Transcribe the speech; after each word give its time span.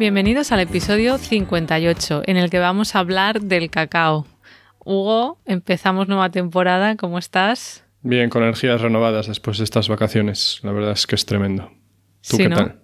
Bienvenidos 0.00 0.50
al 0.50 0.60
episodio 0.60 1.18
58, 1.18 2.22
en 2.24 2.38
el 2.38 2.48
que 2.48 2.58
vamos 2.58 2.96
a 2.96 3.00
hablar 3.00 3.42
del 3.42 3.68
cacao. 3.68 4.26
Hugo, 4.82 5.38
empezamos 5.44 6.08
nueva 6.08 6.30
temporada, 6.30 6.96
¿cómo 6.96 7.18
estás? 7.18 7.84
Bien, 8.00 8.30
con 8.30 8.42
energías 8.42 8.80
renovadas 8.80 9.26
después 9.26 9.58
de 9.58 9.64
estas 9.64 9.90
vacaciones. 9.90 10.60
La 10.62 10.72
verdad 10.72 10.92
es 10.92 11.06
que 11.06 11.16
es 11.16 11.26
tremendo. 11.26 11.70
¿Tú 12.26 12.38
qué 12.38 12.48
tal? 12.48 12.80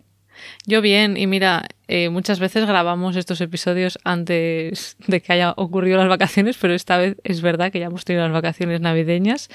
Yo 0.67 0.83
bien, 0.83 1.17
y 1.17 1.27
mira, 1.27 1.67
eh, 1.89 2.11
muchas 2.11 2.39
veces 2.39 2.67
grabamos 2.67 3.17
estos 3.17 3.41
episodios 3.41 3.99
antes 4.05 4.99
de 5.07 5.23
que 5.23 5.33
haya 5.33 5.55
ocurrido 5.57 5.97
las 5.97 6.11
vacaciones, 6.11 6.59
pero 6.61 6.75
esta 6.75 6.99
vez 6.99 7.17
es 7.25 7.41
verdad 7.41 7.73
que 7.73 7.79
ya 7.81 7.87
hemos 7.87 8.05
tenido 8.05 8.25
las 8.25 8.35
vacaciones 8.35 8.83
navideñas, 8.83 9.49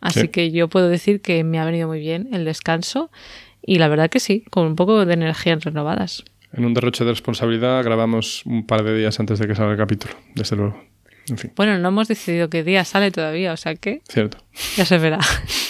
así 0.00 0.28
que 0.28 0.50
yo 0.50 0.68
puedo 0.68 0.88
decir 0.88 1.20
que 1.20 1.44
me 1.44 1.58
ha 1.58 1.66
venido 1.66 1.88
muy 1.88 2.00
bien 2.00 2.30
el 2.32 2.46
descanso 2.46 3.10
y 3.60 3.76
la 3.80 3.88
verdad 3.88 4.08
que 4.08 4.18
sí, 4.18 4.44
con 4.48 4.66
un 4.66 4.76
poco 4.76 5.04
de 5.04 5.12
energías 5.12 5.62
renovadas 5.62 6.24
en 6.52 6.64
un 6.64 6.74
derroche 6.74 7.04
de 7.04 7.10
responsabilidad 7.10 7.82
grabamos 7.84 8.44
un 8.46 8.66
par 8.66 8.84
de 8.84 8.96
días 8.96 9.18
antes 9.20 9.38
de 9.38 9.46
que 9.46 9.54
salga 9.54 9.72
el 9.72 9.78
capítulo, 9.78 10.14
desde 10.34 10.56
luego. 10.56 10.82
En 11.28 11.38
fin. 11.38 11.52
Bueno, 11.56 11.78
no 11.78 11.88
hemos 11.88 12.08
decidido 12.08 12.50
qué 12.50 12.64
día 12.64 12.84
sale 12.84 13.10
todavía, 13.10 13.52
o 13.52 13.56
sea 13.56 13.76
que. 13.76 14.02
Cierto. 14.08 14.38
Ya 14.76 14.84
se 14.84 14.98
verá. 14.98 15.20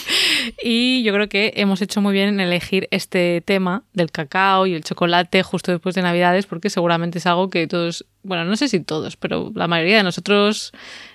y 0.63 1.03
yo 1.03 1.13
creo 1.13 1.29
que 1.29 1.53
hemos 1.57 1.81
hecho 1.81 2.01
muy 2.01 2.13
bien 2.13 2.29
en 2.29 2.39
elegir 2.39 2.87
este 2.91 3.41
tema 3.45 3.83
del 3.93 4.11
cacao 4.11 4.65
y 4.65 4.73
el 4.73 4.83
chocolate 4.83 5.43
justo 5.43 5.71
después 5.71 5.93
de 5.95 6.01
Navidades, 6.01 6.47
porque 6.47 6.69
seguramente 6.69 7.19
es 7.19 7.27
algo 7.27 7.49
que 7.49 7.67
todos, 7.67 8.05
bueno, 8.23 8.45
no 8.45 8.55
sé 8.55 8.67
si 8.67 8.79
todos, 8.79 9.15
pero 9.15 9.51
la 9.53 9.67
mayoría 9.67 9.97
de 9.97 10.03
nosotros 10.03 10.71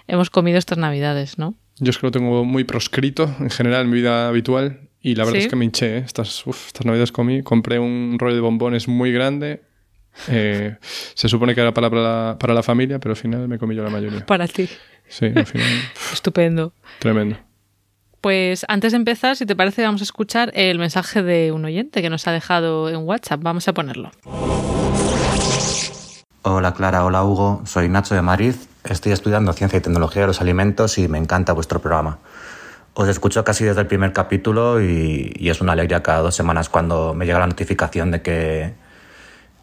hemos 0.07 0.31
comido 0.31 0.59
estas 0.59 0.79
Navidades, 0.79 1.39
¿no? 1.39 1.55
Yo 1.81 1.91
es 1.91 1.99
que 1.99 2.07
lo 2.07 2.11
tengo 2.11 2.45
muy 2.45 2.65
proscrito 2.65 3.35
en 3.41 3.51
general 3.51 3.83
en 3.83 3.91
mi 3.91 3.97
vida 3.97 4.29
habitual 4.29 4.88
y 5.01 5.15
la 5.15 5.25
verdad 5.25 5.43
es 5.43 5.49
que 5.49 5.57
me 5.57 5.65
hinché. 5.65 5.99
¿eh? 5.99 6.03
Estas, 6.05 6.45
estas 6.47 6.85
navidades 6.85 7.13
comí, 7.13 7.43
compré 7.43 7.79
un 7.79 8.17
rollo 8.19 8.35
de 8.35 8.41
bombones 8.41 8.89
muy 8.89 9.13
grande. 9.13 9.63
Eh, 10.27 10.77
se 11.15 11.29
supone 11.29 11.55
que 11.55 11.61
era 11.61 11.73
para, 11.73 11.91
para, 12.39 12.55
la, 12.55 12.63
familia, 12.63 12.99
pero 12.99 13.13
al 13.13 13.17
final 13.17 13.47
me 13.47 13.59
comí 13.59 13.75
yo 13.75 13.85
la 13.85 13.91
mayoría. 13.91 14.27
Para 14.27 14.49
ti. 14.49 14.69
Sí, 15.09 15.27
al 15.35 15.47
final. 15.47 15.69
Estupendo. 16.13 16.73
Tremendo. 16.99 17.37
Pues 18.21 18.67
antes 18.69 18.93
de 18.93 18.97
empezar, 18.97 19.37
si 19.37 19.47
te 19.47 19.55
parece, 19.55 19.83
vamos 19.83 20.01
a 20.01 20.05
escuchar 20.05 20.51
el 20.55 20.79
mensaje 20.79 21.23
de 21.23 21.53
un 21.53 21.65
oyente 21.65 22.03
que 22.03 22.11
nos 22.11 22.27
ha 22.27 22.33
dejado 22.33 22.89
en 22.89 23.07
WhatsApp. 23.07 23.41
Vamos 23.43 23.69
a 23.69 23.75
ponerlo. 23.75 24.11
Hola 26.43 26.73
Clara, 26.73 27.05
hola 27.05 27.25
Hugo, 27.25 27.63
soy 27.67 27.89
Nacho 27.89 28.15
de 28.15 28.23
Madrid. 28.23 28.55
Estoy 28.85 29.13
estudiando 29.13 29.53
Ciencia 29.53 29.79
y 29.79 29.83
Tecnología 29.83 30.23
de 30.23 30.29
los 30.29 30.41
Alimentos 30.41 30.99
y 30.99 31.07
me 31.07 31.19
encanta 31.19 31.53
vuestro 31.53 31.81
programa. 31.81 32.19
Os 33.01 33.09
escucho 33.09 33.45
casi 33.45 33.63
desde 33.63 33.81
el 33.81 33.87
primer 33.87 34.13
capítulo 34.13 34.83
y, 34.83 35.49
es 35.49 35.61
una 35.61 35.75
alegría 35.75 36.03
cada 36.03 36.19
dos 36.19 36.35
semanas 36.35 36.69
cuando 36.69 37.15
me 37.15 37.27
llega 37.27 37.39
la 37.39 37.47
notificación 37.47 38.11
de 38.11 38.23
que, 38.23 38.75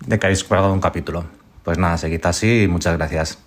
de 0.07 0.19
que 0.19 0.25
habéis 0.25 0.47
grabado 0.47 0.71
un 0.71 0.79
capítulo. 0.79 1.25
Pues 1.61 1.77
nada, 1.77 1.97
seguid 1.97 2.25
así 2.25 2.61
y 2.63 2.67
muchas 2.69 2.95
gracias. 2.95 3.37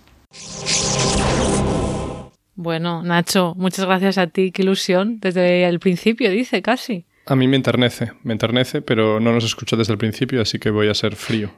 Bueno, 2.53 3.01
Nacho, 3.01 3.55
muchas 3.57 3.85
gracias 3.85 4.19
a 4.19 4.27
ti, 4.27 4.51
qué 4.51 4.61
ilusión. 4.61 5.19
Desde 5.21 5.65
el 5.65 5.79
principio, 5.79 6.29
dice 6.29 6.61
casi. 6.61 7.07
A 7.29 7.35
mí 7.35 7.47
me 7.47 7.57
enternece, 7.57 8.13
me 8.23 8.33
enternece, 8.33 8.81
pero 8.81 9.19
no 9.19 9.31
nos 9.31 9.43
escucho 9.43 9.77
desde 9.77 9.93
el 9.93 9.99
principio, 9.99 10.41
así 10.41 10.57
que 10.57 10.71
voy 10.71 10.87
a 10.89 10.95
ser 10.95 11.15
frío. 11.15 11.51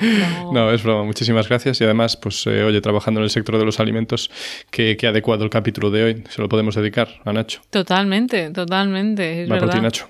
no. 0.52 0.70
es 0.70 0.84
broma, 0.84 1.02
muchísimas 1.02 1.48
gracias. 1.48 1.80
Y 1.80 1.84
además, 1.84 2.16
pues, 2.16 2.46
eh, 2.46 2.62
oye, 2.62 2.80
trabajando 2.80 3.18
en 3.18 3.24
el 3.24 3.30
sector 3.30 3.58
de 3.58 3.64
los 3.64 3.80
alimentos, 3.80 4.30
qué, 4.70 4.96
adecuado 5.08 5.42
el 5.42 5.50
capítulo 5.50 5.90
de 5.90 6.04
hoy. 6.04 6.24
Se 6.28 6.40
lo 6.40 6.48
podemos 6.48 6.76
dedicar 6.76 7.08
a 7.24 7.32
Nacho. 7.32 7.62
Totalmente, 7.70 8.50
totalmente. 8.50 9.42
Es 9.42 9.50
Va 9.50 9.58
por 9.58 9.70
ti, 9.70 9.80
Nacho. 9.80 10.06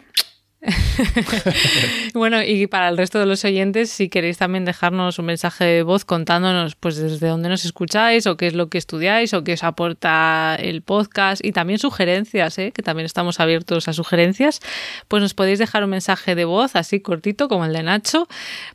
bueno, 2.14 2.42
y 2.42 2.66
para 2.66 2.88
el 2.88 2.96
resto 2.96 3.18
de 3.18 3.26
los 3.26 3.44
oyentes, 3.44 3.90
si 3.90 4.08
queréis 4.08 4.38
también 4.38 4.64
dejarnos 4.64 5.18
un 5.18 5.26
mensaje 5.26 5.64
de 5.64 5.82
voz 5.82 6.04
contándonos 6.04 6.74
pues 6.74 6.96
desde 6.96 7.28
dónde 7.28 7.48
nos 7.48 7.64
escucháis 7.64 8.26
o 8.26 8.36
qué 8.36 8.48
es 8.48 8.54
lo 8.54 8.68
que 8.68 8.78
estudiáis 8.78 9.34
o 9.34 9.44
qué 9.44 9.52
os 9.52 9.64
aporta 9.64 10.56
el 10.58 10.82
podcast 10.82 11.44
y 11.44 11.52
también 11.52 11.78
sugerencias, 11.78 12.58
¿eh? 12.58 12.72
que 12.72 12.82
también 12.82 13.06
estamos 13.06 13.38
abiertos 13.38 13.88
a 13.88 13.92
sugerencias, 13.92 14.60
pues 15.08 15.22
nos 15.22 15.34
podéis 15.34 15.58
dejar 15.58 15.84
un 15.84 15.90
mensaje 15.90 16.34
de 16.34 16.44
voz 16.44 16.74
así 16.74 17.00
cortito 17.00 17.48
como 17.48 17.64
el 17.64 17.72
de 17.72 17.82
Nacho 17.82 18.26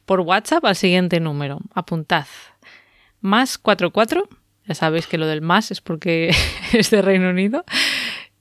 por 0.06 0.22
WhatsApp 0.22 0.64
al 0.66 0.75
siguiente 0.75 1.20
número. 1.20 1.59
Apuntad. 1.74 2.25
Más 3.22 3.58
44, 3.58 4.28
ya 4.68 4.75
sabéis 4.75 5.08
que 5.08 5.18
lo 5.18 5.28
del 5.28 5.41
más 5.41 5.72
es 5.72 5.81
porque 5.81 6.34
es 6.74 6.90
de 6.91 7.02
Reino 7.02 7.30
Unido, 7.30 7.66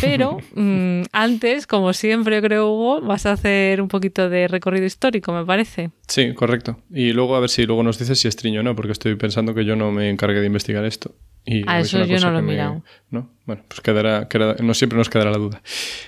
Pero 0.00 0.38
mm, 0.54 1.02
antes, 1.10 1.66
como 1.66 1.92
siempre, 1.92 2.40
creo, 2.40 2.70
Hugo, 2.70 3.00
vas 3.00 3.26
a 3.26 3.32
hacer 3.32 3.82
un 3.82 3.88
poquito 3.88 4.28
de 4.28 4.46
recorrido 4.46 4.86
histórico, 4.86 5.32
me 5.32 5.44
parece. 5.44 5.90
Sí, 6.06 6.34
correcto. 6.34 6.78
Y 6.88 7.12
luego 7.12 7.34
a 7.34 7.40
ver 7.40 7.50
si 7.50 7.66
luego 7.66 7.82
nos 7.82 7.98
dices 7.98 8.20
si 8.20 8.28
es 8.28 8.36
triño 8.36 8.60
o 8.60 8.62
no, 8.62 8.76
porque 8.76 8.92
estoy 8.92 9.16
pensando 9.16 9.54
que 9.54 9.64
yo 9.64 9.74
no 9.74 9.90
me 9.90 10.08
encargué 10.08 10.38
de 10.38 10.46
investigar 10.46 10.84
esto. 10.84 11.16
Y 11.44 11.68
a 11.68 11.80
eso 11.80 12.04
yo 12.04 12.18
no 12.18 12.30
lo 12.30 12.38
he 12.38 12.42
mirado. 12.42 12.82
¿no? 13.10 13.30
Bueno, 13.46 13.62
pues 13.66 13.80
quedará, 13.80 14.28
no 14.60 14.74
siempre 14.74 14.96
nos 14.96 15.10
quedará 15.10 15.30
la 15.30 15.38
duda. 15.38 15.62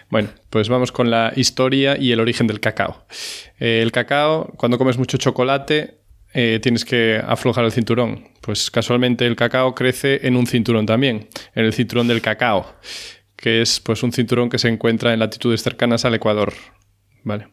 Bueno, 0.09 0.29
pues 0.51 0.69
vamos 0.69 0.93
con 0.93 1.11
la 1.11 1.33
historia 1.35 1.97
y 1.99 2.13
el 2.13 2.21
origen 2.21 2.47
del 2.47 2.61
cacao. 2.61 3.05
Eh, 3.59 3.81
el 3.83 3.91
cacao, 3.91 4.53
cuando 4.57 4.79
comes 4.79 4.97
mucho 4.97 5.19
chocolate, 5.19 5.99
eh, 6.33 6.61
tienes 6.63 6.85
que 6.85 7.21
aflojar 7.25 7.65
el 7.65 7.73
cinturón. 7.73 8.29
Pues 8.41 8.71
casualmente 8.71 9.27
el 9.27 9.37
cacao 9.37 9.75
crece 9.75 10.27
en 10.27 10.37
un 10.37 10.47
cinturón 10.47 10.87
también, 10.87 11.29
en 11.55 11.65
el 11.65 11.73
cinturón 11.73 12.07
del 12.07 12.23
cacao, 12.23 12.75
que 13.37 13.63
es 13.63 13.81
pues 13.81 14.03
un 14.03 14.13
cinturón 14.13 14.49
que 14.49 14.59
se 14.59 14.69
encuentra 14.69 15.13
en 15.13 15.21
latitudes 15.21 15.63
cercanas 15.63 16.05
al 16.05 16.15
Ecuador. 16.15 16.53
Vale. 17.25 17.49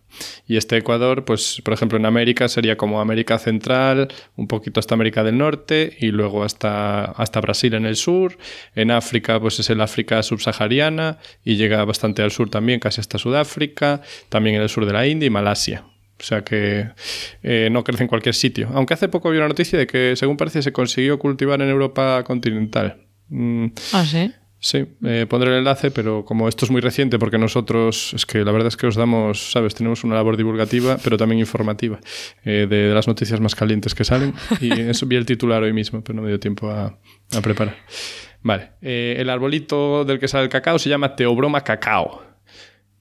Y 0.46 0.58
este 0.58 0.76
Ecuador, 0.76 1.24
pues, 1.24 1.62
por 1.64 1.74
ejemplo, 1.74 1.98
en 1.98 2.06
América 2.06 2.50
sería 2.50 2.76
como 2.76 3.00
América 3.00 3.40
Central, 3.40 4.10
un 4.36 4.48
poquito 4.48 4.82
hasta 4.82 4.96
América 4.96 5.24
del 5.24 5.38
Norte 5.38 5.96
y 5.98 6.08
luego 6.08 6.44
hasta, 6.44 7.06
hasta 7.06 7.40
Brasil 7.40 7.74
en 7.74 7.86
el 7.86 7.96
sur. 7.96 8.38
En 8.76 8.92
África, 8.92 9.40
pues 9.40 9.60
es 9.60 9.70
el 9.70 9.80
África 9.80 10.22
subsahariana 10.24 11.20
y 11.46 11.56
llega 11.56 11.84
bastante 11.86 12.22
al 12.22 12.32
sur 12.32 12.50
también, 12.50 12.82
casi 12.82 13.00
hasta 13.00 13.18
Sudáfrica, 13.18 14.02
también 14.28 14.58
en 14.58 14.62
el 14.64 14.70
sur 14.70 14.86
de 14.86 14.94
la 14.94 15.08
India 15.08 15.28
y 15.28 15.30
Malasia. 15.30 15.86
O 16.20 16.24
sea 16.24 16.44
que 16.44 16.90
eh, 17.42 17.70
no 17.72 17.84
crece 17.84 18.04
en 18.04 18.10
cualquier 18.10 18.36
sitio. 18.36 18.70
Aunque 18.74 18.94
hace 18.94 19.08
poco 19.08 19.32
vi 19.32 19.38
una 19.38 19.48
noticia 19.48 19.80
de 19.80 19.88
que, 19.88 20.16
según 20.18 20.36
parece, 20.36 20.62
se 20.62 20.74
consiguió 20.74 21.18
cultivar 21.18 21.62
en 21.62 21.70
Europa 21.70 22.24
continental. 22.26 23.08
Mm. 23.30 23.68
¿Ah, 23.94 24.06
sí? 24.06 24.32
Sí, 24.64 24.86
eh, 25.04 25.26
pondré 25.28 25.50
el 25.50 25.58
enlace, 25.58 25.90
pero 25.90 26.24
como 26.24 26.48
esto 26.48 26.66
es 26.66 26.72
muy 26.72 26.82
reciente, 26.82 27.18
porque 27.18 27.40
nosotros, 27.40 28.14
es 28.14 28.28
que 28.28 28.46
la 28.46 28.52
verdad 28.52 28.68
es 28.68 28.78
que 28.78 28.86
os 28.86 28.96
damos, 28.96 29.52
¿sabes? 29.52 29.74
Tenemos 29.74 30.04
una 30.04 30.14
labor 30.14 30.38
divulgativa, 30.38 31.00
pero 31.04 31.18
también 31.18 31.40
informativa, 31.40 32.00
eh, 32.46 32.68
de, 32.70 32.94
las 32.94 33.08
noticias 33.08 33.40
más 33.42 33.56
calientes 33.56 33.96
que 33.96 34.04
salen. 34.04 34.36
Y 34.60 34.72
eso 34.82 35.08
vi 35.08 35.16
el 35.16 35.26
titular 35.26 35.64
hoy 35.64 35.74
mismo, 35.74 36.04
pero 36.04 36.18
no 36.18 36.22
me 36.22 36.28
dio 36.28 36.40
tiempo 36.40 36.70
a, 36.70 36.96
preparar. 37.42 37.76
Vale, 38.44 38.74
eh, 38.84 39.16
el 39.18 39.32
arbolito 39.32 40.06
del 40.06 40.20
que 40.20 40.28
sale 40.28 40.44
el 40.44 40.50
cacao 40.52 40.78
se 40.78 40.90
llama 40.90 41.16
Teobroma 41.16 41.62
cacao. 41.62 42.31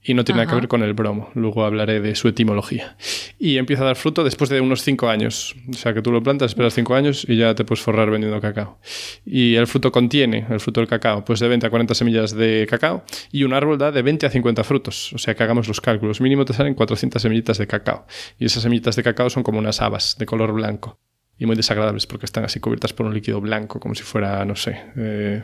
Y 0.03 0.15
no 0.15 0.25
tiene 0.25 0.41
nada 0.41 0.51
que 0.51 0.57
ver 0.57 0.69
con 0.69 0.83
el 0.83 0.95
bromo. 0.95 1.31
Luego 1.35 1.65
hablaré 1.65 2.01
de 2.01 2.15
su 2.15 2.29
etimología. 2.29 2.97
Y 3.39 3.59
empieza 3.59 3.83
a 3.83 3.87
dar 3.87 3.97
fruto 3.97 4.25
después 4.25 4.49
de 4.49 4.61
unos 4.61 4.83
5 4.83 5.09
años. 5.09 5.55
O 5.69 5.75
sea, 5.75 5.93
que 5.93 6.01
tú 6.01 6.11
lo 6.11 6.23
plantas, 6.23 6.53
esperas 6.53 6.75
5 6.75 6.95
años 6.95 7.27
y 7.29 7.37
ya 7.37 7.55
te 7.55 7.65
puedes 7.65 7.83
forrar 7.83 8.11
vendiendo 8.11 8.41
cacao. 8.41 8.79
Y 9.27 9.57
el 9.57 9.67
fruto 9.67 9.93
contiene, 9.93 10.47
el 10.49 10.61
fruto 10.61 10.81
del 10.81 10.89
cacao, 10.89 11.25
pues 11.25 11.41
de 11.41 11.49
20 11.49 11.67
a 11.67 11.71
40 11.71 11.95
semillas 11.95 12.35
de 12.35 12.67
cacao 12.69 13.05
y 13.31 13.45
un 13.45 13.53
árbol 13.53 13.77
da 13.77 13.93
de 13.93 14.01
20 14.01 14.27
a 14.27 14.31
50 14.31 14.65
frutos. 14.65 15.13
O 15.13 15.19
sea, 15.19 15.35
que 15.35 15.43
hagamos 15.43 15.69
los 15.69 15.81
cálculos. 15.81 16.21
Mínimo 16.21 16.45
te 16.47 16.55
salen 16.55 16.75
400 16.75 17.21
semillitas 17.21 17.59
de 17.59 17.67
cacao. 17.67 18.07
Y 18.39 18.47
esas 18.47 18.63
semillitas 18.63 18.97
de 18.97 19.03
cacao 19.03 19.29
son 19.29 19.43
como 19.43 19.59
unas 19.59 19.83
habas 19.83 20.17
de 20.19 20.25
color 20.25 20.53
blanco. 20.53 20.99
Y 21.37 21.47
muy 21.47 21.57
desagradables 21.57 22.07
porque 22.07 22.27
están 22.27 22.45
así 22.45 22.61
cubiertas 22.61 22.93
por 22.93 23.07
un 23.07 23.15
líquido 23.15 23.41
blanco, 23.41 23.81
como 23.81 23.95
si 23.95 24.03
fuera, 24.03 24.45
no 24.45 24.57
sé, 24.57 24.79
eh, 24.97 25.43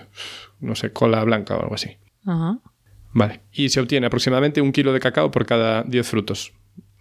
no 0.60 0.74
sé, 0.74 0.92
cola 0.92 1.24
blanca 1.24 1.56
o 1.56 1.62
algo 1.62 1.74
así. 1.74 1.96
Ajá. 2.26 2.58
Vale. 3.16 3.40
Y 3.50 3.70
se 3.70 3.80
obtiene 3.80 4.08
aproximadamente 4.08 4.60
un 4.60 4.72
kilo 4.72 4.92
de 4.92 5.00
cacao 5.00 5.30
por 5.30 5.46
cada 5.46 5.84
10 5.84 6.06
frutos. 6.06 6.52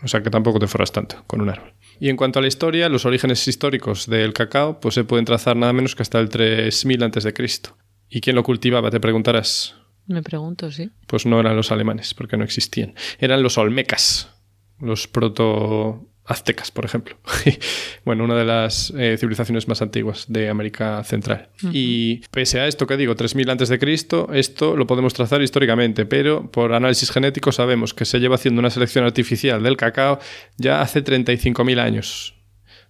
O 0.02 0.08
sea 0.08 0.24
que 0.24 0.30
tampoco 0.30 0.60
te 0.60 0.68
forras 0.68 0.94
tanto 0.94 1.22
con 1.28 1.42
un 1.42 1.50
árbol. 1.50 1.74
Y 2.00 2.08
en 2.08 2.16
cuanto 2.16 2.40
a 2.40 2.42
la 2.42 2.48
historia, 2.48 2.88
los 2.88 3.06
orígenes 3.06 3.46
históricos 3.50 4.08
del 4.08 4.32
cacao 4.32 4.80
pues 4.80 4.96
se 4.96 5.04
pueden 5.04 5.26
trazar 5.26 5.58
nada 5.58 5.74
menos 5.74 5.94
que 5.94 6.04
hasta 6.04 6.22
el 6.22 6.30
3000 6.30 7.04
antes 7.04 7.26
de 7.26 7.34
Cristo. 7.34 7.76
¿Y 8.08 8.22
quién 8.22 8.38
lo 8.38 8.44
cultivaba? 8.44 8.90
Te 8.92 9.02
preguntarás. 9.02 9.76
Me 10.08 10.24
pregunto, 10.24 10.72
sí. 10.72 10.90
Pues 11.06 11.26
no 11.26 11.38
eran 11.38 11.58
los 11.58 11.74
alemanes, 11.74 12.14
porque 12.14 12.38
no 12.38 12.46
existían. 12.46 12.94
Eran 13.20 13.44
los 13.44 13.58
olmecas, 13.58 14.34
los 14.80 15.10
proto 15.10 16.08
aztecas, 16.26 16.72
por 16.72 16.86
ejemplo. 16.86 17.18
bueno, 18.06 18.24
una 18.24 18.36
de 18.36 18.46
las 18.46 18.92
eh, 18.98 19.16
civilizaciones 19.20 19.68
más 19.68 19.82
antiguas 19.82 20.26
de 20.28 20.50
América 20.50 21.04
Central. 21.04 21.50
Y 21.72 22.18
pese 22.32 22.60
a 22.60 22.68
esto 22.68 22.88
que 22.88 22.98
digo, 22.98 23.16
3000 23.16 23.50
antes 23.50 23.70
de 23.70 23.80
Cristo, 23.80 24.30
esto 24.34 24.76
lo 24.76 24.88
podemos 24.88 25.14
trazar 25.14 25.42
históricamente, 25.42 26.06
pero 26.06 26.50
por 26.50 26.74
análisis 26.74 27.12
genético 27.12 27.52
sabemos 27.52 27.94
que 27.94 28.06
se 28.06 28.20
lleva 28.20 28.36
haciendo 28.36 28.60
una 28.60 28.70
selección 28.70 29.06
artificial 29.06 29.62
del 29.62 29.78
cacao 29.78 30.20
ya 30.58 30.82
hace 30.82 31.04
35.000 31.04 31.80
años. 31.80 32.36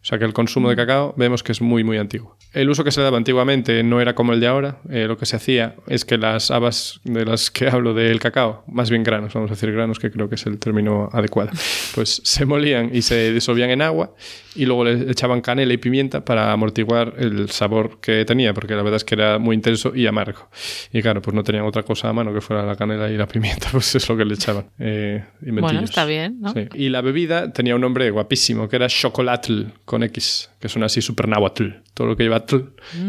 O 0.02 0.08
sea 0.08 0.20
que 0.20 0.26
el 0.26 0.34
consumo 0.34 0.70
de 0.70 0.76
cacao 0.76 1.14
vemos 1.18 1.44
que 1.44 1.52
es 1.52 1.62
muy, 1.62 1.84
muy 1.84 1.98
antiguo. 1.98 2.38
El 2.56 2.69
uso 2.69 2.86
que 2.86 2.92
se 2.92 3.02
le 3.02 3.04
daba 3.04 3.18
antiguamente 3.18 3.84
no 3.84 4.00
era 4.00 4.16
como 4.16 4.31
el 4.31 4.40
de 4.40 4.48
ahora. 4.48 4.78
Eh, 4.90 5.07
lo 5.07 5.18
que 5.18 5.25
se 5.25 5.36
hacía 5.36 5.75
es 5.88 6.06
que 6.06 6.18
las 6.18 6.52
habas 6.52 7.02
de 7.04 7.25
las 7.25 7.52
que 7.52 7.68
hablo 7.69 7.94
del 7.94 8.19
cacao, 8.22 8.63
más 8.68 8.90
bien 8.90 9.04
granos, 9.04 9.34
vamos 9.34 9.52
a 9.52 9.56
decir 9.56 9.74
granos, 9.74 10.00
que 10.00 10.10
creo 10.10 10.30
que 10.30 10.36
es 10.36 10.46
el 10.46 10.57
término 10.57 11.10
adecuado, 11.12 11.52
pues 11.96 12.22
se 12.24 12.46
molían 12.46 12.92
y 12.94 13.02
se 13.02 13.34
disolvían 13.34 13.72
en 13.72 13.81
agua 13.81 14.16
y 14.56 14.66
luego 14.66 14.86
le 14.86 15.12
echaban 15.12 15.42
canela 15.42 15.74
y 15.74 15.78
pimienta 15.78 16.24
para 16.24 16.54
amortiguar 16.54 17.16
el 17.18 17.50
sabor 17.50 18.00
que 18.00 18.24
tenía, 18.24 18.54
porque 18.54 18.74
la 18.74 18.84
verdad 18.84 18.98
es 18.98 19.04
que 19.04 19.16
era 19.16 19.38
muy 19.38 19.54
intenso 19.54 19.94
y 19.94 20.08
amargo. 20.08 20.50
Y 20.94 21.01
claro, 21.01 21.22
pues 21.22 21.36
no 21.36 21.44
tenían 21.44 21.66
otra 21.66 21.84
cosa 21.84 22.08
a 22.08 22.13
mano 22.13 22.34
que 22.34 22.40
fuera 22.40 22.66
la 22.66 22.78
canela 22.78 23.12
y 23.12 23.18
la 23.18 23.28
pimienta, 23.36 23.68
pues 23.72 23.94
es 23.96 24.08
lo 24.08 24.16
que 24.16 24.24
le 24.24 24.34
echaban. 24.36 24.68
Eh, 24.80 25.25
Bueno, 25.42 25.81
está 25.81 26.06
bien, 26.06 26.40
¿no? 26.40 26.54
Sí. 26.54 26.69
Y 26.74 26.88
la 26.88 27.01
bebida 27.01 27.51
tenía 27.51 27.75
un 27.75 27.81
nombre 27.81 28.10
guapísimo, 28.12 28.69
que 28.69 28.78
era 28.78 28.88
chocolatl, 28.88 29.63
con 29.84 30.04
X, 30.04 30.50
que 30.60 30.69
suena 30.69 30.86
así 30.86 31.01
super 31.01 31.28
náhuatl. 31.28 31.68
Todo 31.96 32.06
lo 32.08 32.16
que 32.16 32.24
lleva 32.24 32.46
tl 32.46 32.58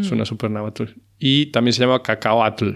suena 0.03 0.25
super 0.25 0.51
náhuatl. 0.51 0.85
Y 1.19 1.47
también 1.47 1.75
se 1.75 1.81
llama 1.81 2.03
cacaoatl. 2.03 2.71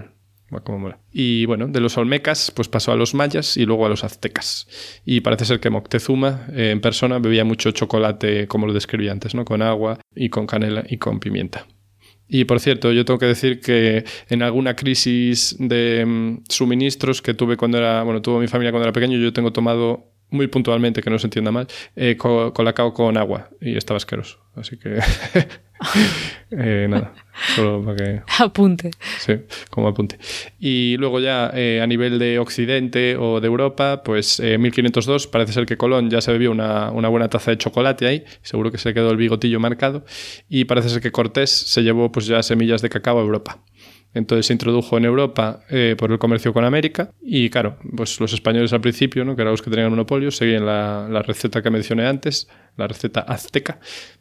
Como. 0.65 0.93
Y 1.13 1.47
bueno, 1.47 1.69
de 1.69 1.79
los 1.81 1.97
olmecas, 1.97 2.51
pues 2.51 2.69
pasó 2.69 2.91
a 2.91 2.97
los 2.97 3.15
mayas 3.15 3.57
y 3.57 3.65
luego 3.67 3.87
a 3.87 3.89
los 3.89 4.03
aztecas. 4.03 4.67
Y 5.07 5.21
parece 5.21 5.45
ser 5.45 5.61
que 5.61 5.71
Moctezuma 5.71 6.47
eh, 6.53 6.71
en 6.73 6.81
persona 6.81 7.21
bebía 7.21 7.45
mucho 7.45 7.71
chocolate, 7.71 8.49
como 8.49 8.67
lo 8.67 8.73
describí 8.73 9.09
antes, 9.09 9.33
¿no? 9.37 9.45
Con 9.45 9.63
agua 9.63 10.01
y 10.13 10.29
con 10.29 10.47
canela 10.49 10.83
y 10.89 10.97
con 10.99 11.21
pimienta. 11.21 11.67
Y 12.27 12.45
por 12.47 12.59
cierto, 12.59 12.91
yo 12.91 13.05
tengo 13.05 13.19
que 13.21 13.27
decir 13.27 13.61
que 13.61 14.05
en 14.29 14.43
alguna 14.43 14.75
crisis 14.75 15.55
de 15.61 16.05
mm, 16.05 16.43
suministros 16.49 17.23
que 17.23 17.35
tuve 17.35 17.57
cuando 17.57 17.79
era, 17.79 18.03
bueno, 18.03 18.21
tuvo 18.21 18.41
mi 18.41 18.49
familia 18.49 18.73
cuando 18.73 18.87
era 18.89 18.93
pequeño, 18.93 19.19
yo 19.19 19.33
tengo 19.33 19.53
tomado 19.53 20.11
muy 20.31 20.49
puntualmente, 20.49 21.01
que 21.03 21.11
no 21.11 21.19
se 21.21 21.27
entienda 21.29 21.53
mal, 21.53 21.69
eh, 21.95 22.17
co- 22.17 22.53
colacao 22.53 22.93
con 22.93 23.17
agua 23.17 23.51
y 23.61 23.77
estaba 23.77 23.97
asqueroso. 23.99 24.39
Así 24.57 24.77
que, 24.79 24.99
eh, 26.51 26.87
nada, 26.89 27.15
solo 27.55 27.83
para 27.85 27.97
que 27.97 28.23
Apunte. 28.39 28.91
Sí, 29.19 29.35
como 29.71 29.89
apunte. 29.89 30.19
Y 30.59 30.97
luego 30.99 31.21
ya 31.21 31.51
eh, 31.55 31.81
a 31.83 31.87
nivel 31.87 32.19
de 32.19 32.39
Occidente 32.39 33.17
o 33.17 33.41
de 33.41 33.47
Europa, 33.47 34.03
pues 34.05 34.41
eh, 34.41 34.59
1502 34.59 35.27
parece 35.27 35.53
ser 35.53 35.67
que 35.67 35.77
Colón 35.77 36.11
ya 36.11 36.21
se 36.21 36.33
bebió 36.33 36.51
una, 36.51 36.91
una 36.91 37.09
buena 37.09 37.29
taza 37.29 37.51
de 37.51 37.59
chocolate 37.59 38.07
ahí, 38.07 38.25
seguro 38.43 38.71
que 38.71 38.79
se 38.79 38.91
le 38.91 38.95
quedó 38.95 39.11
el 39.11 39.17
bigotillo 39.17 39.59
marcado, 39.61 40.05
y 40.49 40.65
parece 40.65 40.91
ser 40.91 41.01
que 41.01 41.13
Cortés 41.13 41.51
se 41.51 41.83
llevó 41.83 42.13
pues 42.13 42.27
ya 42.27 42.43
semillas 42.43 42.83
de 42.83 42.91
cacao 42.91 43.19
a 43.19 43.23
Europa. 43.23 43.63
Entonces 44.13 44.47
se 44.47 44.53
introdujo 44.53 44.99
en 44.99 45.05
Europa 45.05 45.61
eh, 45.71 45.95
por 45.97 46.11
el 46.11 46.19
comercio 46.19 46.53
con 46.53 46.65
América 46.65 47.11
y 47.23 47.49
claro, 47.49 47.77
pues 47.97 48.19
los 48.21 48.33
españoles 48.33 48.73
al 48.73 48.81
principio, 48.81 49.25
¿no? 49.25 49.37
que 49.37 49.43
eran 49.43 49.53
los 49.53 49.63
que 49.63 49.71
tenían 49.71 49.91
monopolio, 49.91 50.31
seguían 50.31 50.67
la, 50.67 51.23
receta 51.25 51.63
que 51.63 51.71
mencioné 51.71 52.07
antes, 52.07 52.49
la 52.77 52.89
receta 52.89 53.21
azteca, 53.21 53.79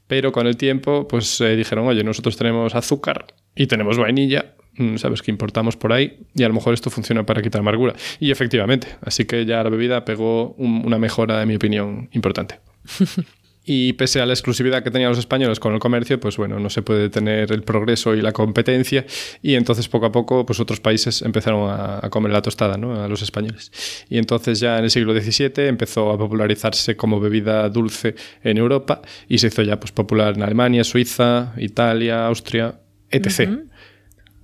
pero 0.08 0.32
con 0.32 0.46
el 0.46 0.58
tiempo 0.58 1.08
pues 1.08 1.42
eh, 1.42 1.56
dijeron, 1.56 1.88
oye, 1.88 2.04
nosotros 2.04 2.38
tenemos 2.38 2.76
azúcar 2.76 3.28
y 3.56 3.66
tenemos 3.66 3.98
vainilla, 3.98 4.54
mm, 4.78 4.98
sabes 4.98 5.24
que 5.24 5.32
importamos 5.32 5.76
por 5.76 5.92
ahí 5.92 6.20
y 6.36 6.44
a 6.44 6.48
lo 6.48 6.54
mejor 6.54 6.76
esto 6.76 6.92
funciona 6.92 7.26
para 7.26 7.42
quitar 7.42 7.62
amargura. 7.62 7.94
Y 8.20 8.30
efectivamente, 8.30 8.90
así 9.02 9.26
que 9.26 9.46
ya 9.46 9.64
la 9.64 9.72
bebida 9.72 10.06
pegó 10.06 10.52
un- 10.54 10.84
una 10.86 11.00
mejora, 11.00 11.42
en 11.42 11.48
mi 11.48 11.56
opinión, 11.56 12.10
importante. 12.12 12.60
Y 13.72 13.94
pese 13.94 14.20
a 14.20 14.26
la 14.26 14.34
exclusividad 14.34 14.82
que 14.84 14.90
tenían 14.90 15.10
los 15.12 15.20
españoles 15.20 15.60
con 15.60 15.76
el 15.76 15.80
comercio, 15.80 16.20
pues 16.20 16.38
bueno, 16.38 16.60
no 16.60 16.72
se 16.72 16.82
puede 16.82 17.02
detener 17.02 17.52
el 17.52 17.62
progreso 17.62 18.16
y 18.16 18.22
la 18.24 18.32
competencia. 18.32 19.06
Y 19.44 19.54
entonces 19.54 19.88
poco 19.88 20.08
a 20.08 20.12
poco, 20.12 20.44
pues 20.44 20.60
otros 20.60 20.80
países 20.80 21.22
empezaron 21.22 21.70
a, 21.70 22.00
a 22.04 22.10
comer 22.10 22.32
la 22.32 22.42
tostada, 22.42 22.78
¿no? 22.78 23.00
A 23.04 23.08
los 23.08 23.22
españoles. 23.22 23.72
Y 24.10 24.18
entonces 24.18 24.60
ya 24.60 24.80
en 24.80 24.86
el 24.86 24.90
siglo 24.90 25.14
XVII 25.14 25.68
empezó 25.68 26.10
a 26.10 26.18
popularizarse 26.18 26.96
como 26.98 27.20
bebida 27.20 27.70
dulce 27.70 28.16
en 28.44 28.58
Europa 28.58 29.02
y 29.28 29.38
se 29.38 29.48
hizo 29.48 29.62
ya 29.62 29.80
pues 29.80 29.92
popular 29.92 30.34
en 30.36 30.42
Alemania, 30.42 30.84
Suiza, 30.84 31.54
Italia, 31.58 32.26
Austria, 32.26 32.80
etc. 33.12 33.50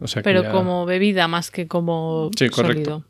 O 0.02 0.08
sea 0.08 0.22
que 0.22 0.24
Pero 0.30 0.44
ya- 0.44 0.52
como 0.52 0.86
bebida 0.86 1.28
más 1.28 1.50
que 1.50 1.68
como 1.68 2.30
Sí, 2.38 2.50
correcto. 2.50 2.84
sólido. 2.92 3.06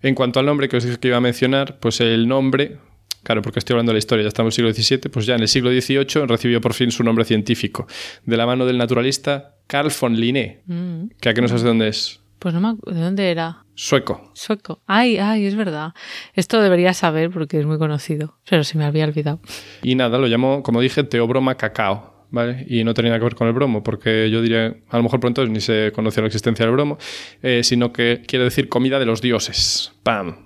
En 0.00 0.14
cuanto 0.14 0.40
al 0.40 0.46
nombre 0.46 0.70
que 0.70 0.78
os 0.78 0.84
dije 0.84 0.96
que 0.98 1.08
iba 1.08 1.18
a 1.18 1.20
mencionar, 1.20 1.78
pues 1.80 2.00
el 2.00 2.28
nombre, 2.28 2.78
claro, 3.22 3.42
porque 3.42 3.58
estoy 3.58 3.74
hablando 3.74 3.90
de 3.90 3.94
la 3.94 3.98
historia, 3.98 4.22
ya 4.22 4.28
estamos 4.28 4.58
en 4.58 4.66
el 4.66 4.74
siglo 4.74 4.98
XVII, 4.98 5.10
pues 5.10 5.26
ya 5.26 5.34
en 5.34 5.42
el 5.42 5.48
siglo 5.48 5.70
XVIII 5.70 6.26
recibió 6.26 6.60
por 6.60 6.74
fin 6.74 6.90
su 6.90 7.02
nombre 7.04 7.24
científico, 7.24 7.86
de 8.24 8.36
la 8.36 8.46
mano 8.46 8.66
del 8.66 8.78
naturalista 8.78 9.56
Carl 9.66 9.90
von 10.00 10.18
Linné, 10.18 10.62
Mm. 10.66 11.10
que 11.20 11.28
a 11.28 11.34
que 11.34 11.40
no 11.42 11.48
sabes 11.48 11.62
de 11.62 11.68
dónde 11.68 11.88
es, 11.88 12.20
Pues 12.38 12.54
no 12.54 12.60
me 12.62 12.68
acu- 12.68 12.90
¿De 12.90 13.00
dónde 13.00 13.30
era? 13.30 13.64
sueco. 13.74 14.30
Sueco. 14.34 14.82
Ay, 14.86 15.18
ay, 15.18 15.44
es 15.44 15.54
verdad. 15.56 15.92
Esto 16.34 16.62
debería 16.62 16.94
saber 16.94 17.30
porque 17.30 17.58
es 17.60 17.66
muy 17.66 17.76
conocido, 17.76 18.38
pero 18.48 18.64
se 18.64 18.78
me 18.78 18.84
había 18.86 19.04
olvidado. 19.04 19.40
Y 19.82 19.94
nada, 19.94 20.16
lo 20.18 20.26
llamó, 20.26 20.62
como 20.62 20.80
dije, 20.80 21.04
teobroma 21.04 21.56
cacao. 21.56 22.08
¿Vale? 22.32 22.64
Y 22.68 22.84
no 22.84 22.94
tenía 22.94 23.10
nada 23.10 23.18
que 23.18 23.24
ver 23.24 23.34
con 23.34 23.48
el 23.48 23.52
bromo, 23.52 23.82
porque 23.82 24.30
yo 24.30 24.40
diría, 24.40 24.76
a 24.88 24.96
lo 24.98 25.02
mejor 25.02 25.18
pronto 25.18 25.44
ni 25.48 25.60
se 25.60 25.90
conocía 25.92 26.20
la 26.22 26.28
existencia 26.28 26.64
del 26.64 26.72
bromo, 26.72 26.96
eh, 27.42 27.62
sino 27.64 27.92
que 27.92 28.22
quiere 28.24 28.44
decir 28.44 28.68
comida 28.68 29.00
de 29.00 29.04
los 29.06 29.20
dioses. 29.20 29.90
¡Pam! 30.04 30.36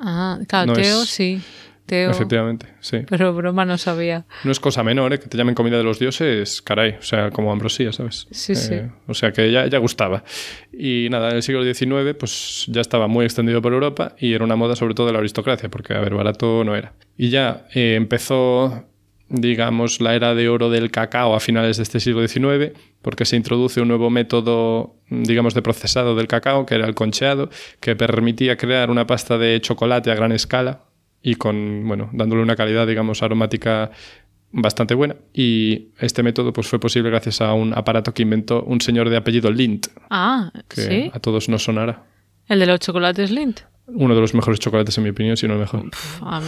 Ah, 0.00 0.40
claro, 0.48 0.66
No 0.66 0.72
Teo 0.72 1.02
es- 1.04 1.08
sí. 1.08 1.40
Teo. 1.88 2.10
Efectivamente, 2.10 2.66
sí. 2.80 2.98
Pero 3.08 3.32
broma 3.32 3.64
no 3.64 3.78
sabía. 3.78 4.26
No 4.44 4.52
es 4.52 4.60
cosa 4.60 4.82
menor, 4.82 5.14
¿eh? 5.14 5.18
Que 5.18 5.26
te 5.26 5.38
llamen 5.38 5.54
comida 5.54 5.78
de 5.78 5.84
los 5.84 5.98
dioses, 5.98 6.60
caray. 6.60 6.96
O 6.98 7.02
sea, 7.02 7.30
como 7.30 7.50
ambrosía, 7.50 7.92
¿sabes? 7.92 8.28
Sí, 8.30 8.54
sí. 8.54 8.74
Eh, 8.74 8.90
o 9.06 9.14
sea, 9.14 9.32
que 9.32 9.50
ya, 9.50 9.66
ya 9.68 9.78
gustaba. 9.78 10.22
Y 10.70 11.08
nada, 11.10 11.30
en 11.30 11.36
el 11.36 11.42
siglo 11.42 11.64
XIX, 11.64 12.14
pues 12.18 12.66
ya 12.68 12.82
estaba 12.82 13.08
muy 13.08 13.24
extendido 13.24 13.62
por 13.62 13.72
Europa 13.72 14.14
y 14.18 14.34
era 14.34 14.44
una 14.44 14.54
moda 14.54 14.76
sobre 14.76 14.92
todo 14.92 15.06
de 15.06 15.14
la 15.14 15.20
aristocracia, 15.20 15.70
porque, 15.70 15.94
a 15.94 16.00
ver, 16.00 16.14
barato 16.14 16.62
no 16.62 16.76
era. 16.76 16.92
Y 17.16 17.30
ya 17.30 17.66
eh, 17.74 17.94
empezó, 17.94 18.84
digamos, 19.30 20.02
la 20.02 20.14
era 20.14 20.34
de 20.34 20.50
oro 20.50 20.68
del 20.68 20.90
cacao 20.90 21.34
a 21.34 21.40
finales 21.40 21.78
de 21.78 21.84
este 21.84 22.00
siglo 22.00 22.28
XIX, 22.28 22.78
porque 23.00 23.24
se 23.24 23.36
introduce 23.36 23.80
un 23.80 23.88
nuevo 23.88 24.10
método, 24.10 24.94
digamos, 25.08 25.54
de 25.54 25.62
procesado 25.62 26.14
del 26.14 26.26
cacao, 26.26 26.66
que 26.66 26.74
era 26.74 26.86
el 26.86 26.94
concheado, 26.94 27.48
que 27.80 27.96
permitía 27.96 28.58
crear 28.58 28.90
una 28.90 29.06
pasta 29.06 29.38
de 29.38 29.58
chocolate 29.62 30.10
a 30.10 30.14
gran 30.14 30.32
escala 30.32 30.87
y 31.22 31.34
con, 31.34 31.84
bueno, 31.86 32.10
dándole 32.12 32.42
una 32.42 32.56
calidad, 32.56 32.86
digamos, 32.86 33.22
aromática 33.22 33.90
bastante 34.50 34.94
buena. 34.94 35.16
Y 35.34 35.88
este 35.98 36.22
método 36.22 36.52
pues, 36.52 36.68
fue 36.68 36.78
posible 36.80 37.10
gracias 37.10 37.40
a 37.40 37.52
un 37.52 37.74
aparato 37.76 38.14
que 38.14 38.22
inventó 38.22 38.62
un 38.62 38.80
señor 38.80 39.10
de 39.10 39.16
apellido 39.16 39.50
Lindt, 39.50 39.88
Ah, 40.10 40.50
que 40.68 40.80
sí. 40.80 41.10
a 41.12 41.18
todos 41.20 41.48
nos 41.48 41.64
sonará. 41.64 42.04
El 42.48 42.60
de 42.60 42.66
los 42.66 42.80
chocolates 42.80 43.30
Lindt. 43.30 43.60
Uno 43.90 44.14
de 44.14 44.20
los 44.20 44.34
mejores 44.34 44.60
chocolates, 44.60 44.98
en 44.98 45.04
mi 45.04 45.10
opinión, 45.10 45.38
si 45.38 45.48
no 45.48 45.54
el 45.54 45.60
mejor. 45.60 45.84
Mí- 45.84 45.90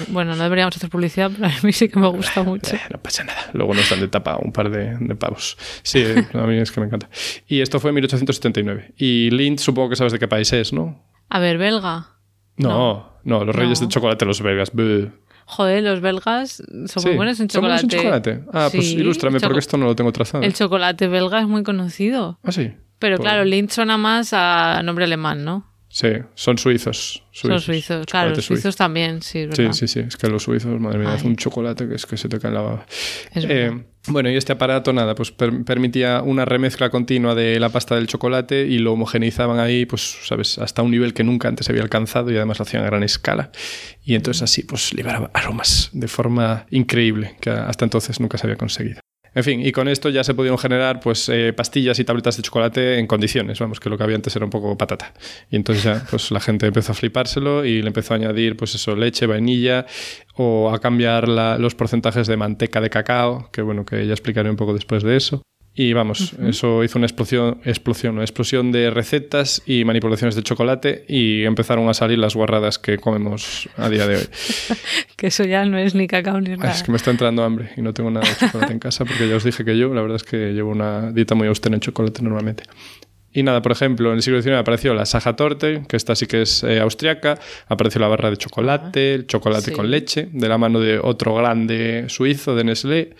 bueno, 0.08 0.36
no 0.36 0.42
deberíamos 0.42 0.76
hacer 0.76 0.90
publicidad, 0.90 1.30
pero 1.34 1.46
a 1.46 1.52
mí 1.62 1.72
sí 1.72 1.88
que 1.88 1.98
me 1.98 2.06
gusta 2.08 2.42
mucho. 2.44 2.76
Eh, 2.76 2.80
no 2.90 2.98
pasa 3.00 3.24
nada. 3.24 3.48
Luego 3.54 3.72
nos 3.72 3.88
dan 3.88 4.00
de 4.00 4.08
tapa 4.08 4.36
un 4.36 4.52
par 4.52 4.70
de, 4.70 4.96
de 4.98 5.14
pavos. 5.14 5.56
Sí, 5.82 6.00
eh, 6.00 6.26
a 6.34 6.46
mí 6.46 6.56
es 6.58 6.70
que 6.70 6.80
me 6.80 6.86
encanta. 6.86 7.08
Y 7.48 7.62
esto 7.62 7.80
fue 7.80 7.90
en 7.90 7.94
1879. 7.96 8.92
Y 8.98 9.30
Lindt, 9.30 9.60
supongo 9.60 9.88
que 9.88 9.96
sabes 9.96 10.12
de 10.12 10.18
qué 10.18 10.28
país 10.28 10.52
es, 10.52 10.74
¿no? 10.74 11.02
A 11.30 11.38
ver, 11.38 11.56
belga. 11.56 12.08
No, 12.58 12.68
no, 12.68 13.09
los 13.24 13.54
reyes 13.54 13.80
No. 13.80 13.86
de 13.86 13.92
chocolate, 13.92 14.24
los 14.24 14.40
belgas. 14.42 14.72
Buh. 14.72 15.10
Joder, 15.46 15.82
los 15.82 16.00
belgas 16.00 16.62
son 16.86 16.88
Sí, 17.02 17.08
muy 17.08 17.16
buenos 17.16 17.40
en 17.40 17.50
¿son 17.50 17.62
buenos 17.62 17.80
chocolate. 17.82 18.30
en 18.30 18.38
chocolate? 18.44 18.50
Ah, 18.52 18.68
pues 18.72 18.92
ilústrame, 18.92 19.40
porque 19.40 19.58
esto 19.58 19.76
no 19.76 19.86
lo 19.86 19.96
tengo 19.96 20.12
trazado. 20.12 20.44
El 20.44 20.54
chocolate 20.54 21.08
belga 21.08 21.40
es 21.40 21.46
muy 21.48 21.62
conocido. 21.64 22.38
Ah, 22.44 22.52
sí. 22.52 22.72
Pero 23.00 23.16
Pues- 23.16 23.26
claro, 23.28 23.44
Lindt 23.44 23.72
suena 23.72 23.96
más 23.96 24.32
a 24.32 24.80
nombre 24.84 25.04
alemán, 25.06 25.44
¿no? 25.44 25.66
Sí, 25.88 26.08
son 26.34 26.56
suizos. 26.56 27.24
Son 27.32 27.58
suizos, 27.58 28.06
claro, 28.06 28.28
chocolate 28.28 28.36
los 28.36 28.44
suizos 28.44 28.62
suizo. 28.62 28.76
también, 28.78 29.22
sí, 29.22 29.40
es 29.40 29.56
Sí, 29.56 29.62
verdad. 29.62 29.72
sí, 29.74 29.88
sí. 29.88 30.00
Es 30.00 30.16
que 30.16 30.28
los 30.28 30.44
suizos, 30.44 30.78
madre 30.78 30.98
mía, 31.00 31.08
Ay. 31.10 31.16
es 31.16 31.24
un 31.24 31.34
chocolate 31.34 31.88
que 31.88 31.96
es 31.96 32.06
que 32.06 32.16
se 32.16 32.28
te 32.28 32.38
cae 32.38 32.50
en 32.50 32.54
la 32.54 32.60
baba. 32.60 32.86
Es 33.32 33.44
Eh, 33.44 33.48
verdad. 33.48 33.82
Bueno, 34.09 34.30
y 34.30 34.37
este 34.37 34.52
aparato, 34.52 34.92
nada, 34.92 35.14
pues 35.14 35.30
per- 35.30 35.62
permitía 35.64 36.23
una 36.23 36.45
remezcla 36.45 36.88
continua 36.90 37.35
de 37.35 37.61
la 37.61 37.69
pasta 37.69 37.95
del 37.97 38.07
chocolate 38.07 38.66
y 38.66 38.78
lo 38.78 38.95
homogeneizaban 38.95 39.59
ahí, 39.61 39.85
pues, 39.87 40.19
sabes, 40.25 40.59
hasta 40.59 40.83
un 40.83 40.90
nivel 40.90 41.12
que 41.14 41.23
nunca 41.23 41.49
antes 41.49 41.69
había 41.69 41.83
alcanzado 41.83 42.30
y 42.33 42.37
además 42.37 42.59
lo 42.59 42.62
hacían 42.64 42.83
a 42.83 42.87
gran 42.87 43.02
escala. 43.02 43.50
Y 44.02 44.14
entonces 44.14 44.42
así, 44.42 44.62
pues, 44.62 44.95
liberaba 44.95 45.30
aromas 45.35 45.90
de 45.92 46.09
forma 46.09 46.66
increíble, 46.71 47.37
que 47.40 47.50
hasta 47.50 47.85
entonces 47.85 48.21
nunca 48.21 48.38
se 48.38 48.47
había 48.47 48.57
conseguido. 48.57 49.00
En 49.34 49.44
fin, 49.44 49.64
y 49.64 49.70
con 49.70 49.87
esto 49.88 50.08
ya 50.08 50.25
se 50.25 50.34
pudieron 50.34 50.58
generar 50.58 50.99
pues 51.00 51.28
eh, 51.28 51.52
pastillas 51.52 51.99
y 52.00 52.04
tabletas 52.04 52.37
de 52.37 52.42
chocolate 52.42 52.99
en 52.99 53.06
condiciones, 53.06 53.58
vamos, 53.60 53.78
que 53.78 53.88
lo 53.88 53.96
que 53.96 54.02
había 54.04 54.16
antes 54.16 54.34
era 54.34 54.44
un 54.44 54.50
poco 54.50 54.76
patata. 54.76 55.12
Y 55.50 55.56
entonces 55.56 55.84
ya 55.84 56.04
pues 56.10 56.30
la 56.32 56.40
gente 56.40 56.66
empezó 56.66 56.92
a 56.92 56.94
flipárselo 56.96 57.64
y 57.64 57.80
le 57.80 57.88
empezó 57.88 58.14
a 58.14 58.16
añadir 58.16 58.56
pues 58.56 58.75
eso, 58.75 58.96
leche, 58.96 59.26
vainilla 59.26 59.87
o 60.34 60.70
a 60.72 60.80
cambiar 60.80 61.28
la- 61.28 61.58
los 61.58 61.75
porcentajes 61.75 62.26
de 62.26 62.37
manteca 62.37 62.80
de 62.80 62.90
cacao, 62.90 63.50
que 63.52 63.62
bueno, 63.62 63.84
que 63.84 64.06
ya 64.06 64.12
explicaré 64.12 64.50
un 64.50 64.56
poco 64.56 64.75
después 64.75 65.02
de 65.04 65.16
eso. 65.16 65.42
Y 65.82 65.94
vamos, 65.94 66.34
eso 66.46 66.84
hizo 66.84 66.99
una 66.99 67.06
explosión, 67.06 67.58
explosión, 67.64 68.12
una 68.16 68.22
explosión 68.25 68.70
de 68.70 68.90
recetas 68.90 69.62
y 69.64 69.87
manipulaciones 69.87 70.34
de 70.34 70.42
chocolate 70.42 71.06
y 71.08 71.44
empezaron 71.44 71.88
a 71.88 71.94
salir 71.94 72.18
las 72.18 72.34
guarradas 72.34 72.78
que 72.78 72.99
comemos 72.99 73.66
a 73.78 73.88
día 73.88 74.06
de 74.06 74.16
hoy. 74.16 74.25
Que 75.16 75.28
eso 75.28 75.42
ya 75.44 75.64
no 75.64 75.78
es 75.78 75.94
ni 75.94 76.06
cacao 76.06 76.38
ni 76.38 76.50
nada. 76.50 76.70
Es 76.72 76.82
que 76.82 76.90
me 76.90 76.99
está 76.99 77.10
entrando 77.10 77.42
hambre 77.44 77.70
y 77.78 77.80
no 77.80 77.94
tengo 77.94 78.10
nada 78.10 78.28
de 78.28 78.37
chocolate 78.37 78.72
en 78.75 78.78
casa 78.78 79.06
porque 79.06 79.26
ya 79.26 79.37
os 79.37 79.44
dije 79.44 79.64
que 79.64 79.78
yo, 79.78 79.94
la 79.94 80.02
verdad 80.02 80.16
es 80.16 80.22
que 80.25 80.52
llevo 80.52 80.70
una 80.70 81.12
dieta 81.12 81.34
muy 81.34 81.49
austera 81.49 81.75
en 81.75 81.80
chocolate 81.80 82.20
normalmente. 82.20 82.64
Y 83.32 83.42
nada, 83.42 83.62
por 83.62 83.72
ejemplo, 83.72 84.10
en 84.10 84.16
el 84.16 84.22
siglo 84.22 84.42
XIX 84.42 84.56
apareció 84.56 84.92
la 84.92 85.06
Saja 85.06 85.34
Torte, 85.34 85.84
que 85.88 85.96
esta 85.96 86.14
sí 86.14 86.26
que 86.26 86.42
es 86.42 86.62
eh, 86.62 86.78
austriaca, 86.80 87.38
apareció 87.68 88.02
la 88.02 88.08
barra 88.08 88.28
de 88.28 88.37
chocolate, 88.37 89.14
el 89.14 89.26
chocolate 89.26 89.70
Sí. 89.70 89.72
con 89.72 89.90
leche, 89.90 90.28
de 90.30 90.46
la 90.49 90.58
mano 90.58 90.78
de 90.78 90.99
otro 90.99 91.34
grande 91.37 92.04
suizo 92.08 92.54
de 92.54 92.64
Nestlé. 92.64 93.10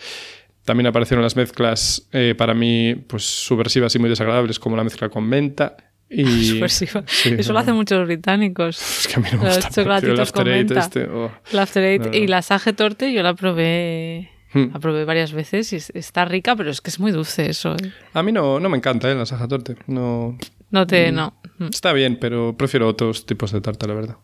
También 0.64 0.87
aparecieron 0.87 1.23
las 1.23 1.37
mezclas 1.37 2.07
eh, 2.12 2.35
para 2.37 2.55
mí 2.55 2.95
pues 2.95 3.25
subversivas 3.25 3.95
y 3.95 3.99
muy 3.99 4.11
desagradables 4.11 4.59
como 4.59 4.76
la 4.76 4.85
mezcla 4.85 5.09
con 5.09 5.25
menta. 5.26 5.76
Y, 6.09 6.25
Subversiva. 6.47 7.05
Sí, 7.07 7.35
Eso 7.38 7.52
lo 7.52 7.59
hacen 7.61 7.75
muchos 7.75 8.05
británicos. 8.07 8.81
Es 9.00 9.07
que 9.09 9.14
a 9.14 9.19
mí 9.23 9.29
no 9.33 9.38
me 9.38 9.45
Los 9.45 9.57
gusta. 9.57 9.71
tío, 9.71 9.83
el 9.83 9.87
chocolatitos 10.00 10.33
con 10.33 10.40
After 10.43 10.49
Eight 10.55 10.69
menta. 10.69 10.81
este, 10.81 11.05
oh. 11.05 11.31
After 11.59 11.83
Eight 11.85 12.07
No, 12.07 12.17
y 12.17 12.26
la 12.26 12.43
Sage 12.43 12.73
Torte 12.73 13.12
yo 13.12 13.23
la 13.23 13.35
probé, 13.35 14.31
Hmm. 14.52 14.73
la 14.73 14.81
probé 14.81 15.05
varias 15.05 15.31
veces 15.33 15.73
y 15.73 15.76
es- 15.76 15.90
está 15.95 16.25
rica, 16.25 16.57
pero 16.57 16.73
es 16.73 16.81
que 16.81 16.90
es 16.90 16.99
muy 16.99 17.12
dulce 17.12 17.49
eso. 17.49 17.75
¿eh? 17.76 17.93
A 18.14 18.23
mí 18.25 18.33
no, 18.33 18.59
no 18.59 18.69
me 18.69 18.76
encanta 18.76 19.09
¿eh? 19.09 19.14
la 19.14 19.25
Saja 19.25 19.47
Torte. 19.47 19.76
No, 19.87 20.37
No 20.71 20.87
te, 20.87 21.11
no. 21.11 21.35
Mm. 21.59 21.67
Está 21.67 21.93
bien, 21.93 22.17
pero 22.21 22.57
prefiero 22.57 22.89
otros 22.89 23.27
tipos 23.27 23.53
de 23.53 23.61
tarta, 23.61 23.87
la 23.87 23.95
verdad. 23.95 24.17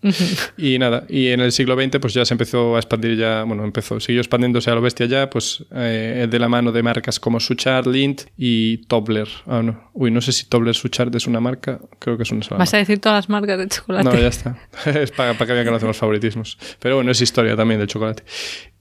y 0.56 0.78
nada, 0.78 1.04
y 1.08 1.28
en 1.28 1.40
el 1.40 1.52
siglo 1.52 1.74
XX 1.74 1.98
pues 2.00 2.14
ya 2.14 2.24
se 2.24 2.34
empezó 2.34 2.76
a 2.76 2.78
expandir 2.78 3.16
ya, 3.16 3.42
bueno, 3.44 3.64
empezó, 3.64 4.00
siguió 4.00 4.20
expandiéndose 4.20 4.70
a 4.70 4.74
lo 4.74 4.80
bestia 4.80 5.06
ya, 5.06 5.28
pues 5.28 5.64
eh, 5.74 6.26
de 6.30 6.38
la 6.38 6.48
mano 6.48 6.72
de 6.72 6.82
marcas 6.82 7.20
como 7.20 7.40
Suchard, 7.40 7.86
Lindt 7.88 8.22
y 8.36 8.78
Tobler. 8.86 9.28
Ah, 9.46 9.62
no. 9.62 9.90
Uy, 9.92 10.10
no 10.10 10.20
sé 10.20 10.32
si 10.32 10.46
Tobler 10.46 10.74
Suchard 10.74 11.14
es 11.14 11.26
una 11.26 11.40
marca, 11.40 11.80
creo 11.98 12.16
que 12.16 12.22
es 12.22 12.30
una 12.30 12.42
sola 12.42 12.58
¿Vas 12.58 12.72
a 12.74 12.78
decir 12.78 13.00
todas 13.00 13.16
las 13.16 13.28
marcas 13.28 13.58
de 13.58 13.68
chocolate? 13.68 14.04
No, 14.04 14.14
ya 14.14 14.28
está. 14.28 14.56
es 14.86 15.10
para, 15.10 15.34
para 15.34 15.46
que 15.46 15.52
vean 15.52 15.64
que 15.64 15.70
no 15.70 15.76
hacemos 15.76 15.96
favoritismos. 15.96 16.56
Pero 16.78 16.96
bueno, 16.96 17.10
es 17.10 17.20
historia 17.20 17.56
también 17.56 17.80
del 17.80 17.88
chocolate. 17.88 18.22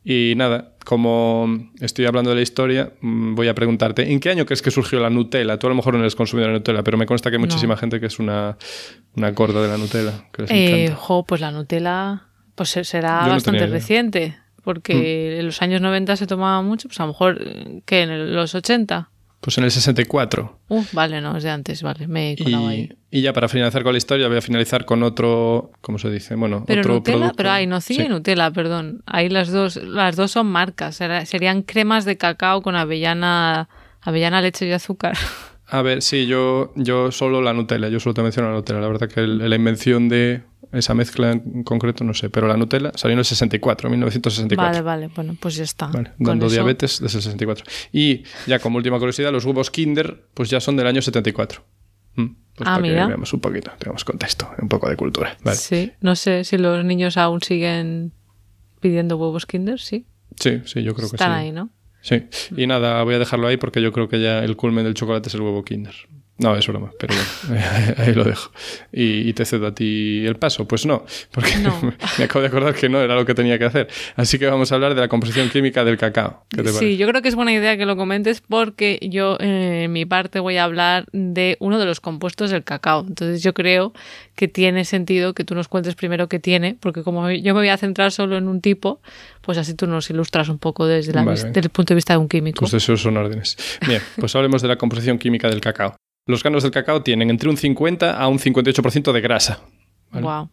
Y 0.07 0.33
nada, 0.38 0.74
como 0.85 1.71
estoy 1.79 2.05
hablando 2.05 2.29
de 2.29 2.35
la 2.35 2.43
historia, 2.43 2.91
mm, 3.01 3.33
voy 3.33 3.47
a 3.47 3.55
preguntarte, 3.55 4.12
¿en 4.12 4.19
qué 4.19 4.29
año 4.29 4.45
crees 4.45 4.62
que 4.62 4.69
surgió 4.69 5.00
la 5.00 5.09
Nutella? 5.09 5.57
Tú 5.57 5.65
a 5.65 5.71
lo 5.71 5.75
mejor 5.75 5.95
no 5.95 6.01
eres 6.01 6.15
consumidor 6.15 6.51
de 6.51 6.59
Nutella, 6.59 6.83
pero 6.83 6.95
me 6.95 7.07
consta 7.07 7.31
que 7.31 7.38
hay 7.38 7.41
muchísima 7.41 7.75
gente 7.75 8.00
que 8.00 8.05
es 8.05 8.19
una, 8.19 8.55
una 9.15 9.31
gorda 9.31 9.63
de 9.63 9.67
la 9.67 9.77
Nutella. 9.77 10.12
Que 10.31 10.43
les 10.43 10.51
Eh, 10.51 10.93
jo, 10.95 11.25
pues 11.25 11.41
la 11.41 11.51
Nutella 11.51 12.21
pues 12.53 12.69
se- 12.69 12.83
será 12.83 13.24
Yo 13.25 13.31
bastante 13.31 13.65
reciente, 13.74 14.38
porque 14.63 15.39
en 15.39 15.45
los 15.47 15.62
años 15.63 15.81
90 15.81 16.15
se 16.15 16.27
tomaba 16.27 16.62
mucho, 16.62 16.88
pues 16.88 17.00
a 17.00 17.03
lo 17.03 17.07
mejor 17.07 17.41
que 17.85 18.03
en 18.03 18.35
los 18.35 18.53
80. 18.53 19.09
Pues 19.45 19.59
en 19.59 19.63
el 19.63 19.69
64. 19.69 20.59
Uh, 20.69 20.83
vale, 20.91 21.21
no, 21.21 21.37
es 21.37 21.43
de 21.43 21.51
antes, 21.51 21.83
vale, 21.83 22.07
me 22.07 22.31
he 22.31 22.35
colado 22.43 22.67
ahí. 22.67 22.89
Y, 23.11 23.19
y 23.19 23.21
ya 23.21 23.31
para 23.31 23.47
finalizar 23.47 23.83
con 23.83 23.91
la 23.93 23.99
historia, 23.99 24.27
voy 24.27 24.37
a 24.37 24.41
finalizar 24.41 24.85
con 24.85 25.03
otro, 25.03 25.69
¿cómo 25.81 25.99
se 25.99 26.09
dice? 26.09 26.33
Bueno, 26.33 26.63
Pero 26.65 26.81
otro 26.81 26.93
Nutella, 26.95 27.17
producto. 27.17 27.35
pero 27.37 27.51
ahí 27.51 27.67
no 27.67 27.79
sigue 27.79 28.03
Sí. 28.05 28.09
Nutella, 28.09 28.49
perdón. 28.49 29.03
Ahí 29.05 29.29
las 29.29 29.51
dos, 29.51 29.75
las 29.75 30.15
dos 30.15 30.31
son 30.31 30.47
marcas, 30.47 30.95
serían 31.25 31.61
cremas 31.61 32.05
de 32.05 32.17
cacao 32.17 32.63
con 32.63 32.75
avellana, 32.75 33.69
avellana, 34.01 34.41
leche 34.41 34.67
y 34.67 34.71
azúcar. 34.71 35.15
A 35.67 35.81
ver, 35.81 36.01
sí, 36.01 36.27
yo, 36.27 36.74
yo 36.75 37.12
solo 37.12 37.41
la 37.41 37.53
Nutella, 37.53 37.89
yo 37.89 38.00
solo 38.00 38.13
te 38.13 38.22
menciono 38.22 38.50
la 38.50 38.55
Nutella. 38.55 38.79
La 38.79 38.88
verdad 38.88 39.10
que 39.10 39.22
el- 39.22 39.50
la 39.50 39.55
invención 39.55 40.10
de 40.10 40.43
esa 40.72 40.93
mezcla 40.93 41.31
en 41.31 41.63
concreto 41.63 42.03
no 42.03 42.13
sé, 42.13 42.29
pero 42.29 42.48
la 42.48 42.55
Nutella 42.57 42.91
salió 42.95 43.13
en 43.13 43.19
el 43.19 43.25
64, 43.25 43.89
1964. 43.89 44.72
Vale, 44.72 44.81
vale, 44.81 45.13
bueno, 45.15 45.36
pues 45.39 45.55
ya 45.55 45.63
está. 45.63 45.88
Vale, 45.88 46.12
dando 46.19 46.45
eso- 46.48 46.53
diabetes 46.55 47.00
desde 47.01 47.17
el 47.17 47.24
64. 47.24 47.65
Y 47.91 48.24
ya 48.45 48.60
como 48.60 48.77
última 48.77 49.00
curiosidad, 49.00 49.31
los 49.31 49.45
huevos 49.45 49.72
Kinder 49.72 50.27
pues 50.34 50.50
ya 50.50 50.60
son 50.60 50.75
del 50.75 50.88
año 50.88 51.01
74. 51.01 51.63
Mm, 52.15 52.25
Pues 52.55 52.69
Ah, 52.69 52.75
para 52.75 52.81
mira. 52.81 53.01
que 53.01 53.07
veamos 53.07 53.34
un 53.34 53.39
poquito, 53.41 53.72
tengamos 53.79 54.05
contexto, 54.05 54.50
un 54.62 54.69
poco 54.69 54.88
de 54.89 54.95
cultura. 54.95 55.36
Vale. 55.43 55.57
Sí, 55.57 55.91
no 56.00 56.15
sé 56.15 56.43
si 56.45 56.57
los 56.57 56.86
niños 56.86 57.17
aún 57.17 57.41
siguen 57.41 58.13
pidiendo 58.79 59.17
huevos 59.17 59.45
Kinder, 59.45 59.79
sí. 59.79 60.05
Sí, 60.39 60.62
sí, 60.65 60.81
yo 60.84 60.93
creo 60.95 61.10
que 61.10 61.15
Están 61.17 61.31
sí. 61.34 61.38
ahí, 61.39 61.51
¿no? 61.51 61.69
Sí, 62.05 62.21
y 62.55 62.67
nada, 62.67 63.01
voy 63.01 63.15
a 63.15 63.19
dejarlo 63.19 63.47
ahí 63.47 63.57
porque 63.57 63.81
yo 63.81 63.91
creo 63.91 64.07
que 64.07 64.21
ya 64.21 64.43
el 64.43 64.55
culmen 64.55 64.83
del 64.83 64.93
chocolate 64.93 65.27
es 65.27 65.33
el 65.33 65.41
huevo 65.41 65.65
Kinder. 65.65 65.95
No, 66.37 66.53
es 66.57 66.67
broma, 66.67 66.91
pero 66.99 67.13
bueno, 67.47 67.63
ahí 67.97 68.13
lo 68.13 68.25
dejo. 68.25 68.51
Y, 68.91 69.29
y 69.29 69.33
te 69.33 69.45
cedo 69.45 69.67
a 69.67 69.73
ti 69.73 70.25
el 70.25 70.35
paso. 70.35 70.67
Pues 70.67 70.85
no, 70.85 71.05
porque 71.31 71.55
No. 71.57 71.79
me 72.17 72.25
acabo 72.25 72.41
de 72.41 72.47
acordar 72.47 72.75
que 72.75 72.89
no 72.89 72.99
era 73.01 73.15
lo 73.15 73.25
que 73.25 73.33
tenía 73.33 73.57
que 73.57 73.63
hacer. 73.63 73.87
Así 74.17 74.37
que 74.37 74.45
vamos 74.47 74.69
a 74.71 74.75
hablar 74.75 74.95
de 74.95 75.01
la 75.01 75.07
composición 75.07 75.49
química 75.49 75.85
del 75.85 75.97
cacao. 75.97 76.43
¿Qué 76.49 76.57
te 76.63 76.69
Sí, 76.69 76.75
parece? 76.75 76.97
yo 76.97 77.07
creo 77.07 77.21
que 77.21 77.29
es 77.29 77.35
buena 77.35 77.53
idea 77.53 77.77
que 77.77 77.85
lo 77.85 77.95
comentes 77.95 78.41
porque 78.41 78.99
yo 79.01 79.37
eh, 79.39 79.83
en 79.85 79.93
mi 79.93 80.05
parte 80.05 80.41
voy 80.41 80.57
a 80.57 80.65
hablar 80.65 81.05
de 81.13 81.55
uno 81.61 81.79
de 81.79 81.85
los 81.85 82.01
compuestos 82.01 82.51
del 82.51 82.65
cacao. 82.65 83.05
Entonces 83.07 83.41
yo 83.41 83.53
creo 83.53 83.93
que 84.35 84.49
tiene 84.49 84.83
sentido 84.83 85.33
que 85.33 85.45
tú 85.45 85.55
nos 85.55 85.69
cuentes 85.69 85.95
primero 85.95 86.27
qué 86.27 86.39
tiene, 86.39 86.75
porque 86.81 87.03
como 87.03 87.31
yo 87.31 87.53
me 87.53 87.61
voy 87.61 87.69
a 87.69 87.77
centrar 87.77 88.11
solo 88.11 88.35
en 88.35 88.49
un 88.49 88.59
tipo, 88.59 88.99
pues 89.41 89.57
así 89.57 89.73
tú 89.73 89.87
nos 89.87 90.09
ilustras 90.09 90.49
un 90.49 90.59
poco 90.59 90.85
desde, 90.85 91.13
la 91.13 91.23
Vale, 91.23 91.41
desde 91.45 91.61
el 91.61 91.69
punto 91.69 91.93
de 91.93 91.95
vista 91.95 92.11
de 92.11 92.17
un 92.17 92.27
químico. 92.27 92.59
Tus 92.59 92.71
deseos 92.71 93.01
son 93.01 93.15
órdenes. 93.15 93.55
Bien, 93.87 94.01
pues 94.19 94.35
hablemos 94.35 94.61
de 94.61 94.67
la 94.67 94.75
composición 94.75 95.17
química 95.17 95.49
del 95.49 95.61
cacao. 95.61 95.95
Los 96.27 96.41
granos 96.41 96.63
del 96.63 96.72
cacao 96.72 97.03
tienen 97.03 97.29
entre 97.29 97.50
un 97.50 97.58
50 97.58 98.17
a 98.20 98.27
un 98.27 98.39
58% 98.39 99.12
de 99.12 99.22
grasa. 99.22 99.62
¿vale? 100.12 100.25
Wow, 100.25 100.50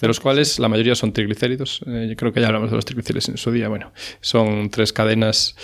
de 0.00 0.06
los 0.06 0.20
cuales 0.20 0.58
la 0.60 0.68
mayoría 0.68 0.94
son 0.94 1.12
triglicéridos. 1.12 1.80
Eh, 1.86 2.06
yo 2.10 2.16
creo 2.16 2.32
que 2.32 2.40
ya 2.40 2.46
hablamos 2.46 2.70
de 2.70 2.76
los 2.76 2.84
triglicéridos 2.84 3.28
en 3.30 3.36
su 3.36 3.50
día. 3.50 3.68
Bueno, 3.68 3.92
son 4.20 4.70
tres 4.70 4.92
cadenas 4.92 5.56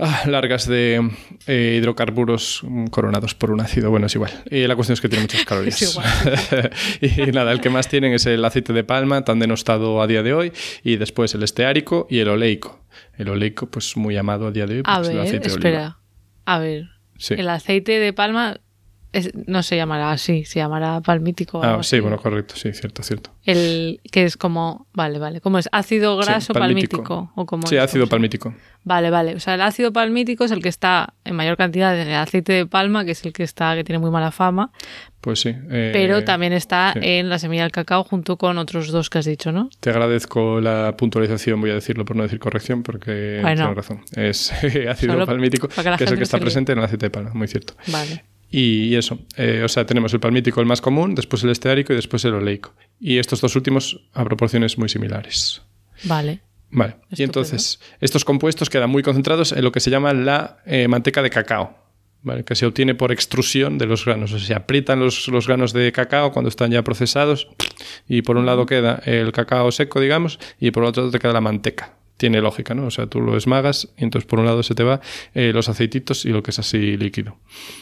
ah, 0.00 0.24
largas 0.26 0.66
de 0.66 1.00
eh, 1.46 1.76
hidrocarburos 1.78 2.62
mm, 2.64 2.86
coronados 2.86 3.36
por 3.36 3.52
un 3.52 3.60
ácido. 3.60 3.90
Bueno, 3.90 4.06
es 4.06 4.14
igual. 4.16 4.32
Y 4.50 4.66
la 4.66 4.74
cuestión 4.74 4.94
es 4.94 5.00
que 5.00 5.08
tiene 5.08 5.22
muchas 5.22 5.44
calorías. 5.46 6.00
y 7.00 7.30
nada, 7.30 7.52
el 7.52 7.60
que 7.60 7.70
más 7.70 7.86
tienen 7.86 8.12
es 8.14 8.26
el 8.26 8.44
aceite 8.44 8.72
de 8.72 8.82
palma, 8.82 9.24
tan 9.24 9.38
denostado 9.38 10.02
a 10.02 10.08
día 10.08 10.24
de 10.24 10.34
hoy, 10.34 10.52
y 10.82 10.96
después 10.96 11.32
el 11.36 11.44
esteárico 11.44 12.08
y 12.10 12.18
el 12.18 12.28
oleico. 12.28 12.80
El 13.16 13.28
oleico, 13.28 13.66
pues 13.70 13.96
muy 13.96 14.16
amado 14.16 14.48
a 14.48 14.50
día 14.50 14.66
de 14.66 14.78
hoy, 14.78 14.82
A 14.86 15.00
es 15.02 15.08
el 15.08 15.14
ver, 15.18 15.26
aceite 15.26 15.48
de 15.48 15.54
oliva. 15.54 15.68
espera. 15.70 15.98
A 16.46 16.58
ver, 16.58 16.88
Sí. 17.18 17.34
el 17.38 17.48
aceite 17.48 18.00
de 18.00 18.12
palma 18.12 18.58
es- 19.12 19.30
no 19.46 19.62
se 19.62 19.76
llamará 19.76 20.10
así, 20.12 20.44
se 20.44 20.58
llamará 20.60 21.00
palmítico. 21.00 21.62
Ah, 21.62 21.74
sí, 21.82 21.96
así. 21.96 22.00
bueno, 22.00 22.16
correcto, 22.18 22.54
sí, 22.56 22.72
cierto, 22.72 23.02
cierto. 23.02 23.30
El 23.44 24.00
que 24.10 24.24
es 24.24 24.36
como, 24.36 24.86
vale, 24.94 25.18
vale, 25.18 25.40
¿cómo 25.40 25.58
es? 25.58 25.68
¿Ácido 25.72 26.20
Sí, 26.22 26.28
graso 26.28 26.52
palmítico? 26.54 27.32
¿O 27.34 27.46
cómo 27.46 27.66
Sí, 27.66 27.76
es? 27.76 27.82
ácido 27.82 28.02
¿Cómo 28.04 28.06
se- 28.06 28.10
palmítico. 28.10 28.54
Vale, 28.84 29.10
vale. 29.10 29.34
O 29.36 29.40
sea, 29.40 29.54
el 29.54 29.60
ácido 29.60 29.92
palmítico 29.92 30.44
es 30.44 30.50
el 30.50 30.60
que 30.62 30.68
está 30.68 31.14
en 31.24 31.36
mayor 31.36 31.56
cantidad 31.56 31.98
en 32.00 32.08
el 32.08 32.14
aceite 32.14 32.52
de 32.52 32.66
palma, 32.66 33.04
que 33.04 33.12
es 33.12 33.24
el 33.24 33.32
que 33.32 33.42
está, 33.44 33.74
que 33.76 33.84
tiene 33.84 33.98
muy 34.00 34.10
mala 34.10 34.32
fama, 34.32 34.72
Pues 35.20 35.40
sí. 35.40 35.54
eh, 35.70 35.90
pero 35.92 36.24
también 36.24 36.52
está 36.52 36.92
sí. 36.94 36.98
en 37.02 37.28
la 37.28 37.38
semilla 37.38 37.62
del 37.62 37.70
cacao 37.72 38.02
junto 38.02 38.36
con 38.38 38.58
otros 38.58 38.88
dos 38.90 39.08
que 39.08 39.18
has 39.18 39.24
dicho, 39.24 39.52
¿no? 39.52 39.70
Te 39.78 39.90
agradezco 39.90 40.60
la 40.60 40.96
puntualización, 40.96 41.60
voy 41.60 41.70
a 41.70 41.74
decirlo 41.74 42.04
por 42.04 42.16
no 42.16 42.24
decir 42.24 42.40
corrección, 42.40 42.82
porque 42.82 43.38
Bueno. 43.40 43.56
tienes 43.56 43.76
razón. 43.76 44.00
Es 44.16 44.50
ácido 44.88 45.12
Solo 45.12 45.26
palmítico, 45.26 45.68
que 45.68 46.04
es 46.04 46.10
el 46.10 46.16
que 46.18 46.24
está 46.24 46.38
presente 46.40 46.72
en 46.72 46.78
el 46.78 46.84
aceite 46.84 47.06
de 47.06 47.10
palma, 47.10 47.30
muy 47.34 47.46
cierto. 47.46 47.74
Vale. 47.86 48.24
Y, 48.54 48.94
eso, 48.96 49.18
eh, 49.36 49.62
o 49.64 49.68
sea, 49.68 49.86
tenemos 49.86 50.12
el 50.12 50.20
palmítico 50.20 50.60
el 50.60 50.66
más 50.66 50.82
común, 50.82 51.14
después 51.14 51.42
el 51.42 51.48
esteárico 51.48 51.94
y 51.94 51.96
después 51.96 52.22
el 52.26 52.34
oleico. 52.34 52.74
Y 53.00 53.16
estos 53.16 53.40
dos 53.40 53.56
últimos 53.56 54.04
a 54.12 54.24
proporciones 54.24 54.76
muy 54.76 54.90
similares. 54.90 55.62
Vale. 56.04 56.42
Vale, 56.70 56.96
y 57.10 57.22
entonces 57.22 57.80
estos 58.00 58.24
compuestos 58.24 58.70
quedan 58.70 58.88
muy 58.88 59.02
concentrados 59.02 59.52
en 59.52 59.62
lo 59.62 59.72
que 59.72 59.80
se 59.80 59.90
llama 59.90 60.14
la 60.14 60.58
eh, 60.64 60.88
manteca 60.88 61.22
de 61.22 61.28
cacao, 61.28 61.76
¿vale? 62.22 62.44
que 62.44 62.54
se 62.54 62.64
obtiene 62.64 62.94
por 62.94 63.12
extrusión 63.12 63.76
de 63.76 63.86
los 63.86 64.04
granos. 64.04 64.32
O 64.32 64.38
sea, 64.38 64.46
se 64.46 64.54
aprietan 64.54 65.00
los, 65.00 65.28
los 65.28 65.46
granos 65.46 65.72
de 65.72 65.92
cacao 65.92 66.32
cuando 66.32 66.48
están 66.48 66.70
ya 66.70 66.82
procesados 66.82 67.48
y 68.08 68.22
por 68.22 68.36
un 68.36 68.46
lado 68.46 68.64
queda 68.64 69.02
el 69.04 69.32
cacao 69.32 69.70
seco, 69.70 70.00
digamos, 70.00 70.38
y 70.60 70.70
por 70.70 70.84
otro 70.84 71.02
lado 71.02 71.12
te 71.12 71.18
queda 71.18 71.32
la 71.34 71.42
manteca. 71.42 71.94
Tiene 72.22 72.40
lógica, 72.40 72.72
¿no? 72.72 72.86
O 72.86 72.90
sea, 72.92 73.08
tú 73.08 73.20
lo 73.20 73.36
esmagas 73.36 73.88
y 73.98 74.04
entonces 74.04 74.28
por 74.28 74.38
un 74.38 74.46
lado 74.46 74.62
se 74.62 74.76
te 74.76 74.84
va 74.84 75.00
eh, 75.34 75.50
los 75.52 75.68
aceititos 75.68 76.24
y 76.24 76.28
lo 76.28 76.40
que 76.40 76.52
es 76.52 76.58
así 76.60 76.96
líquido. 76.96 77.36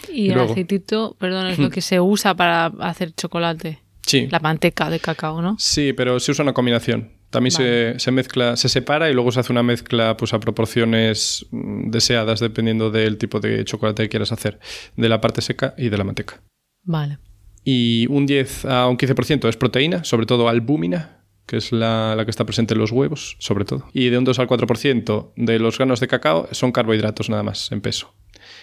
Y, 0.08 0.22
Y 0.22 0.28
el 0.28 0.34
luego- 0.36 0.52
aceitito, 0.52 1.14
perdón, 1.18 1.48
es 1.48 1.58
lo 1.58 1.68
que 1.68 1.82
se 1.82 2.00
usa 2.00 2.34
para 2.34 2.72
hacer 2.80 3.12
chocolate. 3.12 3.80
Sí. 4.06 4.28
La 4.30 4.40
manteca 4.40 4.88
de 4.88 4.98
cacao, 4.98 5.42
¿no? 5.42 5.56
Sí, 5.58 5.92
pero 5.92 6.18
se 6.20 6.30
usa 6.32 6.42
una 6.42 6.54
combinación. 6.54 7.10
También 7.28 7.50
se, 7.50 7.98
se 7.98 8.10
mezcla, 8.12 8.56
se 8.56 8.70
separa 8.70 9.10
y 9.10 9.12
luego 9.12 9.30
se 9.30 9.40
hace 9.40 9.52
una 9.52 9.62
mezcla 9.62 10.16
pues, 10.16 10.32
a 10.32 10.40
proporciones 10.40 11.44
mm, 11.50 11.90
deseadas 11.90 12.40
dependiendo 12.40 12.90
del 12.90 13.18
tipo 13.18 13.40
de 13.40 13.62
chocolate 13.66 14.04
que 14.04 14.08
quieras 14.08 14.32
hacer, 14.32 14.58
de 14.96 15.08
la 15.10 15.20
parte 15.20 15.42
seca 15.42 15.74
y 15.76 15.90
de 15.90 15.98
la 15.98 16.04
manteca. 16.04 16.40
Vale. 16.82 17.18
Y 17.62 18.06
un 18.08 18.24
10 18.24 18.64
a 18.64 18.88
un 18.88 18.96
15% 18.96 19.50
es 19.50 19.58
proteína, 19.58 20.02
sobre 20.04 20.24
todo 20.24 20.48
albúmina, 20.48 21.19
que 21.50 21.56
es 21.56 21.72
la, 21.72 22.14
la 22.14 22.24
que 22.24 22.30
está 22.30 22.44
presente 22.44 22.74
en 22.74 22.80
los 22.80 22.92
huevos, 22.92 23.34
sobre 23.40 23.64
todo. 23.64 23.88
Y 23.92 24.08
de 24.08 24.18
un 24.18 24.22
2 24.22 24.38
al 24.38 24.46
4% 24.46 25.32
de 25.34 25.58
los 25.58 25.78
granos 25.78 25.98
de 25.98 26.06
cacao 26.06 26.48
son 26.52 26.70
carbohidratos 26.70 27.28
nada 27.28 27.42
más, 27.42 27.72
en 27.72 27.80
peso. 27.80 28.14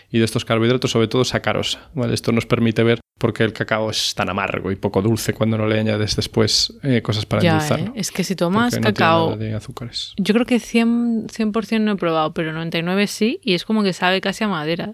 Y 0.09 0.19
de 0.19 0.23
estos 0.23 0.45
carbohidratos, 0.45 0.91
sobre 0.91 1.09
todo 1.09 1.25
sacarosa. 1.25 1.89
¿vale? 1.93 2.13
Esto 2.13 2.31
nos 2.31 2.45
permite 2.45 2.83
ver 2.83 3.01
por 3.19 3.33
qué 3.33 3.43
el 3.43 3.51
cacao 3.51 3.89
es 3.89 4.15
tan 4.15 4.29
amargo 4.29 4.71
y 4.71 4.77
poco 4.77 5.01
dulce 5.01 5.33
cuando 5.33 5.57
no 5.57 5.67
le 5.67 5.81
añades 5.81 6.15
después 6.15 6.75
eh, 6.81 7.01
cosas 7.01 7.25
para 7.25 7.41
Ya, 7.41 7.55
endulzarlo. 7.55 7.87
¿eh? 7.87 7.91
Es 7.95 8.09
que 8.09 8.23
si 8.23 8.37
tomas 8.37 8.73
no 8.73 8.81
cacao, 8.81 9.35
de 9.35 9.53
azúcares. 9.53 10.13
yo 10.15 10.33
creo 10.33 10.45
que 10.45 10.55
100%, 10.55 11.29
100 11.29 11.83
no 11.83 11.91
he 11.91 11.95
probado, 11.97 12.33
pero 12.33 12.53
99 12.53 13.07
sí, 13.07 13.41
y 13.43 13.53
es 13.53 13.65
como 13.65 13.83
que 13.83 13.91
sabe 13.91 14.21
casi 14.21 14.45
a 14.45 14.47
madera. 14.47 14.93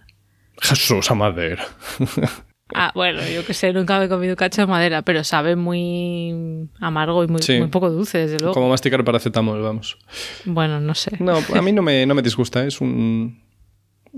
Jesús 0.60 1.12
a 1.12 1.14
madera. 1.14 1.64
Ah, 2.76 2.92
bueno, 2.96 3.22
yo 3.28 3.46
que 3.46 3.54
sé, 3.54 3.72
nunca 3.74 4.00
me 4.00 4.06
he 4.06 4.10
comido 4.10 4.36
cacho 4.36 4.62
de 4.62 4.68
madera, 4.68 5.02
pero 5.02 5.24
sabe 5.24 5.56
muy 5.56 6.70
amargo 6.80 7.24
y 7.24 7.28
muy, 7.28 7.42
Sí. 7.42 7.58
muy 7.60 7.68
poco 7.68 7.90
dulce, 7.90 8.20
desde 8.20 8.38
luego. 8.40 8.54
Como 8.54 8.70
masticar 8.70 9.04
paracetamol, 9.04 9.62
vamos. 9.62 9.98
Bueno, 10.46 10.80
no 10.80 10.96
sé. 10.96 11.12
No, 11.20 11.38
a 11.54 11.62
mí 11.62 11.72
no 11.72 11.82
me, 11.82 12.06
no 12.06 12.16
me 12.16 12.22
disgusta. 12.24 12.66
Es 12.66 12.82
un. 12.82 13.42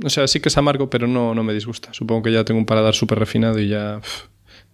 O 0.04 0.10
sea, 0.10 0.28
sí 0.28 0.40
que 0.42 0.50
es 0.50 0.58
amargo, 0.58 0.90
pero 0.90 1.08
no, 1.08 1.34
no 1.34 1.44
me 1.44 1.54
disgusta. 1.54 1.94
Supongo 1.94 2.24
que 2.24 2.32
ya 2.34 2.44
tengo 2.44 2.60
un 2.60 2.66
paladar 2.66 2.94
súper 2.94 3.18
refinado 3.20 3.60
y 3.60 3.70
ya, 3.70 4.02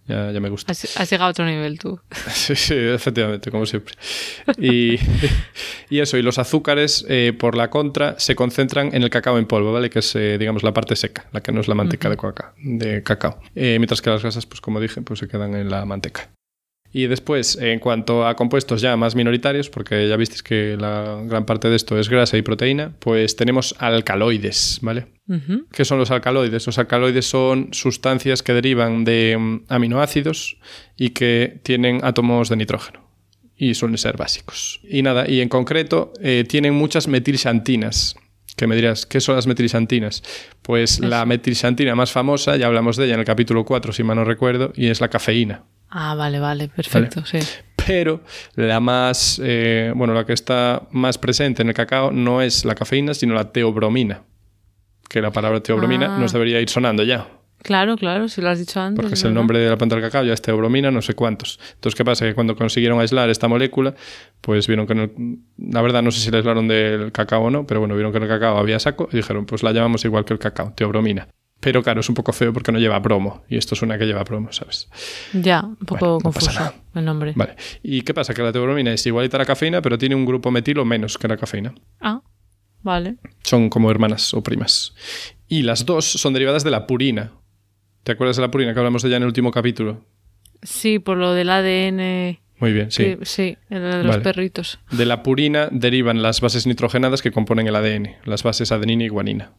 ya, 0.06 0.30
ya 0.32 0.40
me 0.40 0.48
gusta. 0.48 0.72
Has, 0.72 0.96
has 0.96 1.10
llegado 1.10 1.28
a 1.28 1.30
otro 1.30 1.44
nivel 1.46 1.78
tú. 1.78 2.00
Sí, 2.32 2.54
sí, 2.56 2.74
efectivamente, 2.74 3.50
como 3.50 3.66
siempre. 3.66 3.94
Y, 4.58 4.96
y 5.90 6.00
eso, 6.00 6.16
y 6.16 6.22
los 6.22 6.38
azúcares, 6.38 7.04
eh, 7.08 7.32
por 7.38 7.56
la 7.56 7.70
contra, 7.70 8.18
se 8.18 8.34
concentran 8.34 8.94
en 8.94 9.02
el 9.02 9.10
cacao 9.10 9.38
en 9.38 9.46
polvo, 9.46 9.72
¿vale? 9.72 9.90
Que 9.90 10.00
es, 10.00 10.14
eh, 10.16 10.38
digamos, 10.38 10.62
la 10.62 10.72
parte 10.72 10.96
seca, 10.96 11.26
la 11.32 11.40
que 11.40 11.52
no 11.52 11.60
es 11.60 11.68
la 11.68 11.74
manteca 11.74 12.08
de, 12.10 12.16
coca- 12.16 12.54
de 12.62 13.02
cacao. 13.02 13.38
Eh, 13.54 13.76
mientras 13.78 14.02
que 14.02 14.10
las 14.10 14.22
grasas, 14.22 14.46
pues 14.46 14.60
como 14.60 14.80
dije, 14.80 15.02
pues 15.02 15.20
se 15.20 15.28
quedan 15.28 15.54
en 15.54 15.70
la 15.70 15.84
manteca. 15.84 16.30
Y 16.94 17.06
después, 17.06 17.56
en 17.56 17.78
cuanto 17.78 18.26
a 18.26 18.36
compuestos 18.36 18.82
ya 18.82 18.96
más 18.98 19.14
minoritarios, 19.14 19.70
porque 19.70 20.08
ya 20.08 20.16
visteis 20.16 20.42
que 20.42 20.76
la 20.78 21.22
gran 21.24 21.46
parte 21.46 21.68
de 21.70 21.76
esto 21.76 21.98
es 21.98 22.10
grasa 22.10 22.36
y 22.36 22.42
proteína, 22.42 22.92
pues 22.98 23.34
tenemos 23.34 23.74
alcaloides, 23.78 24.78
¿vale? 24.82 25.06
¿Qué 25.72 25.84
son 25.84 25.98
los 25.98 26.10
alcaloides? 26.10 26.66
Los 26.66 26.78
alcaloides 26.78 27.26
son 27.26 27.68
sustancias 27.72 28.42
que 28.42 28.52
derivan 28.52 29.04
de 29.04 29.36
mm, 29.38 29.64
aminoácidos 29.68 30.58
y 30.96 31.10
que 31.10 31.60
tienen 31.62 32.04
átomos 32.04 32.48
de 32.48 32.56
nitrógeno. 32.56 33.00
Y 33.56 33.74
suelen 33.74 33.98
ser 33.98 34.16
básicos. 34.16 34.80
Y 34.82 35.02
nada, 35.02 35.28
y 35.28 35.40
en 35.40 35.48
concreto 35.48 36.12
eh, 36.20 36.44
tienen 36.48 36.74
muchas 36.74 37.06
metilxantinas. 37.06 38.16
Que 38.56 38.66
me 38.66 38.76
dirás, 38.76 39.06
¿qué 39.06 39.20
son 39.20 39.36
las 39.36 39.46
metilxantinas? 39.46 40.22
Pues 40.60 41.00
la 41.00 41.24
metilxantina 41.24 41.94
más 41.94 42.12
famosa, 42.12 42.56
ya 42.56 42.66
hablamos 42.66 42.96
de 42.96 43.06
ella 43.06 43.14
en 43.14 43.20
el 43.20 43.26
capítulo 43.26 43.64
4, 43.64 43.92
si 43.92 44.02
mal 44.02 44.16
no 44.16 44.24
recuerdo, 44.24 44.72
y 44.74 44.88
es 44.88 45.00
la 45.00 45.08
cafeína. 45.08 45.64
Ah, 45.88 46.14
vale, 46.14 46.38
vale, 46.38 46.68
perfecto, 46.68 47.24
sí. 47.24 47.38
Pero 47.86 48.22
la 48.54 48.80
más, 48.80 49.40
eh, 49.42 49.92
bueno, 49.94 50.12
la 50.12 50.26
que 50.26 50.32
está 50.32 50.86
más 50.90 51.18
presente 51.18 51.62
en 51.62 51.68
el 51.68 51.74
cacao 51.74 52.10
no 52.10 52.42
es 52.42 52.64
la 52.64 52.74
cafeína, 52.74 53.14
sino 53.14 53.34
la 53.34 53.52
teobromina. 53.52 54.22
Que 55.12 55.20
la 55.20 55.30
palabra 55.30 55.60
teobromina 55.60 56.16
Ah. 56.16 56.18
nos 56.18 56.32
debería 56.32 56.60
ir 56.60 56.68
sonando 56.70 57.02
ya. 57.02 57.28
Claro, 57.62 57.96
claro, 57.96 58.28
si 58.28 58.40
lo 58.40 58.48
has 58.48 58.58
dicho 58.58 58.80
antes. 58.80 58.96
Porque 59.00 59.14
es 59.14 59.22
el 59.24 59.34
nombre 59.34 59.58
de 59.60 59.68
la 59.70 59.76
planta 59.76 59.94
del 59.94 60.02
cacao, 60.04 60.24
ya 60.24 60.32
es 60.32 60.42
teobromina, 60.42 60.90
no 60.90 61.00
sé 61.02 61.14
cuántos. 61.14 61.60
Entonces, 61.74 61.96
¿qué 61.96 62.04
pasa? 62.04 62.24
Que 62.26 62.34
cuando 62.34 62.56
consiguieron 62.56 62.98
aislar 62.98 63.30
esta 63.30 63.46
molécula, 63.46 63.94
pues 64.40 64.66
vieron 64.66 64.84
que 64.86 64.94
en 64.94 64.98
el- 64.98 65.38
la 65.72 65.80
verdad 65.82 66.02
no 66.02 66.10
sé 66.10 66.18
si 66.20 66.30
la 66.32 66.38
aislaron 66.38 66.66
del 66.66 67.12
cacao 67.12 67.42
o 67.44 67.50
no, 67.50 67.64
pero 67.66 67.78
bueno, 67.78 67.94
vieron 67.94 68.10
que 68.10 68.16
en 68.18 68.24
el 68.24 68.28
cacao 68.30 68.58
había 68.58 68.80
saco 68.80 69.08
y 69.12 69.16
dijeron, 69.16 69.46
pues 69.46 69.62
la 69.62 69.70
llamamos 69.70 70.04
igual 70.04 70.24
que 70.24 70.32
el 70.32 70.40
cacao, 70.40 70.72
teobromina. 70.74 71.28
Pero 71.60 71.84
claro, 71.84 72.00
es 72.00 72.08
un 72.08 72.16
poco 72.16 72.32
feo 72.32 72.52
porque 72.52 72.72
no 72.72 72.80
lleva 72.80 72.98
bromo. 72.98 73.44
Y 73.48 73.56
esto 73.56 73.76
es 73.76 73.82
una 73.82 73.96
que 73.96 74.06
lleva 74.06 74.24
bromo, 74.24 74.50
¿sabes? 74.50 74.88
Ya, 75.32 75.62
un 75.62 75.76
poco 75.76 76.14
Bueno, 76.14 76.20
confuso 76.20 76.50
el 76.96 77.04
nombre. 77.04 77.34
Vale. 77.36 77.54
¿Y 77.84 78.02
qué 78.02 78.12
pasa? 78.12 78.34
Que 78.34 78.42
la 78.42 78.50
teobromina 78.50 78.92
es 78.92 79.06
igualita 79.06 79.36
a 79.36 79.38
la 79.40 79.46
cafeína, 79.46 79.80
pero 79.80 79.96
tiene 79.96 80.16
un 80.16 80.24
grupo 80.26 80.50
metilo 80.50 80.84
menos 80.84 81.16
que 81.16 81.28
la 81.28 81.36
cafeína. 81.36 81.72
Ah, 82.00 82.20
vale. 82.82 83.16
Son 83.42 83.68
como 83.68 83.90
hermanas 83.90 84.32
o 84.34 84.42
primas. 84.42 84.94
Y 85.48 85.62
las 85.62 85.84
dos 85.86 86.04
son 86.04 86.32
derivadas 86.32 86.64
de 86.64 86.70
la 86.70 86.86
purina. 86.86 87.32
¿Te 88.04 88.12
acuerdas 88.12 88.36
de 88.36 88.42
la 88.42 88.50
purina 88.50 88.72
que 88.72 88.78
hablamos 88.78 89.02
de 89.02 89.08
ella 89.08 89.16
en 89.18 89.22
el 89.22 89.28
último 89.28 89.50
capítulo? 89.50 90.04
Sí, 90.62 90.98
por 90.98 91.16
lo 91.16 91.32
del 91.32 91.50
ADN. 91.50 92.38
Muy 92.58 92.72
bien, 92.72 92.90
sí. 92.92 93.04
Sí, 93.04 93.18
sí, 93.22 93.56
el 93.70 93.82
de 93.82 93.96
los 93.98 94.06
Vale. 94.06 94.22
perritos. 94.22 94.78
De 94.92 95.04
la 95.04 95.22
purina 95.22 95.68
derivan 95.72 96.22
las 96.22 96.40
bases 96.40 96.66
nitrogenadas 96.66 97.20
que 97.20 97.32
componen 97.32 97.66
el 97.66 97.74
ADN, 97.74 98.16
las 98.24 98.44
bases 98.44 98.70
adenina 98.70 99.04
y 99.04 99.08
guanina. 99.08 99.52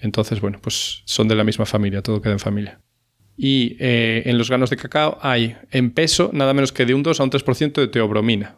Entonces, 0.00 0.40
bueno, 0.40 0.58
pues 0.60 1.02
son 1.06 1.28
de 1.28 1.34
la 1.34 1.44
misma 1.44 1.64
familia, 1.64 2.02
todo 2.02 2.20
queda 2.20 2.32
en 2.34 2.38
familia. 2.40 2.80
Y 3.36 3.76
eh, 3.80 4.24
en 4.26 4.36
los 4.36 4.48
granos 4.50 4.68
de 4.68 4.76
cacao 4.76 5.18
hay 5.22 5.56
en 5.70 5.90
peso 5.92 6.30
nada 6.34 6.52
menos 6.52 6.72
que 6.72 6.84
de 6.84 6.92
un 6.92 7.02
2 7.02 7.20
a 7.20 7.24
un 7.24 7.30
3% 7.30 7.72
de 7.72 7.88
teobromina. 7.88 8.56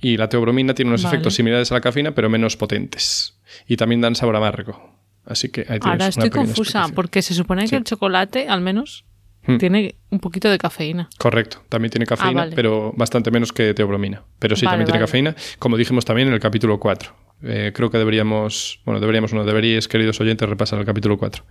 Y 0.00 0.16
la 0.16 0.28
teobromina 0.28 0.74
tiene 0.74 0.90
unos 0.90 1.02
Vale. 1.02 1.16
efectos 1.16 1.34
similares 1.34 1.70
a 1.72 1.74
la 1.74 1.80
cafeína, 1.80 2.14
pero 2.14 2.28
menos 2.30 2.56
potentes. 2.56 3.38
Y 3.66 3.76
también 3.76 4.00
dan 4.00 4.14
sabor 4.14 4.36
amargo. 4.36 4.92
Así 5.24 5.50
que 5.50 5.64
ahí 5.68 5.78
Ahora 5.82 6.08
estoy 6.08 6.30
confusa, 6.30 6.86
porque 6.94 7.22
se 7.22 7.34
supone 7.34 7.62
Sí. 7.62 7.70
que 7.70 7.76
el 7.76 7.84
chocolate, 7.84 8.48
al 8.48 8.60
menos, 8.60 9.04
Hmm. 9.44 9.58
tiene 9.58 9.96
un 10.10 10.20
poquito 10.20 10.48
de 10.48 10.56
cafeína. 10.58 11.08
Correcto, 11.18 11.62
también 11.68 11.90
tiene 11.90 12.06
cafeína, 12.06 12.42
Ah, 12.42 12.44
vale. 12.44 12.54
pero 12.56 12.92
bastante 12.96 13.30
menos 13.32 13.52
que 13.52 13.74
teobromina. 13.74 14.22
Pero 14.38 14.54
sí, 14.54 14.64
Vale, 14.64 14.74
también 14.74 14.86
tiene 14.86 15.00
cafeína, 15.00 15.34
como 15.58 15.76
dijimos 15.76 16.04
también 16.04 16.28
en 16.28 16.34
el 16.34 16.38
capítulo 16.40 16.78
4. 16.78 17.12
Eh, 17.42 17.72
creo 17.74 17.90
que 17.90 17.98
deberíamos, 17.98 18.80
bueno, 18.84 19.00
deberíamos, 19.00 19.32
no, 19.32 19.44
deberíais, 19.44 19.88
queridos 19.88 20.20
oyentes, 20.20 20.48
repasar 20.48 20.78
el 20.78 20.84
capítulo 20.84 21.18
4 21.18 21.44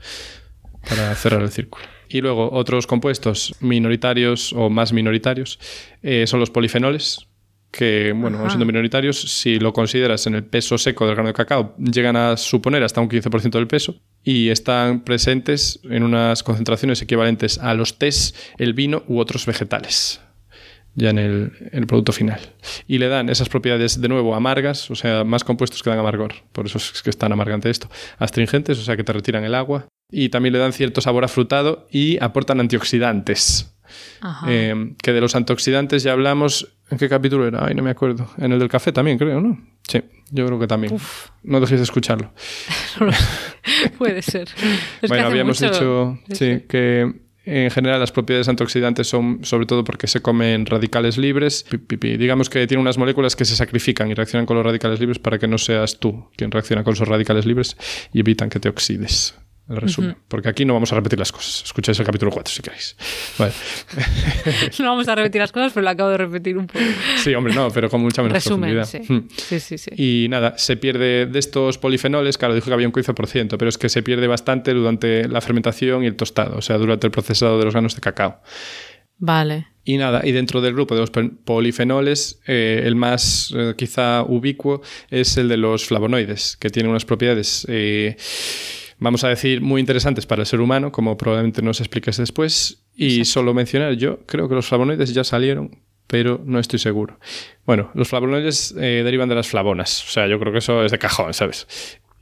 para 0.87 1.13
cerrar 1.15 1.41
el 1.41 1.51
círculo. 1.51 1.83
Y 2.07 2.21
luego 2.21 2.49
otros 2.53 2.87
compuestos 2.87 3.55
minoritarios 3.59 4.53
o 4.53 4.69
más 4.69 4.93
minoritarios 4.93 5.59
eh, 6.01 6.25
son 6.27 6.39
los 6.39 6.49
polifenoles, 6.49 7.27
que, 7.71 8.13
bueno, 8.15 8.39
Ajá. 8.39 8.49
siendo 8.49 8.65
minoritarios, 8.65 9.21
si 9.21 9.59
lo 9.59 9.73
consideras 9.73 10.27
en 10.27 10.35
el 10.35 10.43
peso 10.43 10.77
seco 10.77 11.05
del 11.05 11.15
grano 11.15 11.29
de 11.29 11.33
cacao, 11.33 11.75
llegan 11.77 12.15
a 12.15 12.37
suponer 12.37 12.83
hasta 12.83 13.01
un 13.01 13.09
15% 13.09 13.51
del 13.51 13.67
peso 13.67 13.95
y 14.23 14.49
están 14.49 15.03
presentes 15.03 15.79
en 15.83 16.03
unas 16.03 16.43
concentraciones 16.43 17.01
equivalentes 17.01 17.57
a 17.57 17.73
los 17.73 17.97
tés, 17.97 18.35
el 18.57 18.73
vino 18.73 19.03
u 19.07 19.19
otros 19.19 19.45
vegetales 19.45 20.19
ya 20.95 21.09
en 21.09 21.19
el, 21.19 21.51
en 21.71 21.79
el 21.79 21.87
producto 21.87 22.11
final. 22.11 22.39
Y 22.87 22.97
le 22.97 23.07
dan 23.07 23.29
esas 23.29 23.49
propiedades 23.49 24.01
de 24.01 24.07
nuevo 24.09 24.35
amargas, 24.35 24.91
o 24.91 24.95
sea, 24.95 25.23
más 25.23 25.43
compuestos 25.43 25.81
que 25.81 25.89
dan 25.89 25.99
amargor. 25.99 26.33
Por 26.51 26.65
eso 26.65 26.77
es 26.77 27.01
que 27.01 27.09
es 27.09 27.17
tan 27.17 27.31
amargante 27.31 27.69
esto. 27.69 27.89
Astringentes, 28.17 28.77
o 28.77 28.83
sea, 28.83 28.97
que 28.97 29.03
te 29.03 29.13
retiran 29.13 29.43
el 29.43 29.55
agua. 29.55 29.87
Y 30.11 30.29
también 30.29 30.53
le 30.53 30.59
dan 30.59 30.73
cierto 30.73 30.99
sabor 30.99 31.23
afrutado 31.23 31.87
y 31.89 32.21
aportan 32.21 32.59
antioxidantes. 32.59 33.73
Eh, 34.47 34.93
que 35.01 35.13
de 35.13 35.21
los 35.21 35.35
antioxidantes 35.35 36.03
ya 36.03 36.11
hablamos. 36.13 36.67
¿En 36.89 36.97
qué 36.97 37.07
capítulo 37.07 37.47
era? 37.47 37.65
Ay, 37.65 37.73
no 37.73 37.83
me 37.83 37.91
acuerdo. 37.91 38.29
En 38.37 38.51
el 38.51 38.59
del 38.59 38.67
café 38.69 38.91
también, 38.91 39.17
creo, 39.17 39.39
¿no? 39.39 39.57
Sí, 39.87 40.01
yo 40.31 40.45
creo 40.45 40.59
que 40.59 40.67
también. 40.67 40.97
No 41.43 41.59
dejéis 41.59 41.79
de 41.79 41.83
escucharlo. 41.85 42.33
Puede 43.97 44.21
ser. 44.21 44.49
Es 45.01 45.09
bueno, 45.09 45.27
habíamos 45.27 45.61
mucho- 45.61 45.73
dicho 45.73 46.19
sí. 46.33 46.63
que 46.67 47.11
en 47.43 47.71
general 47.71 47.99
las 47.99 48.11
propiedades 48.11 48.47
antioxidantes 48.49 49.07
son 49.07 49.39
sobre 49.43 49.65
todo 49.65 49.83
porque 49.83 50.07
se 50.07 50.21
comen 50.21 50.65
radicales 50.65 51.17
libres. 51.17 51.63
Pi, 51.69 51.77
pi, 51.77 51.97
pi. 51.97 52.17
Digamos 52.17 52.49
que 52.49 52.67
tiene 52.67 52.81
unas 52.81 52.97
moléculas 52.97 53.35
que 53.35 53.45
se 53.45 53.55
sacrifican 53.55 54.09
y 54.11 54.13
reaccionan 54.13 54.45
con 54.45 54.57
los 54.57 54.65
radicales 54.65 54.99
libres 54.99 55.17
para 55.19 55.39
que 55.39 55.47
no 55.47 55.57
seas 55.57 55.99
tú 55.99 56.29
quien 56.35 56.51
reacciona 56.51 56.83
con 56.83 56.93
esos 56.93 57.07
radicales 57.07 57.45
libres 57.45 57.77
y 58.13 58.19
evitan 58.19 58.49
que 58.49 58.59
te 58.59 58.69
oxides. 58.69 59.35
El 59.71 59.77
resumen. 59.77 60.17
Porque 60.27 60.49
aquí 60.49 60.65
no 60.65 60.73
vamos 60.73 60.91
a 60.91 60.95
repetir 60.95 61.17
las 61.17 61.31
cosas. 61.31 61.63
Escucháis 61.63 61.97
el 61.99 62.05
capítulo 62.05 62.31
4 62.31 62.53
si 62.53 62.61
queréis. 62.61 62.95
Vale. 63.37 63.53
No 64.79 64.85
vamos 64.89 65.07
a 65.07 65.15
repetir 65.15 65.39
las 65.39 65.51
cosas, 65.51 65.71
pero 65.73 65.83
lo 65.83 65.89
acabo 65.89 66.09
de 66.09 66.17
repetir 66.17 66.57
un 66.57 66.67
poco. 66.67 66.83
Sí, 67.17 67.33
hombre, 67.33 67.53
no, 67.53 67.69
pero 67.69 67.89
con 67.89 68.01
mucha 68.01 68.21
menos 68.21 68.35
Resumen, 68.35 68.75
profundidad. 68.75 69.27
sí. 69.37 69.59
Sí, 69.59 69.59
sí, 69.59 69.77
sí. 69.77 69.91
Y 69.95 70.27
nada, 70.29 70.57
se 70.57 70.77
pierde 70.77 71.25
de 71.25 71.39
estos 71.39 71.77
polifenoles, 71.77 72.37
claro, 72.37 72.53
dijo 72.55 72.67
que 72.67 72.73
había 72.73 72.87
un 72.87 72.93
15%, 72.93 73.57
pero 73.57 73.69
es 73.69 73.77
que 73.77 73.89
se 73.89 74.03
pierde 74.03 74.27
bastante 74.27 74.73
durante 74.73 75.27
la 75.27 75.41
fermentación 75.41 76.03
y 76.03 76.07
el 76.07 76.15
tostado, 76.15 76.57
o 76.57 76.61
sea, 76.61 76.77
durante 76.77 77.07
el 77.07 77.11
procesado 77.11 77.59
de 77.59 77.65
los 77.65 77.73
granos 77.73 77.95
de 77.95 78.01
cacao. 78.01 78.41
Vale. 79.17 79.67
Y 79.83 79.97
nada, 79.97 80.21
y 80.23 80.31
dentro 80.31 80.61
del 80.61 80.73
grupo 80.73 80.95
de 80.95 81.01
los 81.01 81.11
polifenoles, 81.43 82.39
eh, 82.47 82.83
el 82.85 82.95
más 82.95 83.53
eh, 83.55 83.73
quizá 83.77 84.23
ubicuo 84.23 84.81
es 85.09 85.37
el 85.37 85.47
de 85.47 85.57
los 85.57 85.85
flavonoides, 85.85 86.57
que 86.57 86.69
tienen 86.69 86.89
unas 86.91 87.05
propiedades, 87.05 87.65
eh, 87.69 88.15
vamos 89.01 89.23
a 89.23 89.27
decir, 89.29 89.59
muy 89.61 89.81
interesantes 89.81 90.25
para 90.25 90.43
el 90.43 90.45
ser 90.45 90.61
humano, 90.61 90.91
como 90.91 91.17
probablemente 91.17 91.61
nos 91.61 91.79
expliques 91.81 92.17
después. 92.17 92.83
Y 92.95 93.25
solo 93.25 93.53
mencionar, 93.53 93.93
yo 93.95 94.19
creo 94.27 94.47
que 94.47 94.55
los 94.55 94.67
flavonoides 94.67 95.13
ya 95.13 95.23
salieron, 95.23 95.81
pero 96.07 96.39
no 96.45 96.59
estoy 96.59 96.79
seguro. 96.79 97.19
Bueno, 97.65 97.89
los 97.95 98.07
flavonoides 98.07 98.75
eh, 98.77 99.01
derivan 99.03 99.27
de 99.27 99.35
las 99.35 99.47
flavonas, 99.47 100.05
o 100.07 100.11
sea, 100.11 100.27
yo 100.27 100.39
creo 100.39 100.53
que 100.53 100.59
eso 100.59 100.85
es 100.85 100.91
de 100.91 100.99
cajón, 100.99 101.33
¿sabes? 101.33 101.67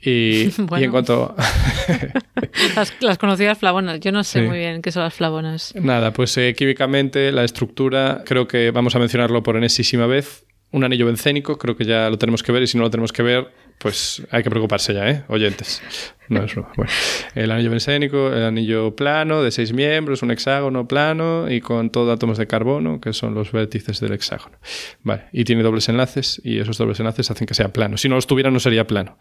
Y, 0.01 0.47
Bueno. 0.57 0.77
y 0.81 0.83
en 0.85 0.91
cuanto... 0.91 1.35
Las, 2.75 2.93
las 3.01 3.17
conocidas 3.17 3.57
flavonas. 3.57 3.99
Yo 3.99 4.11
no 4.11 4.23
sé 4.23 4.41
Sí. 4.41 4.47
muy 4.47 4.57
bien 4.57 4.81
qué 4.81 4.91
son 4.91 5.03
las 5.03 5.13
flavonas. 5.13 5.73
Nada, 5.75 6.13
pues 6.13 6.37
eh, 6.37 6.53
químicamente 6.57 7.31
la 7.31 7.43
estructura, 7.43 8.23
creo 8.25 8.47
que 8.47 8.71
vamos 8.71 8.95
a 8.95 8.99
mencionarlo 8.99 9.43
por 9.43 9.57
enésima 9.57 10.05
vez. 10.07 10.45
Un 10.71 10.83
anillo 10.83 11.05
bencénico, 11.07 11.57
creo 11.57 11.75
que 11.75 11.83
ya 11.83 12.09
lo 12.09 12.17
tenemos 12.17 12.41
que 12.43 12.51
ver 12.51 12.63
y 12.63 12.67
si 12.67 12.77
no 12.77 12.83
lo 12.83 12.89
tenemos 12.89 13.11
que 13.11 13.23
ver, 13.23 13.51
pues 13.79 14.21
hay 14.29 14.43
que 14.43 14.49
preocuparse 14.49 14.93
ya, 14.93 15.09
¿eh? 15.09 15.23
Oyentes. 15.29 15.81
No 16.27 16.43
es 16.43 16.53
broma. 16.53 16.69
Bueno, 16.77 16.91
el 17.33 17.49
anillo 17.51 17.71
bencénico, 17.71 18.31
el 18.31 18.43
anillo 18.43 18.95
plano 18.95 19.41
de 19.41 19.49
seis 19.49 19.73
miembros, 19.73 20.21
un 20.21 20.29
hexágono 20.29 20.87
plano 20.87 21.49
y 21.49 21.59
con 21.59 21.89
todo 21.89 22.11
átomos 22.11 22.37
de 22.37 22.45
carbono, 22.45 23.01
que 23.01 23.13
son 23.13 23.33
los 23.33 23.51
vértices 23.51 23.99
del 23.99 24.13
hexágono. 24.13 24.57
Vale, 25.01 25.23
y 25.33 25.43
tiene 25.43 25.63
dobles 25.63 25.89
enlaces 25.89 26.39
y 26.43 26.59
esos 26.59 26.77
dobles 26.77 26.99
enlaces 26.99 27.31
hacen 27.31 27.47
que 27.47 27.55
sea 27.55 27.73
plano. 27.73 27.97
Si 27.97 28.07
no 28.09 28.13
los 28.15 28.27
tuviera 28.27 28.51
no 28.51 28.59
sería 28.59 28.85
plano. 28.85 29.17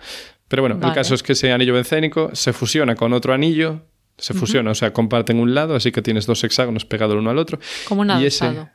Pero 0.48 0.62
bueno, 0.62 0.78
el 0.86 0.92
caso 0.92 1.14
es 1.14 1.22
que 1.22 1.32
ese 1.32 1.50
anillo 1.50 1.72
bencénico 1.72 2.30
se 2.34 2.52
fusiona 2.52 2.94
con 2.94 3.14
otro 3.14 3.32
anillo, 3.32 3.86
se 4.18 4.34
fusiona, 4.34 4.72
o 4.72 4.74
sea, 4.74 4.92
comparten 4.92 5.38
un 5.40 5.54
lado, 5.54 5.76
así 5.76 5.92
que 5.92 6.02
tienes 6.02 6.26
dos 6.26 6.44
hexágonos 6.44 6.84
pegados 6.84 7.14
el 7.14 7.20
uno 7.20 7.30
al 7.30 7.38
otro. 7.38 7.58
Como 7.86 8.02
un 8.02 8.10
Y 8.20 8.26
ese- 8.26 8.44
adosado. 8.44 8.68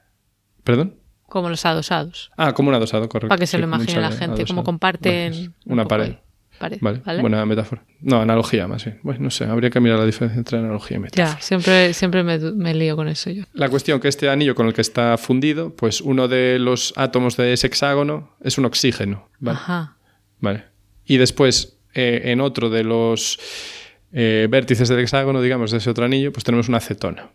¿Perdón? 0.63 0.95
Como 1.27 1.49
los 1.49 1.65
adosados. 1.65 2.31
Ah, 2.37 2.53
como 2.53 2.69
un 2.69 2.75
adosado, 2.75 3.09
correcto. 3.09 3.29
Para 3.29 3.39
que 3.39 3.47
se 3.47 3.57
Sí, 3.57 3.61
lo 3.61 3.67
imagine 3.67 3.99
la 4.01 4.09
gente, 4.11 4.25
adosado. 4.25 4.47
como 4.47 4.63
comparten 4.63 5.31
Vale, 5.31 5.47
un 5.65 5.73
una 5.73 5.85
pared. 5.85 6.15
Pared, 6.59 6.77
Vale, 6.81 7.01
¿vale? 7.03 7.21
buena 7.21 7.43
metáfora. 7.47 7.83
No, 7.99 8.21
analogía 8.21 8.67
más 8.67 8.85
bien. 8.85 8.99
Bueno, 9.01 9.21
no 9.21 9.31
sé, 9.31 9.45
habría 9.45 9.71
que 9.71 9.79
mirar 9.79 9.97
la 9.97 10.05
diferencia 10.05 10.37
entre 10.37 10.59
analogía 10.59 10.97
y 10.97 10.99
metáfora. 10.99 11.35
Ya, 11.35 11.41
siempre, 11.41 11.93
siempre 11.95 12.23
me, 12.23 12.37
me 12.37 12.75
lío 12.75 12.95
con 12.95 13.07
eso 13.07 13.31
yo. 13.31 13.43
La 13.53 13.69
cuestión 13.69 13.99
que 13.99 14.07
este 14.07 14.29
anillo 14.29 14.53
con 14.53 14.67
el 14.67 14.73
que 14.73 14.81
está 14.81 15.17
fundido, 15.17 15.75
pues 15.75 15.99
uno 16.01 16.27
de 16.27 16.59
los 16.59 16.93
átomos 16.95 17.35
de 17.37 17.53
ese 17.53 17.65
hexágono 17.67 18.35
es 18.41 18.59
un 18.59 18.65
oxígeno. 18.65 19.27
Vale. 19.39 19.57
Ajá. 19.57 19.97
Vale. 20.39 20.65
Y 21.05 21.17
después, 21.17 21.79
eh, 21.95 22.21
en 22.25 22.39
otro 22.39 22.69
de 22.69 22.83
los 22.83 23.39
eh, 24.11 24.47
vértices 24.49 24.87
del 24.89 24.99
hexágono, 24.99 25.41
digamos, 25.41 25.71
de 25.71 25.79
ese 25.79 25.89
otro 25.89 26.05
anillo, 26.05 26.31
pues 26.31 26.43
tenemos 26.43 26.69
una 26.69 26.77
acetona. 26.77 27.31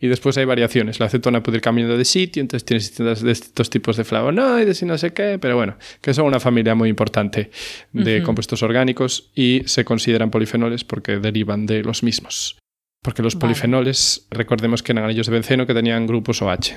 Y 0.00 0.08
después 0.08 0.36
hay 0.36 0.44
variaciones. 0.44 1.00
La 1.00 1.06
acetona 1.06 1.42
puede 1.42 1.58
ir 1.58 1.62
cambiando 1.62 1.96
de 1.96 2.04
sitio, 2.04 2.40
entonces 2.40 2.64
tienes 2.64 2.88
distintos, 2.88 3.22
distintos 3.22 3.70
tipos 3.70 3.96
de 3.96 4.04
flavonoides 4.04 4.82
y 4.82 4.86
no 4.86 4.98
sé 4.98 5.12
qué, 5.12 5.38
pero 5.40 5.56
bueno, 5.56 5.76
que 6.00 6.12
son 6.12 6.26
una 6.26 6.40
familia 6.40 6.74
muy 6.74 6.88
importante 6.88 7.50
de 7.92 8.22
compuestos 8.22 8.62
orgánicos 8.62 9.30
y 9.34 9.62
se 9.66 9.84
consideran 9.84 10.30
polifenoles 10.30 10.84
porque 10.84 11.18
derivan 11.18 11.64
de 11.64 11.82
los 11.82 12.02
mismos. 12.02 12.58
Porque 13.02 13.22
los 13.22 13.34
Vale. 13.34 13.40
polifenoles, 13.40 14.26
recordemos 14.30 14.82
que 14.82 14.92
eran 14.92 15.04
anillos 15.04 15.26
de 15.26 15.32
benceno 15.32 15.66
que 15.66 15.74
tenían 15.74 16.06
grupos 16.06 16.42
OH. 16.42 16.74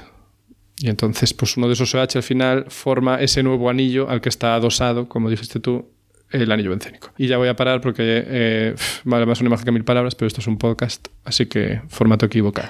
Y 0.79 0.89
entonces, 0.89 1.33
pues 1.33 1.57
uno 1.57 1.67
de 1.67 1.73
esos 1.73 1.95
OH 1.95 2.17
al 2.17 2.23
final 2.23 2.65
forma 2.69 3.19
ese 3.19 3.41
nuevo 3.41 3.69
anillo 3.69 4.09
al 4.09 4.21
que 4.21 4.29
está 4.29 4.53
adosado, 4.53 5.09
como 5.09 5.29
dijiste 5.29 5.59
tú, 5.59 5.89
el 6.31 6.51
anillo 6.51 6.69
bencénico. 6.71 7.11
Y 7.17 7.27
ya 7.27 7.37
voy 7.37 7.47
a 7.47 7.55
parar 7.55 7.81
porque 7.81 8.03
eh, 8.27 8.75
vale 9.03 9.25
más 9.25 9.39
una 9.39 9.47
imagen 9.47 9.65
que 9.65 9.71
mil 9.71 9.83
palabras, 9.83 10.15
pero 10.15 10.27
esto 10.27 10.41
es 10.41 10.47
un 10.47 10.57
podcast, 10.57 11.07
así 11.23 11.45
que 11.45 11.81
formato 11.87 12.25
equivocado. 12.25 12.69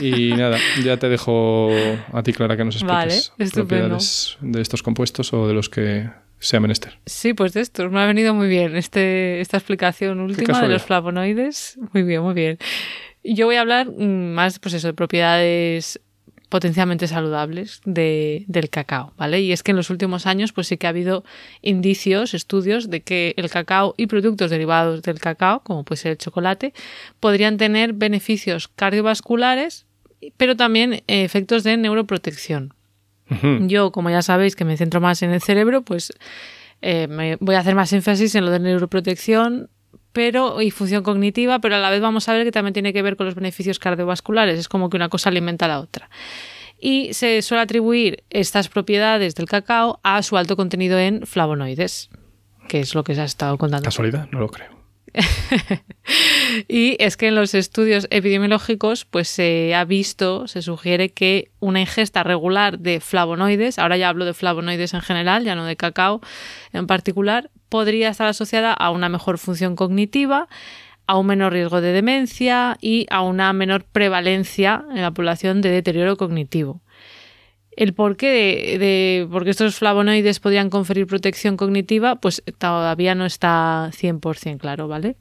Y 0.00 0.32
nada, 0.36 0.58
ya 0.82 0.96
te 0.96 1.08
dejo 1.08 1.70
a 2.12 2.22
ti, 2.22 2.32
Clara, 2.32 2.56
que 2.56 2.64
nos 2.64 2.82
Vale, 2.82 3.14
expliques 3.14 3.48
estupendo. 3.48 3.66
propiedades 3.88 4.38
de 4.40 4.60
estos 4.60 4.82
compuestos 4.82 5.32
o 5.32 5.46
de 5.46 5.54
los 5.54 5.68
que 5.68 6.08
sea 6.38 6.60
menester. 6.60 6.98
Sí, 7.06 7.32
pues 7.32 7.52
de 7.54 7.60
estos. 7.60 7.90
Me 7.90 8.00
ha 8.00 8.06
venido 8.06 8.34
muy 8.34 8.48
bien 8.48 8.76
este, 8.76 9.40
esta 9.40 9.56
explicación 9.56 10.20
última 10.20 10.60
de 10.60 10.68
los 10.68 10.82
flavonoides. 10.82 11.78
Muy 11.92 12.02
bien, 12.02 12.22
muy 12.22 12.34
bien. 12.34 12.58
Yo 13.22 13.46
voy 13.46 13.56
a 13.56 13.62
hablar 13.62 13.86
mm, 13.88 14.34
más 14.34 14.58
pues 14.58 14.74
eso, 14.74 14.88
de 14.88 14.94
propiedades 14.94 16.00
potencialmente 16.54 17.08
saludables 17.08 17.80
de- 17.84 18.44
del 18.46 18.70
cacao, 18.70 19.12
¿vale? 19.16 19.40
Y 19.40 19.50
es 19.50 19.64
que 19.64 19.72
en 19.72 19.76
los 19.76 19.90
últimos 19.90 20.24
años 20.24 20.52
pues 20.52 20.68
sí 20.68 20.76
que 20.76 20.86
ha 20.86 20.90
habido 20.90 21.24
indicios, 21.62 22.32
estudios 22.32 22.88
de 22.90 23.00
que 23.00 23.34
el 23.36 23.50
cacao 23.50 23.96
y 23.96 24.06
productos 24.06 24.52
derivados 24.52 25.02
del 25.02 25.18
cacao, 25.18 25.64
como 25.64 25.82
puede 25.82 26.00
ser 26.00 26.12
el 26.12 26.18
chocolate, 26.18 26.72
podrían 27.18 27.56
tener 27.56 27.92
beneficios 27.92 28.68
cardiovasculares, 28.68 29.84
pero 30.36 30.54
también 30.54 30.92
eh, 30.92 31.24
efectos 31.24 31.64
de 31.64 31.76
neuroprotección. 31.76 32.72
Yo, 33.66 33.90
como 33.90 34.10
ya 34.10 34.22
sabéis 34.22 34.54
que 34.54 34.64
me 34.64 34.76
centro 34.76 35.00
más 35.00 35.22
en 35.22 35.32
el 35.32 35.40
cerebro, 35.40 35.82
pues 35.82 36.12
eh, 36.82 37.08
me 37.08 37.34
voy 37.40 37.56
a 37.56 37.60
hacer 37.60 37.74
más 37.74 37.92
énfasis 37.92 38.32
en 38.36 38.44
lo 38.44 38.52
de 38.52 38.60
neuroprotección 38.60 39.70
pero 40.14 40.62
y 40.62 40.70
función 40.70 41.02
cognitiva, 41.02 41.58
pero 41.58 41.74
a 41.74 41.78
la 41.78 41.90
vez 41.90 42.00
vamos 42.00 42.28
a 42.28 42.32
ver 42.32 42.44
que 42.44 42.52
también 42.52 42.72
tiene 42.72 42.92
que 42.94 43.02
ver 43.02 43.16
con 43.16 43.26
los 43.26 43.34
beneficios 43.34 43.78
cardiovasculares. 43.78 44.58
Es 44.58 44.68
como 44.68 44.88
que 44.88 44.96
una 44.96 45.10
cosa 45.10 45.28
alimenta 45.28 45.66
a 45.66 45.68
la 45.68 45.80
otra. 45.80 46.08
Y 46.80 47.12
se 47.12 47.42
suele 47.42 47.62
atribuir 47.62 48.22
estas 48.30 48.68
propiedades 48.68 49.34
del 49.34 49.46
cacao 49.46 50.00
a 50.04 50.22
su 50.22 50.36
alto 50.36 50.56
contenido 50.56 50.98
en 50.98 51.26
flavonoides, 51.26 52.10
que 52.68 52.80
es 52.80 52.94
lo 52.94 53.02
que 53.02 53.16
se 53.16 53.22
ha 53.22 53.24
estado 53.24 53.58
contando. 53.58 53.84
Casualidad, 53.84 54.28
no 54.30 54.38
lo 54.38 54.48
creo. 54.48 54.72
Y 56.68 56.96
es 57.00 57.16
que 57.16 57.28
en 57.28 57.34
los 57.34 57.54
estudios 57.54 58.06
epidemiológicos 58.10 59.04
pues 59.04 59.28
se 59.28 59.74
ha 59.74 59.84
visto, 59.84 60.46
se 60.46 60.62
sugiere 60.62 61.10
que 61.10 61.50
una 61.58 61.80
ingesta 61.80 62.22
regular 62.22 62.78
de 62.78 63.00
flavonoides, 63.00 63.78
ahora 63.78 63.96
ya 63.96 64.08
hablo 64.08 64.24
de 64.24 64.34
flavonoides 64.34 64.94
en 64.94 65.00
general, 65.00 65.44
ya 65.44 65.54
no 65.54 65.64
de 65.64 65.76
cacao 65.76 66.20
en 66.72 66.86
particular, 66.86 67.50
podría 67.74 68.10
estar 68.10 68.28
asociada 68.28 68.72
a 68.72 68.92
una 68.92 69.08
mejor 69.08 69.36
función 69.36 69.74
cognitiva, 69.74 70.46
a 71.08 71.18
un 71.18 71.26
menor 71.26 71.54
riesgo 71.54 71.80
de 71.80 71.90
demencia 71.90 72.76
y 72.80 73.08
a 73.10 73.22
una 73.22 73.52
menor 73.52 73.82
prevalencia 73.82 74.84
en 74.90 75.02
la 75.02 75.10
población 75.10 75.60
de 75.60 75.70
deterioro 75.70 76.16
cognitivo. 76.16 76.82
El 77.76 77.92
porqué 77.92 78.28
de, 78.28 78.78
de 78.78 79.28
por 79.28 79.42
qué 79.42 79.50
estos 79.50 79.74
flavonoides 79.74 80.38
podrían 80.38 80.70
conferir 80.70 81.08
protección 81.08 81.56
cognitiva, 81.56 82.14
pues 82.20 82.44
todavía 82.58 83.16
no 83.16 83.26
está 83.26 83.90
100% 83.90 84.58
claro, 84.58 84.86
¿vale? 84.86 85.16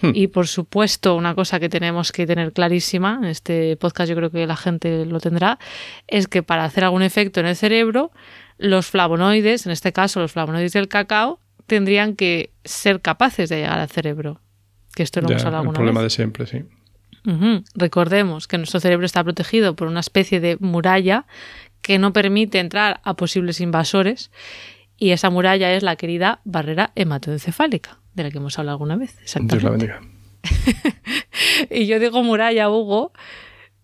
Y 0.00 0.28
por 0.28 0.46
supuesto, 0.46 1.16
una 1.16 1.34
cosa 1.34 1.58
que 1.58 1.68
tenemos 1.68 2.12
que 2.12 2.24
tener 2.24 2.52
clarísima, 2.52 3.18
en 3.20 3.24
este 3.24 3.76
podcast 3.78 4.08
yo 4.08 4.14
creo 4.14 4.30
que 4.30 4.46
la 4.46 4.56
gente 4.56 5.04
lo 5.06 5.18
tendrá, 5.18 5.58
es 6.06 6.28
que 6.28 6.44
para 6.44 6.62
hacer 6.62 6.84
algún 6.84 7.02
efecto 7.02 7.40
en 7.40 7.46
el 7.46 7.56
cerebro, 7.56 8.12
los 8.58 8.86
flavonoides, 8.86 9.66
en 9.66 9.72
este 9.72 9.92
caso 9.92 10.20
los 10.20 10.30
flavonoides 10.30 10.72
del 10.72 10.86
cacao, 10.86 11.40
tendrían 11.70 12.16
que 12.16 12.50
ser 12.64 13.00
capaces 13.00 13.48
de 13.48 13.58
llegar 13.58 13.78
al 13.78 13.88
cerebro. 13.88 14.40
Que 14.94 15.04
esto 15.04 15.20
lo 15.20 15.28
Ya, 15.28 15.34
hemos 15.34 15.44
hablado 15.44 15.62
el 15.62 15.68
alguna 15.68 15.76
problema 15.76 16.00
vez. 16.02 16.12
de 16.12 16.16
siempre, 16.16 16.46
sí. 16.46 16.64
Recordemos 17.74 18.48
que 18.48 18.58
nuestro 18.58 18.80
cerebro 18.80 19.06
está 19.06 19.22
protegido 19.22 19.76
por 19.76 19.86
una 19.88 20.00
especie 20.00 20.40
de 20.40 20.56
muralla 20.58 21.26
que 21.80 21.98
no 21.98 22.12
permite 22.12 22.58
entrar 22.58 23.00
a 23.04 23.14
posibles 23.14 23.60
invasores 23.60 24.30
y 24.96 25.10
esa 25.10 25.30
muralla 25.30 25.72
es 25.72 25.82
la 25.82 25.96
querida 25.96 26.40
barrera 26.44 26.90
hematoencefálica, 26.96 27.98
de 28.14 28.24
la 28.24 28.30
que 28.30 28.38
hemos 28.38 28.58
hablado 28.58 28.74
alguna 28.76 28.96
vez. 28.96 29.16
Dios 29.40 29.62
la 29.62 29.70
bendiga. 29.70 30.00
Y 31.70 31.86
yo 31.86 31.98
digo 32.00 32.22
muralla, 32.22 32.68
Hugo, 32.70 33.12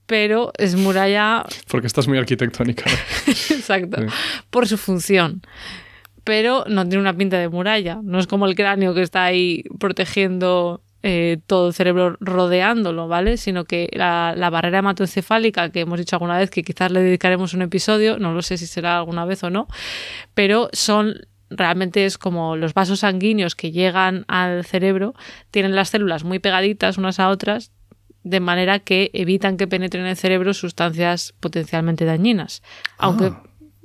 pero 0.07 0.53
es 0.59 0.75
muralla, 0.75 1.44
Porque 1.68 1.87
estás 1.87 2.09
muy 2.09 2.18
arquitectónica. 2.18 2.85
¿no? 2.90 2.96
exacto, 3.57 4.01
Sí. 4.03 4.07
por 4.51 4.66
su 4.66 4.77
función. 4.79 5.42
Pero 6.27 6.65
no 6.69 6.83
tiene 6.83 6.99
una 6.99 7.17
pinta 7.17 7.39
de 7.39 7.49
muralla. 7.49 8.01
No 8.03 8.19
es 8.19 8.27
como 8.27 8.47
el 8.47 8.57
cráneo 8.57 8.95
que 8.95 9.03
está 9.03 9.23
ahí 9.23 9.62
protegiendo 9.79 10.83
eh, 11.05 11.39
todo 11.47 11.69
el 11.69 11.73
cerebro 11.73 12.17
rodeándolo, 12.19 13.07
¿vale? 13.07 13.37
Sino 13.37 13.65
que 13.65 13.89
la, 13.93 14.35
barrera 14.51 14.81
hematoencefálica, 14.81 15.71
que 15.71 15.83
hemos 15.83 16.01
dicho 16.01 16.17
alguna 16.17 16.37
vez 16.37 16.51
que 16.51 16.65
quizás 16.65 16.91
le 16.91 17.01
dedicaremos 17.01 17.55
un 17.55 17.62
episodio, 17.62 18.19
no 18.19 18.33
lo 18.33 18.43
sé 18.43 18.59
si 18.59 18.67
será 18.67 18.99
alguna 18.99 19.25
vez 19.25 19.45
o 19.45 19.51
no, 19.51 19.69
pero 20.35 20.69
son 20.73 21.15
realmente 21.49 22.07
es 22.07 22.19
como 22.19 22.57
los 22.57 22.75
vasos 22.75 23.01
sanguíneos 23.01 23.55
que 23.55 23.71
llegan 23.71 24.25
al 24.27 24.65
cerebro, 24.65 25.15
tienen 25.53 25.77
las 25.77 25.91
células 25.91 26.25
muy 26.25 26.41
pegaditas 26.41 26.99
unas 26.99 27.21
a 27.21 27.29
otras, 27.29 27.71
de 28.25 28.41
manera 28.41 28.81
que 28.81 29.12
evitan 29.12 29.59
que 29.59 29.69
penetren 29.69 30.03
en 30.03 30.11
el 30.11 30.17
cerebro 30.17 30.55
sustancias 30.55 31.35
potencialmente 31.39 32.05
dañinas. 32.05 32.65
Aunque, 32.99 33.33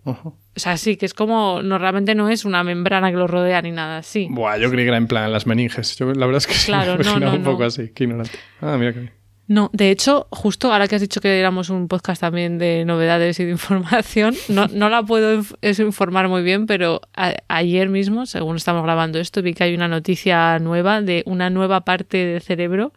Ah. 0.06 0.34
O 0.56 0.60
sea, 0.60 0.78
sí, 0.78 0.98
que 0.98 1.06
es 1.06 1.14
como, 1.14 1.62
no, 1.64 1.78
realmente 1.78 2.14
no 2.16 2.30
es 2.30 2.44
una 2.46 2.64
membrana 2.64 3.10
que 3.12 3.18
lo 3.18 3.28
rodea 3.28 3.62
ni 3.62 3.72
nada 3.72 3.98
así. 4.00 4.28
Buah, 4.30 4.58
yo 4.58 4.70
creí 4.70 4.84
que 4.86 4.90
era 4.90 4.98
en 4.98 5.08
plan 5.08 5.32
las 5.32 5.48
meninges. 5.48 5.96
Yo, 5.98 6.08
la 6.14 6.26
verdad 6.26 6.38
es 6.38 6.48
que 6.48 6.54
sí 6.54 6.68
Claro, 6.68 6.98
me 6.98 7.04
no, 7.04 7.20
no, 7.20 7.34
un 7.34 7.44
poco 7.44 7.62
no. 7.62 7.66
así. 7.68 7.90
Qué 7.96 8.04
ignorante. 8.04 8.38
Ah, 8.62 8.76
mira 8.78 8.94
que. 8.94 9.12
No, 9.48 9.70
de 9.74 9.92
hecho, 9.92 10.28
justo 10.32 10.72
ahora 10.72 10.88
que 10.88 10.96
has 10.96 11.02
dicho 11.02 11.20
que 11.20 11.38
éramos 11.38 11.70
un 11.70 11.90
podcast 11.90 12.22
también 12.22 12.58
de 12.58 12.86
novedades 12.86 13.38
y 13.42 13.46
de 13.46 13.52
información, 13.60 14.34
no, 14.48 14.68
no 14.68 14.88
la 14.88 15.04
puedo 15.04 15.42
inf- 15.42 15.56
es 15.62 15.80
informar 15.80 16.30
muy 16.30 16.42
bien, 16.42 16.68
pero 16.68 17.02
ayer 17.50 17.90
mismo, 17.90 18.26
según 18.26 18.56
estamos 18.56 18.84
grabando 18.84 19.20
esto, 19.20 19.42
vi 19.42 19.54
que 19.54 19.66
hay 19.66 19.74
una 19.76 19.90
noticia 19.90 20.58
nueva 20.60 21.02
de 21.02 21.24
una 21.26 21.50
nueva 21.50 21.82
parte 21.82 22.18
del 22.18 22.42
cerebro 22.42 22.94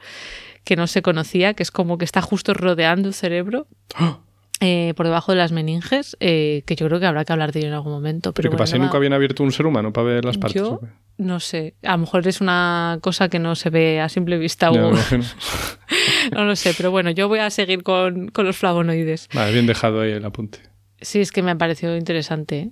que 0.64 0.76
no 0.76 0.86
se 0.86 1.02
conocía, 1.02 1.54
que 1.54 1.62
es 1.64 1.70
como 1.72 1.98
que 1.98 2.04
está 2.04 2.20
justo 2.22 2.54
rodeando 2.54 3.08
el 3.08 3.14
cerebro. 3.14 3.66
¡Ah! 3.96 4.20
Eh, 4.60 4.94
por 4.96 5.06
debajo 5.06 5.32
de 5.32 5.38
las 5.38 5.52
meninges, 5.52 6.16
eh, 6.20 6.62
que 6.66 6.76
yo 6.76 6.86
creo 6.86 7.00
que 7.00 7.06
habrá 7.06 7.24
que 7.24 7.32
hablar 7.32 7.52
de 7.52 7.60
ello 7.60 7.68
en 7.68 7.74
algún 7.74 7.92
momento. 7.92 8.32
Pero 8.32 8.34
Pero 8.34 8.50
¿qué 8.50 8.56
bueno, 8.56 8.62
pasa? 8.64 8.78
¿Nunca 8.78 8.96
habían 8.96 9.12
abierto 9.12 9.42
un 9.42 9.52
ser 9.52 9.66
humano 9.66 9.92
para 9.92 10.06
ver 10.06 10.24
las 10.24 10.38
partes? 10.38 10.62
Yo 10.62 10.80
no 11.16 11.38
sé, 11.38 11.74
a 11.82 11.92
lo 11.92 11.98
mejor 11.98 12.26
es 12.26 12.40
una 12.40 12.98
cosa 13.00 13.28
que 13.28 13.38
no 13.38 13.54
se 13.54 13.70
ve 13.70 14.00
a 14.00 14.08
simple 14.08 14.36
vista 14.36 14.72
Ya, 14.72 14.80
no 16.32 16.44
lo 16.44 16.56
sé, 16.56 16.74
pero 16.76 16.90
bueno, 16.90 17.10
yo 17.10 17.28
voy 17.28 17.38
a 17.38 17.50
seguir 17.50 17.82
con, 17.82 18.28
con 18.28 18.46
los 18.46 18.56
flavonoides. 18.56 19.28
Vale, 19.32 19.52
bien 19.52 19.66
dejado 19.66 20.00
ahí 20.00 20.12
el 20.12 20.24
apunte. 20.24 20.58
Sí, 21.00 21.20
es 21.20 21.32
que 21.32 21.42
me 21.42 21.50
ha 21.50 21.58
parecido 21.58 21.96
interesante. 21.96 22.70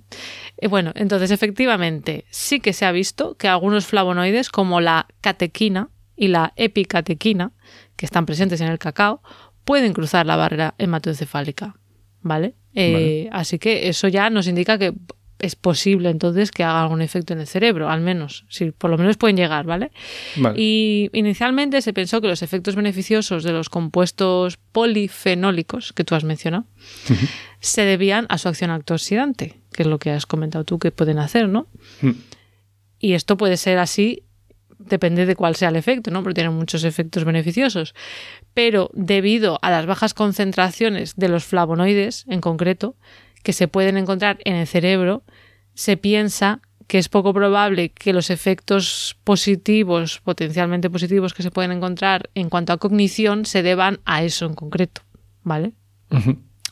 Eh, 0.57 0.67
bueno, 0.67 0.91
entonces 0.95 1.31
efectivamente 1.31 2.25
sí 2.31 2.59
que 2.59 2.73
se 2.73 2.85
ha 2.85 2.91
visto 2.91 3.35
que 3.35 3.47
algunos 3.47 3.85
flavonoides 3.85 4.49
como 4.49 4.81
la 4.81 5.07
catequina 5.21 5.89
y 6.15 6.27
la 6.27 6.53
epicatequina, 6.55 7.51
que 7.95 8.05
están 8.05 8.25
presentes 8.25 8.61
en 8.61 8.67
el 8.67 8.79
cacao, 8.79 9.21
pueden 9.63 9.93
cruzar 9.93 10.25
la 10.25 10.35
barrera 10.35 10.75
hematoencefálica. 10.77 11.75
¿Vale? 12.21 12.55
Eh, 12.73 13.29
así 13.31 13.59
que 13.59 13.89
eso 13.89 14.07
ya 14.07 14.29
nos 14.29 14.47
indica 14.47 14.77
que 14.77 14.93
es 15.43 15.57
posible 15.57 16.09
entonces 16.09 16.51
que 16.51 16.63
haga 16.63 16.81
algún 16.81 17.01
efecto 17.01 17.33
en 17.33 17.41
el 17.41 17.47
cerebro, 17.47 17.89
al 17.89 17.99
menos, 17.99 18.45
si 18.47 18.71
por 18.71 18.89
lo 18.89 18.97
menos 18.97 19.17
pueden 19.17 19.35
llegar, 19.35 19.65
¿vale? 19.65 19.91
Y 20.55 21.09
inicialmente 21.11 21.81
se 21.81 21.91
pensó 21.91 22.21
que 22.21 22.29
los 22.29 22.41
efectos 22.41 22.77
beneficiosos 22.77 23.43
de 23.43 23.51
los 23.51 23.69
compuestos 23.69 24.57
polifenólicos 24.71 25.91
que 25.91 26.05
tú 26.05 26.15
has 26.15 26.23
mencionado 26.23 26.65
se 27.59 27.81
debían 27.81 28.25
a 28.29 28.37
su 28.37 28.47
acción 28.47 28.71
antioxidante, 28.71 29.59
que 29.73 29.83
es 29.83 29.87
lo 29.87 29.99
que 29.99 30.11
has 30.11 30.25
comentado 30.25 30.63
tú 30.63 30.79
que 30.79 30.91
pueden 30.91 31.19
hacer, 31.19 31.49
¿no? 31.49 31.67
Mm. 32.01 32.11
Y 32.99 33.13
esto 33.13 33.35
puede 33.35 33.57
ser 33.57 33.79
así 33.79 34.22
depende 34.85 35.25
de 35.25 35.35
cuál 35.35 35.55
sea 35.55 35.69
el 35.69 35.75
efecto, 35.75 36.11
¿no? 36.11 36.23
Porque 36.23 36.35
tienen 36.35 36.53
muchos 36.53 36.83
efectos 36.83 37.23
beneficiosos. 37.23 37.93
Pero 38.53 38.89
debido 38.93 39.59
a 39.61 39.71
las 39.71 39.85
bajas 39.85 40.13
concentraciones 40.13 41.15
de 41.15 41.29
los 41.29 41.45
flavonoides, 41.45 42.25
en 42.27 42.41
concreto, 42.41 42.95
que 43.43 43.53
se 43.53 43.67
pueden 43.67 43.97
encontrar 43.97 44.39
en 44.45 44.55
el 44.55 44.67
cerebro, 44.67 45.23
se 45.73 45.97
piensa 45.97 46.61
que 46.87 46.97
es 46.97 47.09
poco 47.09 47.33
probable 47.33 47.89
que 47.89 48.13
los 48.13 48.29
efectos 48.29 49.17
positivos, 49.23 50.19
potencialmente 50.23 50.89
positivos 50.89 51.33
que 51.33 51.43
se 51.43 51.51
pueden 51.51 51.71
encontrar 51.71 52.29
en 52.35 52.49
cuanto 52.49 52.73
a 52.73 52.77
cognición, 52.77 53.45
se 53.45 53.63
deban 53.63 53.99
a 54.05 54.23
eso 54.23 54.45
en 54.45 54.53
concreto, 54.53 55.01
¿vale? 55.43 55.73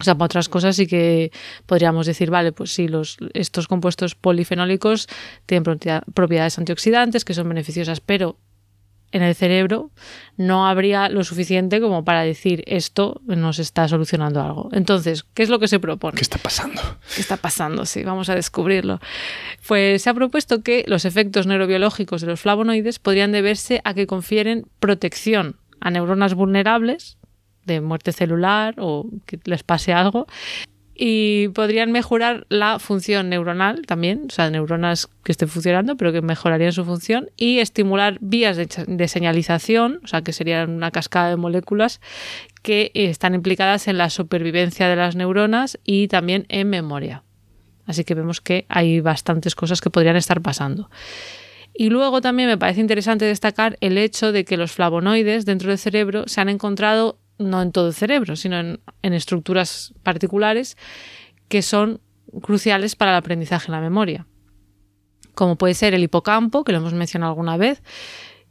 O 0.02 0.04
sea, 0.04 0.16
para 0.16 0.26
otras 0.26 0.50
cosas 0.50 0.76
sí 0.76 0.88
que 0.88 1.32
podríamos 1.68 2.08
decir, 2.08 2.32
vale, 2.32 2.52
pues 2.52 2.74
sí, 2.74 2.88
los, 2.88 3.18
estos 3.34 3.68
compuestos 3.68 4.16
polifenólicos 4.16 5.08
tienen 5.46 5.64
propiedades 6.14 6.58
antioxidantes 6.58 7.24
que 7.24 7.36
son 7.36 7.48
beneficiosas, 7.48 8.02
pero 8.02 8.38
en 9.12 9.22
el 9.22 9.36
cerebro 9.36 9.92
no 10.38 10.68
habría 10.68 11.08
lo 11.10 11.24
suficiente 11.24 11.80
como 11.82 12.04
para 12.04 12.24
decir 12.24 12.64
esto 12.66 13.22
nos 13.28 13.60
está 13.60 13.88
solucionando 13.88 14.42
algo. 14.42 14.70
Entonces, 14.72 15.24
¿qué 15.36 15.44
es 15.44 15.50
lo 15.50 15.60
que 15.60 15.68
se 15.68 15.80
propone? 15.80 16.16
¿Qué 16.16 16.24
está 16.24 16.40
pasando? 16.40 16.82
¿Qué 17.14 17.22
está 17.22 17.38
pasando? 17.38 17.86
Sí, 17.86 18.04
vamos 18.04 18.30
a 18.30 18.36
descubrirlo. 18.36 19.00
Pues 19.68 20.02
se 20.02 20.10
ha 20.10 20.16
propuesto 20.16 20.64
que 20.64 20.84
los 20.88 21.06
efectos 21.06 21.46
neurobiológicos 21.46 22.22
de 22.22 22.28
los 22.28 22.42
flavonoides 22.42 22.98
podrían 22.98 23.32
deberse 23.32 23.82
a 23.84 23.94
que 23.94 24.08
confieren 24.08 24.66
protección 24.80 25.58
a 25.80 25.92
neuronas 25.92 26.34
vulnerables 26.34 27.18
de 27.66 27.82
muerte 27.82 28.12
celular 28.12 28.76
o 28.78 29.08
que 29.26 29.40
les 29.46 29.64
pase 29.64 29.94
algo 29.94 30.28
y 31.04 31.48
podrían 31.50 31.92
mejorar 31.92 32.46
la 32.50 32.78
función 32.78 33.30
neuronal 33.30 33.88
también, 33.88 34.26
o 34.28 34.32
sea, 34.32 34.52
neuronas 34.52 35.10
que 35.24 35.32
estén 35.32 35.48
funcionando, 35.48 35.98
pero 35.98 36.12
que 36.12 36.22
mejorarían 36.22 36.74
su 36.74 36.86
función, 36.86 37.32
y 37.38 37.58
estimular 37.58 38.20
vías 38.22 38.56
de, 38.56 39.08
señalización, 39.08 40.00
o 40.04 40.08
sea, 40.08 40.22
que 40.22 40.32
serían 40.32 40.70
una 40.70 40.92
cascada 40.92 41.32
de 41.32 41.38
moléculas 41.38 42.02
que 42.62 42.92
están 42.94 43.34
implicadas 43.34 43.88
en 43.88 43.98
la 43.98 44.12
supervivencia 44.12 44.88
de 44.90 44.96
las 44.96 45.16
neuronas 45.16 45.80
y 45.84 46.08
también 46.08 46.46
en 46.50 46.70
memoria. 46.70 47.24
Así 47.88 48.04
que 48.04 48.14
vemos 48.14 48.40
que 48.40 48.68
hay 48.70 49.00
bastantes 49.00 49.56
cosas 49.56 49.82
que 49.82 49.90
podrían 49.90 50.18
estar 50.18 50.40
pasando. 50.42 50.92
Y 51.74 51.90
luego 51.90 52.22
también 52.22 52.48
me 52.48 52.60
parece 52.60 52.82
interesante 52.82 53.26
destacar 53.26 53.76
el 53.82 53.98
hecho 53.98 54.32
de 54.32 54.46
que 54.46 54.56
los 54.56 54.72
flavonoides 54.72 55.46
dentro 55.46 55.70
del 55.70 55.80
cerebro 55.80 56.26
se 56.28 56.42
han 56.42 56.50
encontrado 56.50 57.18
no 57.42 57.62
en 57.62 57.72
todo 57.72 57.88
el 57.88 57.94
cerebro, 57.94 58.36
sino 58.36 58.60
en, 58.60 58.80
estructuras 59.02 59.94
particulares 60.04 60.78
que 61.48 61.62
son 61.62 62.02
cruciales 62.42 62.96
para 62.96 63.12
el 63.12 63.18
aprendizaje 63.18 63.68
en 63.68 63.74
la 63.74 63.82
memoria. 63.82 64.26
Como 65.34 65.58
puede 65.58 65.74
ser 65.74 65.94
el 65.94 66.04
hipocampo, 66.04 66.64
que 66.64 66.72
lo 66.72 66.80
hemos 66.80 66.94
mencionado 66.94 67.32
alguna 67.32 67.58
vez. 67.58 67.82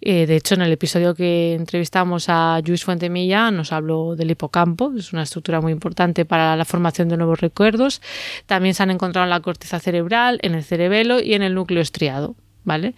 Eh, 0.02 0.26
de 0.26 0.36
hecho, 0.36 0.54
en 0.54 0.62
el 0.62 0.72
episodio 0.72 1.14
que 1.14 1.54
entrevistamos 1.54 2.26
a 2.28 2.60
Luis 2.66 2.84
Fuentemilla 2.84 3.50
nos 3.50 3.70
habló 3.72 4.16
del 4.16 4.30
hipocampo, 4.30 4.92
es 4.96 5.12
una 5.12 5.24
estructura 5.24 5.60
muy 5.60 5.72
importante 5.72 6.24
para 6.24 6.56
la 6.56 6.64
formación 6.64 7.08
de 7.08 7.18
nuevos 7.18 7.40
recuerdos. 7.40 8.00
También 8.46 8.74
se 8.74 8.82
han 8.82 8.90
encontrado 8.90 9.24
en 9.24 9.30
la 9.30 9.40
corteza 9.40 9.78
cerebral, 9.78 10.38
en 10.42 10.54
el 10.54 10.64
cerebelo 10.64 11.20
y 11.20 11.34
en 11.34 11.42
el 11.42 11.54
núcleo 11.54 11.82
estriado. 11.82 12.34
¿vale? 12.64 12.94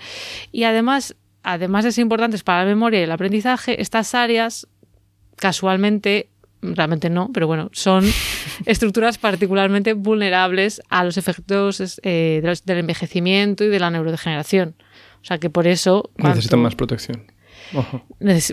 Y 0.50 0.64
además, 0.64 1.16
además 1.42 1.84
de 1.84 1.92
ser 1.92 2.02
importantes 2.02 2.42
para 2.42 2.60
la 2.60 2.66
memoria 2.66 3.00
y 3.00 3.04
el 3.04 3.12
aprendizaje, 3.12 3.80
estas 3.80 4.14
áreas 4.14 4.68
casualmente, 5.42 6.28
realmente 6.62 7.10
no, 7.10 7.30
pero 7.34 7.48
bueno, 7.48 7.68
son 7.72 8.04
estructuras 8.66 9.18
particularmente 9.18 9.92
vulnerables 9.92 10.80
a 10.88 11.02
los 11.02 11.16
efectos 11.16 12.00
eh, 12.04 12.40
del 12.64 12.78
envejecimiento 12.78 13.64
y 13.64 13.68
de 13.68 13.80
la 13.80 13.90
neurodegeneración. 13.90 14.76
O 15.20 15.24
sea 15.24 15.38
que 15.38 15.50
por 15.50 15.66
eso... 15.66 16.12
Necesitan 16.16 16.60
más 16.60 16.76
protección. 16.76 17.24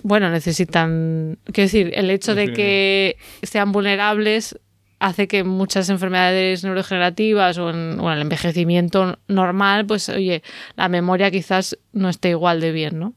bueno, 0.02 0.30
necesitan... 0.30 1.38
Quiero 1.44 1.66
decir, 1.66 1.92
el 1.94 2.10
hecho 2.10 2.34
de 2.34 2.52
que 2.52 3.16
sean 3.44 3.70
vulnerables 3.70 4.58
hace 4.98 5.28
que 5.28 5.44
muchas 5.44 5.90
enfermedades 5.90 6.64
neurodegenerativas 6.64 7.56
o 7.58 7.70
en, 7.70 8.00
el 8.00 8.20
envejecimiento 8.20 9.16
normal, 9.28 9.86
pues 9.86 10.08
oye, 10.08 10.42
la 10.74 10.88
memoria 10.88 11.30
quizás 11.30 11.78
no 11.92 12.08
esté 12.08 12.30
igual 12.30 12.60
de 12.60 12.72
bien, 12.72 12.98
¿no? 12.98 13.14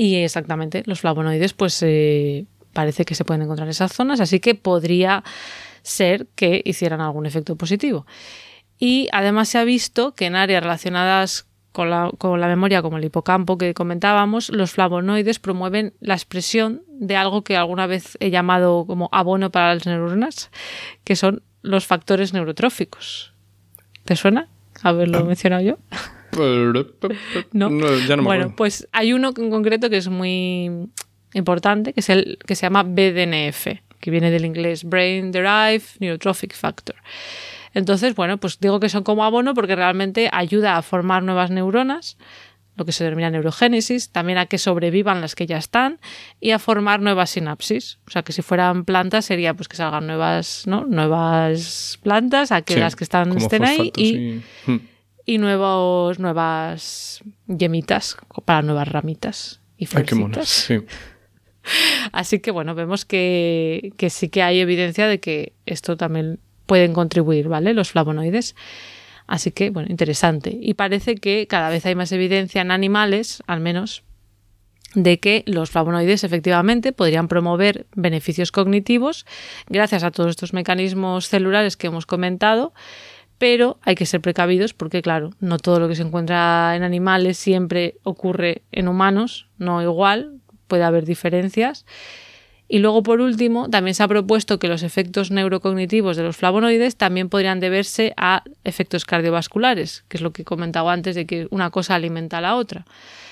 Y 0.00 0.14
exactamente, 0.14 0.84
los 0.86 1.00
flavonoides, 1.00 1.54
pues 1.54 1.82
eh, 1.82 2.44
parece 2.72 3.04
que 3.04 3.16
se 3.16 3.24
pueden 3.24 3.42
encontrar 3.42 3.66
en 3.66 3.70
esas 3.70 3.92
zonas, 3.92 4.20
así 4.20 4.38
que 4.38 4.54
podría 4.54 5.24
ser 5.82 6.28
que 6.36 6.62
hicieran 6.64 7.00
algún 7.00 7.26
efecto 7.26 7.56
positivo. 7.56 8.06
Y 8.78 9.08
además 9.10 9.48
se 9.48 9.58
ha 9.58 9.64
visto 9.64 10.14
que 10.14 10.26
en 10.26 10.36
áreas 10.36 10.62
relacionadas 10.62 11.48
con 11.72 11.90
la, 11.90 12.12
con 12.16 12.40
la, 12.40 12.46
memoria, 12.46 12.80
como 12.80 12.98
el 12.98 13.06
hipocampo 13.06 13.58
que 13.58 13.74
comentábamos, 13.74 14.50
los 14.50 14.70
flavonoides 14.70 15.40
promueven 15.40 15.94
la 15.98 16.14
expresión 16.14 16.84
de 16.86 17.16
algo 17.16 17.42
que 17.42 17.56
alguna 17.56 17.88
vez 17.88 18.16
he 18.20 18.30
llamado 18.30 18.84
como 18.86 19.08
abono 19.10 19.50
para 19.50 19.74
las 19.74 19.84
neuronas, 19.84 20.52
que 21.02 21.16
son 21.16 21.42
los 21.62 21.86
factores 21.86 22.32
neurotróficos. 22.32 23.32
¿Te 24.04 24.14
suena 24.14 24.46
haberlo 24.80 25.18
ah. 25.18 25.24
mencionado 25.24 25.62
yo? 25.62 25.78
¿No? 27.52 27.70
bueno, 28.22 28.54
pues 28.56 28.88
hay 28.92 29.12
uno 29.12 29.32
en 29.36 29.50
concreto 29.50 29.90
que 29.90 29.96
es 29.96 30.08
muy 30.08 30.88
importante, 31.34 31.92
que 31.92 32.00
es 32.00 32.08
el 32.08 32.38
que 32.46 32.54
se 32.54 32.66
llama 32.66 32.82
BDNF, 32.82 33.66
que 34.00 34.10
viene 34.10 34.30
del 34.30 34.44
inglés 34.44 34.84
Brain 34.84 35.32
Derived 35.32 35.82
Neurotrophic 36.00 36.54
Factor. 36.54 36.96
Entonces, 37.74 38.14
bueno, 38.14 38.38
pues 38.38 38.60
digo 38.60 38.80
que 38.80 38.88
son 38.88 39.04
como 39.04 39.24
abono 39.24 39.54
porque 39.54 39.76
realmente 39.76 40.28
ayuda 40.32 40.76
a 40.76 40.82
formar 40.82 41.22
nuevas 41.22 41.50
neuronas, 41.50 42.16
lo 42.76 42.84
que 42.84 42.92
se 42.92 43.04
denomina 43.04 43.30
neurogénesis, 43.30 44.10
también 44.10 44.38
a 44.38 44.46
que 44.46 44.56
sobrevivan 44.56 45.20
las 45.20 45.34
que 45.34 45.46
ya 45.46 45.58
están 45.58 45.98
y 46.40 46.52
a 46.52 46.58
formar 46.58 47.00
nuevas 47.00 47.30
sinapsis. 47.30 47.98
O 48.06 48.10
sea, 48.10 48.22
que 48.22 48.32
si 48.32 48.42
fueran 48.42 48.84
plantas 48.84 49.24
sería 49.24 49.54
pues 49.54 49.68
que 49.68 49.76
salgan 49.76 50.06
nuevas, 50.06 50.64
¿no? 50.66 50.86
nuevas 50.86 51.98
plantas, 52.02 52.52
a 52.52 52.62
que 52.62 52.76
las 52.76 52.94
que 52.94 53.04
están 53.04 53.36
estén 53.36 53.64
ahí 53.64 53.92
y, 53.96 54.42
hmm 54.66 54.78
y 55.28 55.36
nuevos, 55.36 56.18
nuevas 56.18 57.20
yemitas 57.48 58.16
para 58.46 58.62
nuevas 58.62 58.88
ramitas 58.88 59.60
y 59.76 59.84
florecitas. 59.84 60.72
Así 62.12 62.38
que 62.38 62.50
bueno, 62.50 62.74
vemos 62.74 63.04
que, 63.04 63.92
que, 63.98 64.08
sí 64.08 64.30
que 64.30 64.42
hay 64.42 64.60
evidencia 64.60 65.06
de 65.06 65.20
que 65.20 65.52
esto 65.66 65.98
también 65.98 66.40
pueden 66.64 66.94
contribuir, 66.94 67.48
¿vale? 67.48 67.74
Los 67.74 67.90
flavonoides. 67.90 68.56
Así 69.26 69.50
que, 69.50 69.68
bueno, 69.68 69.90
interesante. 69.90 70.56
Y 70.58 70.72
parece 70.72 71.16
que 71.16 71.46
cada 71.46 71.68
vez 71.68 71.84
hay 71.84 71.94
más 71.94 72.10
evidencia 72.12 72.62
en 72.62 72.70
animales, 72.70 73.42
al 73.46 73.60
menos, 73.60 74.04
de 74.94 75.20
que 75.20 75.44
los 75.46 75.68
flavonoides 75.68 76.24
efectivamente 76.24 76.92
podrían 76.92 77.28
promover 77.28 77.86
beneficios 77.94 78.50
cognitivos 78.50 79.26
gracias 79.68 80.04
a 80.04 80.10
todos 80.10 80.30
estos 80.30 80.54
mecanismos 80.54 81.28
celulares 81.28 81.76
que 81.76 81.88
hemos 81.88 82.06
comentado 82.06 82.72
pero 83.38 83.78
hay 83.82 83.94
que 83.94 84.06
ser 84.06 84.20
precavidos 84.20 84.74
porque, 84.74 85.00
claro, 85.00 85.30
no 85.40 85.58
todo 85.58 85.80
lo 85.80 85.88
que 85.88 85.94
se 85.94 86.02
encuentra 86.02 86.74
en 86.76 86.82
animales 86.82 87.38
siempre 87.38 87.96
ocurre 88.02 88.62
en 88.72 88.88
humanos, 88.88 89.48
no 89.58 89.80
igual, 89.80 90.40
puede 90.66 90.82
haber 90.82 91.04
diferencias. 91.04 91.86
Y 92.70 92.80
luego, 92.80 93.02
por 93.02 93.20
último, 93.20 93.70
también 93.70 93.94
se 93.94 94.02
ha 94.02 94.08
propuesto 94.08 94.58
que 94.58 94.68
los 94.68 94.82
efectos 94.82 95.30
neurocognitivos 95.30 96.18
de 96.18 96.22
los 96.22 96.36
flavonoides 96.36 96.96
también 96.96 97.30
podrían 97.30 97.60
deberse 97.60 98.12
a 98.18 98.44
efectos 98.62 99.06
cardiovasculares, 99.06 100.04
que 100.08 100.18
es 100.18 100.20
lo 100.20 100.32
que 100.32 100.42
he 100.42 100.44
comentado 100.44 100.90
antes 100.90 101.14
de 101.14 101.26
que 101.26 101.48
una 101.50 101.70
cosa 101.70 101.94
alimenta 101.94 102.38
a 102.38 102.42
la 102.42 102.56
otra. 102.56 102.84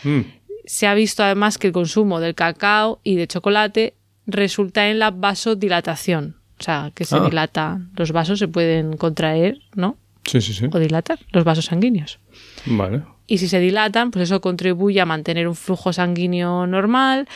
Mm. 0.04 0.20
Se 0.64 0.86
ha 0.86 0.94
visto 0.94 1.22
además 1.22 1.58
que 1.58 1.66
el 1.66 1.74
consumo 1.74 2.18
del 2.18 2.34
cacao 2.34 3.00
y 3.04 3.16
de 3.16 3.26
chocolate 3.26 3.94
resulta 4.26 4.88
en 4.88 4.98
la 4.98 5.10
vasodilatación, 5.10 6.36
o 6.58 6.62
sea, 6.62 6.90
que 6.94 7.04
se 7.04 7.16
ah. 7.16 7.20
dilata. 7.20 7.80
Los 7.96 8.12
vasos 8.12 8.38
se 8.38 8.48
pueden 8.48 8.96
contraer, 8.96 9.58
¿no? 9.74 9.96
Sí, 10.24 10.40
sí, 10.40 10.52
sí. 10.52 10.66
O 10.72 10.78
dilatar, 10.78 11.18
los 11.30 11.44
vasos 11.44 11.66
sanguíneos. 11.66 12.18
Vale. 12.66 13.02
Y 13.26 13.38
si 13.38 13.48
se 13.48 13.60
dilatan, 13.60 14.10
pues 14.10 14.24
eso 14.24 14.40
contribuye 14.40 15.00
a 15.00 15.06
mantener 15.06 15.48
un 15.48 15.54
flujo 15.54 15.92
sanguíneo 15.92 16.66
normal, 16.66 17.28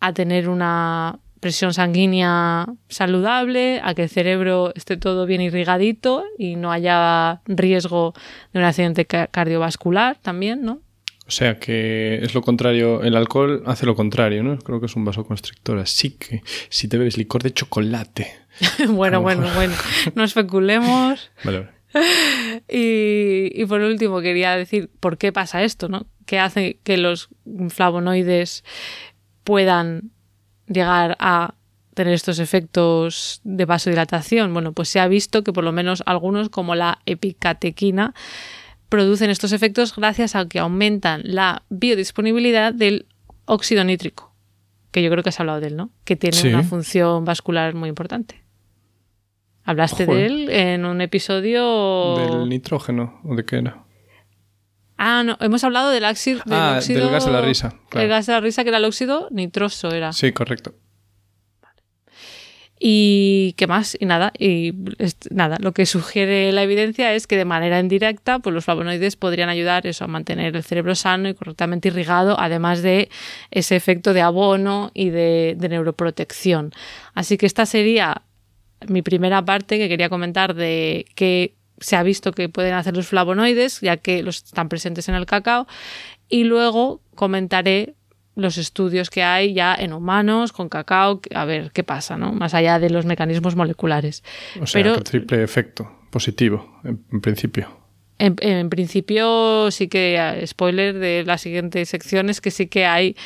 a 0.00 0.12
tener 0.12 0.48
una 0.48 1.18
presión 1.40 1.74
sanguínea 1.74 2.66
saludable, 2.88 3.80
a 3.84 3.94
que 3.94 4.04
el 4.04 4.08
cerebro 4.08 4.72
esté 4.74 4.96
todo 4.96 5.26
bien 5.26 5.40
irrigadito 5.40 6.24
y 6.38 6.56
no 6.56 6.72
haya 6.72 7.40
riesgo 7.46 8.14
de 8.52 8.58
un 8.60 8.64
accidente 8.64 9.04
cardiovascular 9.04 10.16
también, 10.16 10.62
¿no? 10.62 10.80
O 11.26 11.30
sea 11.30 11.58
que 11.58 12.20
es 12.22 12.34
lo 12.34 12.42
contrario, 12.42 13.02
el 13.02 13.16
alcohol 13.16 13.62
hace 13.66 13.84
lo 13.84 13.96
contrario, 13.96 14.44
¿no? 14.44 14.58
Creo 14.58 14.78
que 14.78 14.86
es 14.86 14.94
un 14.94 15.04
vasoconstrictor. 15.04 15.78
Así 15.78 16.10
que 16.10 16.42
si 16.68 16.86
te 16.86 16.98
bebes 16.98 17.18
licor 17.18 17.42
de 17.42 17.52
chocolate. 17.52 18.32
bueno, 18.88 19.20
bueno, 19.20 19.48
bueno, 19.54 19.74
no 20.14 20.24
especulemos. 20.24 21.30
Vale. 21.44 21.68
Y, 22.68 23.50
y, 23.54 23.64
por 23.66 23.80
último, 23.80 24.20
quería 24.20 24.56
decir 24.56 24.90
por 25.00 25.18
qué 25.18 25.32
pasa 25.32 25.62
esto, 25.62 25.88
¿no? 25.88 26.06
¿Qué 26.26 26.38
hace 26.38 26.78
que 26.82 26.96
los 26.96 27.28
flavonoides 27.70 28.64
puedan 29.44 30.10
llegar 30.66 31.16
a 31.20 31.54
tener 31.94 32.12
estos 32.12 32.38
efectos 32.38 33.40
de 33.44 33.64
vasodilatación? 33.64 34.52
Bueno, 34.52 34.72
pues 34.72 34.88
se 34.88 35.00
ha 35.00 35.08
visto 35.08 35.44
que 35.44 35.52
por 35.52 35.64
lo 35.64 35.72
menos 35.72 36.02
algunos, 36.06 36.48
como 36.48 36.74
la 36.74 36.98
epicatequina, 37.06 38.14
producen 38.88 39.30
estos 39.30 39.52
efectos 39.52 39.94
gracias 39.94 40.36
a 40.36 40.46
que 40.46 40.58
aumentan 40.58 41.22
la 41.24 41.62
biodisponibilidad 41.68 42.72
del 42.72 43.06
óxido 43.44 43.84
nítrico, 43.84 44.34
que 44.90 45.02
yo 45.02 45.10
creo 45.10 45.22
que 45.22 45.30
has 45.30 45.40
hablado 45.40 45.60
de 45.60 45.68
él, 45.68 45.76
¿no? 45.76 45.90
Que 46.04 46.16
tiene 46.16 46.54
una 46.54 46.62
función 46.62 47.24
vascular 47.24 47.74
muy 47.74 47.88
importante. 47.88 48.42
Hablaste 49.64 50.06
de 50.06 50.26
él 50.26 50.50
en 50.50 50.84
un 50.84 51.00
episodio... 51.00 52.16
¿Del 52.16 52.48
nitrógeno 52.48 53.20
o 53.24 53.34
de 53.34 53.44
qué 53.44 53.58
era? 53.58 53.84
Ah, 54.96 55.22
no, 55.24 55.36
hemos 55.40 55.64
hablado 55.64 55.90
del, 55.90 56.04
óxido... 56.04 56.40
ah, 56.50 56.80
del 56.86 57.10
gas 57.10 57.26
de 57.26 57.32
la 57.32 57.42
risa. 57.42 57.74
El 57.92 58.08
gas 58.08 58.26
de 58.26 58.32
la 58.32 58.40
risa 58.40 58.62
que 58.62 58.68
era 58.68 58.78
el 58.78 58.84
óxido 58.84 59.28
nitroso, 59.30 59.90
era. 59.90 60.12
Sí, 60.12 60.32
correcto. 60.32 60.74
Y 62.78 63.54
qué 63.56 63.66
más, 63.66 63.96
y 63.98 64.04
nada, 64.04 64.32
y 64.38 64.74
nada, 65.30 65.56
lo 65.60 65.72
que 65.72 65.86
sugiere 65.86 66.52
la 66.52 66.62
evidencia 66.62 67.14
es 67.14 67.26
que 67.26 67.38
de 67.38 67.46
manera 67.46 67.80
indirecta, 67.80 68.38
pues 68.38 68.52
los 68.52 68.66
flavonoides 68.66 69.16
podrían 69.16 69.48
ayudar 69.48 69.86
eso, 69.86 70.04
a 70.04 70.08
mantener 70.08 70.54
el 70.54 70.62
cerebro 70.62 70.94
sano 70.94 71.30
y 71.30 71.34
correctamente 71.34 71.88
irrigado, 71.88 72.38
además 72.38 72.82
de 72.82 73.08
ese 73.50 73.76
efecto 73.76 74.12
de 74.12 74.20
abono 74.20 74.90
y 74.92 75.08
de, 75.08 75.56
neuroprotección. 75.58 76.72
Así 77.14 77.38
que 77.38 77.46
esta 77.46 77.64
sería 77.64 78.22
mi 78.86 79.00
primera 79.00 79.42
parte 79.42 79.78
que 79.78 79.88
quería 79.88 80.10
comentar 80.10 80.54
de 80.54 81.06
qué 81.14 81.54
se 81.80 81.96
ha 81.96 82.02
visto 82.02 82.32
que 82.32 82.50
pueden 82.50 82.74
hacer 82.74 82.94
los 82.94 83.06
flavonoides, 83.06 83.80
ya 83.80 83.96
que 83.96 84.22
los 84.22 84.44
están 84.44 84.68
presentes 84.68 85.08
en 85.08 85.14
el 85.14 85.24
cacao. 85.24 85.66
Y 86.28 86.44
luego 86.44 87.00
comentaré 87.14 87.94
los 88.36 88.58
estudios 88.58 89.10
que 89.10 89.22
hay 89.22 89.54
ya 89.54 89.74
en 89.74 89.92
humanos 89.92 90.52
con 90.52 90.68
cacao, 90.68 91.20
a 91.34 91.44
ver 91.44 91.72
qué 91.72 91.82
pasa, 91.82 92.16
¿no? 92.16 92.32
Más 92.32 92.54
allá 92.54 92.78
de 92.78 92.90
los 92.90 93.06
mecanismos 93.06 93.56
moleculares. 93.56 94.22
O 94.60 94.66
sea, 94.66 94.82
Pero, 94.82 95.02
triple 95.02 95.42
efecto 95.42 95.90
positivo, 96.10 96.80
en, 96.84 97.20
principio. 97.20 97.68
En, 98.18 98.70
principio 98.70 99.70
sí 99.70 99.88
que, 99.88 100.42
spoiler 100.46 100.98
de 100.98 101.24
la 101.26 101.38
siguiente 101.38 101.84
sección, 101.86 102.30
es 102.30 102.40
que 102.40 102.50
sí 102.50 102.66
que 102.68 102.86
hay 102.86 103.16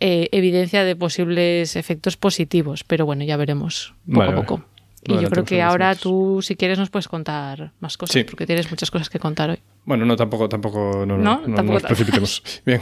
eh, 0.00 0.28
evidencia 0.32 0.84
de 0.84 0.96
posibles 0.96 1.76
efectos 1.76 2.16
positivos, 2.16 2.84
pero 2.84 3.04
bueno, 3.04 3.24
ya 3.24 3.36
veremos 3.36 3.94
poco 4.06 4.22
a 4.22 4.34
poco. 4.34 4.64
Y 5.04 5.20
yo 5.20 5.28
creo 5.30 5.44
que 5.44 5.60
ahora 5.60 5.96
tú, 5.96 6.40
si 6.42 6.54
quieres, 6.54 6.78
nos 6.78 6.90
puedes 6.90 7.08
contar 7.08 7.72
más 7.80 7.96
cosas, 7.96 8.22
porque 8.24 8.46
tienes 8.46 8.70
muchas 8.70 8.90
cosas 8.90 9.10
que 9.10 9.18
contar 9.18 9.50
hoy. 9.50 9.58
Bueno, 9.84 10.06
no, 10.06 10.14
tampoco, 10.14 10.48
tampoco, 10.48 11.04
no, 11.04 11.18
no, 11.18 11.42
no, 11.44 11.62
nos 11.64 11.82
precipitemos. 11.82 12.40
Bien, 12.64 12.80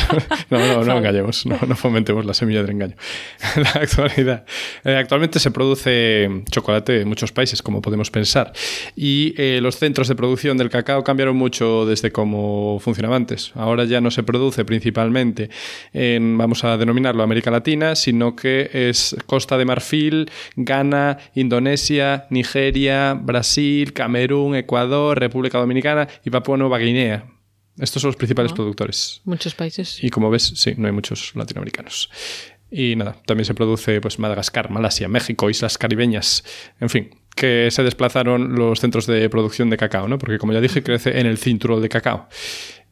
no, 0.50 0.58
no, 0.58 0.84
no 0.84 0.98
engañemos, 0.98 1.44
no, 1.44 1.58
no, 1.66 1.74
fomentemos 1.74 2.24
la 2.24 2.34
semilla 2.34 2.62
del 2.62 2.70
engaño. 2.70 2.94
la 3.56 3.70
actualidad. 3.70 4.44
Eh, 4.84 4.94
actualmente 4.96 5.40
se 5.40 5.50
produce 5.50 6.44
chocolate 6.48 7.00
en 7.00 7.08
muchos 7.08 7.32
países, 7.32 7.62
como 7.62 7.82
podemos 7.82 8.12
pensar, 8.12 8.52
y 8.94 9.34
eh, 9.36 9.58
los 9.60 9.76
centros 9.76 10.06
de 10.06 10.14
producción 10.14 10.56
del 10.56 10.70
cacao 10.70 11.02
cambiaron 11.02 11.36
mucho 11.36 11.84
desde 11.84 12.12
cómo 12.12 12.78
funcionaba 12.78 13.16
antes. 13.16 13.50
Ahora 13.56 13.84
ya 13.84 14.00
no 14.00 14.12
se 14.12 14.22
produce 14.22 14.64
principalmente 14.64 15.50
en, 15.92 16.38
vamos 16.38 16.62
a 16.62 16.76
denominarlo, 16.76 17.24
América 17.24 17.50
Latina, 17.50 17.96
sino 17.96 18.36
que 18.36 18.70
es 18.72 19.16
Costa 19.26 19.58
de 19.58 19.64
Marfil, 19.64 20.30
Ghana, 20.54 21.18
Indonesia, 21.34 22.26
Nigeria, 22.30 23.14
Brasil, 23.14 23.92
Camerún, 23.92 24.54
Ecuador, 24.54 25.18
República 25.18 25.58
Dominicana 25.58 26.06
y 26.24 26.35
Papua 26.36 26.58
Nueva 26.58 26.76
Guinea. 26.78 27.24
Estos 27.78 28.02
son 28.02 28.10
los 28.10 28.16
principales 28.16 28.52
ah, 28.52 28.56
productores. 28.56 29.22
Muchos 29.24 29.54
países. 29.54 30.04
Y 30.04 30.10
como 30.10 30.28
ves, 30.28 30.52
sí, 30.54 30.74
no 30.76 30.86
hay 30.86 30.92
muchos 30.92 31.34
latinoamericanos. 31.34 32.10
Y 32.70 32.94
nada, 32.94 33.16
también 33.24 33.46
se 33.46 33.54
produce 33.54 34.02
pues 34.02 34.18
Madagascar, 34.18 34.70
Malasia, 34.70 35.08
México, 35.08 35.48
islas 35.48 35.78
caribeñas, 35.78 36.44
en 36.78 36.90
fin, 36.90 37.10
que 37.34 37.70
se 37.70 37.82
desplazaron 37.82 38.54
los 38.54 38.80
centros 38.80 39.06
de 39.06 39.30
producción 39.30 39.70
de 39.70 39.78
cacao, 39.78 40.08
¿no? 40.08 40.18
Porque 40.18 40.36
como 40.36 40.52
ya 40.52 40.60
dije, 40.60 40.82
crece 40.82 41.18
en 41.20 41.26
el 41.26 41.38
cinturón 41.38 41.80
de 41.80 41.88
cacao. 41.88 42.28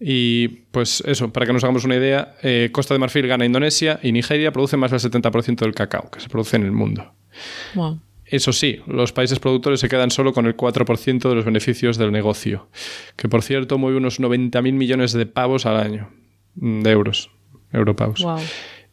Y 0.01 0.49
pues 0.71 1.03
eso, 1.07 1.33
para 1.33 1.45
que 1.45 1.53
nos 1.53 1.65
hagamos 1.65 1.85
una 1.85 1.97
idea, 1.97 2.37
eh, 2.43 2.71
Costa 2.73 2.95
de 2.95 3.01
Marfil, 3.01 3.27
Ghana, 3.27 3.45
Indonesia 3.45 4.01
y 4.03 4.13
Nigeria 4.13 4.53
producen 4.53 4.81
más 4.81 4.91
del 4.91 5.01
70% 5.01 5.57
del 5.57 5.75
cacao 5.75 6.11
que 6.11 6.21
se 6.21 6.31
produce 6.31 6.57
en 6.57 6.65
el 6.65 6.73
mundo. 6.73 7.13
Wow. 7.75 8.01
Eso 8.35 8.53
sí, 8.53 8.81
los 8.89 9.13
países 9.13 9.39
productores 9.39 9.79
se 9.79 9.89
quedan 9.89 10.11
solo 10.11 10.33
con 10.33 10.47
el 10.47 10.57
4% 10.57 11.29
de 11.29 11.35
los 11.37 11.45
beneficios 11.45 11.99
del 11.99 12.11
negocio, 12.11 12.69
que 13.15 13.29
por 13.29 13.43
cierto 13.43 13.79
mueve 13.79 13.99
unos 13.99 14.19
90.000 14.19 14.73
millones 14.73 15.13
de 15.13 15.25
pavos 15.25 15.67
al 15.67 15.77
año, 15.77 16.11
mm, 16.57 16.83
de 16.83 16.91
euros, 16.91 17.31
europavos. 17.73 18.27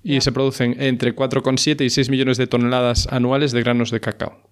Y 0.03 0.21
se 0.21 0.31
producen 0.31 0.79
entre 0.79 1.15
4,7 1.15 1.83
y 1.83 1.89
6 1.89 2.11
millones 2.11 2.37
de 2.37 2.45
toneladas 2.45 3.07
anuales 3.07 3.51
de 3.51 3.63
granos 3.63 3.89
de 3.89 3.99
cacao. 3.99 4.47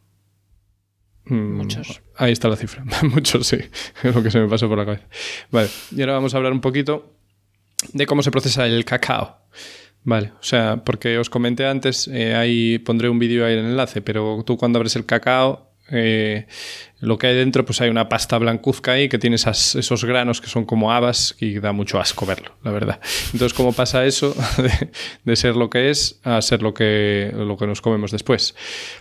Mm, 1.26 1.58
Muchos. 1.58 2.02
Ahí 2.16 2.32
está 2.32 2.48
la 2.48 2.56
cifra. 2.56 2.84
Muchos, 3.04 3.46
sí. 3.46 3.58
Es 4.02 4.16
lo 4.16 4.24
que 4.24 4.32
se 4.32 4.40
me 4.40 4.48
pasó 4.48 4.68
por 4.68 4.80
la 4.80 4.86
cabeza. 4.86 5.06
Vale, 5.52 5.70
y 5.96 6.02
ahora 6.02 6.14
vamos 6.14 6.34
a 6.34 6.38
hablar 6.38 6.52
un 6.52 6.62
poquito 6.62 7.14
de 7.94 8.08
cómo 8.08 8.24
se 8.24 8.32
procesa 8.32 8.66
el 8.66 8.84
cacao. 8.86 9.38
Vale, 10.04 10.32
o 10.40 10.44
sea, 10.44 10.82
porque 10.86 11.18
os 11.18 11.30
comenté 11.30 11.66
antes, 11.66 12.08
eh, 12.08 12.36
ahí 12.36 12.80
pondré 12.80 13.10
un 13.10 13.20
vídeo 13.20 13.46
ahí 13.46 13.54
en 13.54 13.60
el 13.60 13.66
enlace, 13.72 14.02
pero 14.02 14.44
tú 14.46 14.58
cuando 14.58 14.80
abres 14.80 14.96
el 14.96 15.06
cacao, 15.06 15.70
eh, 15.92 16.46
lo 17.00 17.18
que 17.18 17.28
hay 17.28 17.36
dentro, 17.36 17.66
pues 17.66 17.82
hay 17.82 17.90
una 17.90 18.10
pasta 18.10 18.38
blancuzca 18.38 18.94
ahí 18.94 19.10
que 19.10 19.18
tiene 19.18 19.36
esos 19.36 20.06
granos 20.06 20.40
que 20.40 20.48
son 20.48 20.66
como 20.66 20.92
habas 20.92 21.36
y 21.40 21.60
da 21.60 21.72
mucho 21.72 22.00
asco 22.00 22.26
verlo, 22.26 22.56
la 22.64 22.72
verdad. 22.72 23.00
Entonces, 23.34 23.54
¿cómo 23.54 23.74
pasa 23.74 24.06
eso 24.06 24.36
de, 25.26 25.36
ser 25.36 25.56
lo 25.56 25.70
que 25.70 25.90
es 25.90 26.20
a 26.24 26.42
ser 26.42 26.62
lo 26.62 26.74
que, 26.74 27.32
lo 27.36 27.58
que 27.58 27.68
nos 27.68 27.82
comemos 27.82 28.12
después? 28.12 28.56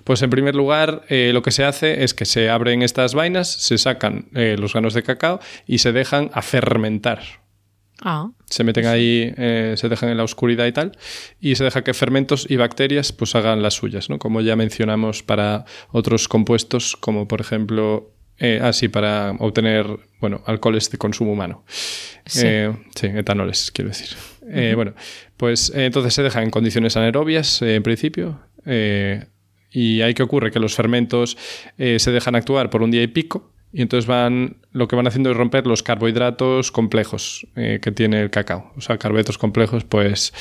Pues 0.05 0.23
en 0.23 0.31
primer 0.31 0.55
lugar, 0.55 1.03
eh, 1.09 1.31
lo 1.33 1.43
que 1.43 1.51
se 1.51 1.65
hace 1.65 2.05
es 2.05 2.15
que 2.15 2.25
se 2.25 2.51
abren 2.51 2.83
estas 2.83 3.15
vainas, 3.15 3.51
se 3.51 3.79
sacan 3.79 4.29
los 4.33 4.73
granos 4.73 4.95
de 4.95 5.03
cacao 5.03 5.41
y 5.67 5.79
se 5.79 5.93
dejan 5.93 6.31
a 6.33 6.43
fermentar 6.43 7.48
Ah. 8.03 8.31
Se 8.47 8.65
meten 8.65 8.87
ahí, 8.87 9.33
eh, 9.37 9.75
se 9.77 9.89
dejan 9.89 10.09
en 10.11 10.17
la 10.17 10.25
oscuridad 10.25 10.67
y 10.67 10.73
tal, 10.73 10.97
y 11.41 11.55
se 11.57 11.65
deja 11.65 11.83
que 11.83 11.95
fermentos 11.95 12.47
y 12.49 12.57
bacterias 12.57 13.13
pues 13.13 13.35
hagan 13.35 13.63
las 13.63 13.75
suyas, 13.75 14.09
¿no? 14.09 14.19
Como 14.19 14.41
ya 14.41 14.57
mencionamos 14.57 15.23
para 15.23 15.65
otros 15.91 16.29
compuestos, 16.29 16.97
como 16.97 17.27
por 17.27 17.41
ejemplo, 17.41 18.13
eh, 18.39 18.61
así 18.63 18.87
ah, 18.87 18.93
para 18.93 19.31
obtener, 19.41 19.87
bueno, 20.21 20.43
alcoholes 20.47 20.91
de 20.91 20.99
consumo 20.99 21.33
humano. 21.33 21.65
Sí, 22.25 22.47
eh, 22.47 22.73
etanoles, 23.03 23.71
quiero 23.73 23.91
decir. 23.91 24.17
Bueno, 24.75 24.95
pues 25.37 25.71
entonces 25.75 26.15
se 26.15 26.23
deja 26.23 26.43
en 26.43 26.51
condiciones 26.51 26.97
anaerobias, 26.97 27.61
en 27.61 27.83
principio, 27.83 28.41
y 29.71 30.01
ahí 30.01 30.15
que 30.15 30.23
ocurre 30.23 30.51
que 30.51 30.59
los 30.59 30.75
fermentos 30.75 31.37
se 31.77 32.11
dejan 32.11 32.35
actuar 32.35 32.71
por 32.71 32.81
un 32.81 32.91
día 32.91 33.03
y 33.03 33.09
pico, 33.09 33.53
y 33.73 33.83
entonces 33.83 34.07
van, 34.07 34.57
lo 34.73 34.89
que 34.89 34.97
van 34.97 35.07
haciendo 35.07 35.31
es 35.31 35.37
romper 35.37 35.67
los 35.67 35.83
carbohidratos 35.83 36.73
complejos 36.73 37.47
eh, 37.55 37.81
que 37.83 37.93
tiene 37.93 38.21
el 38.21 38.31
cacao. 38.31 38.73
O 38.77 38.81
sea, 38.81 38.97
carbohidratos 38.97 39.37
complejos, 39.37 39.85
pues, 39.85 40.33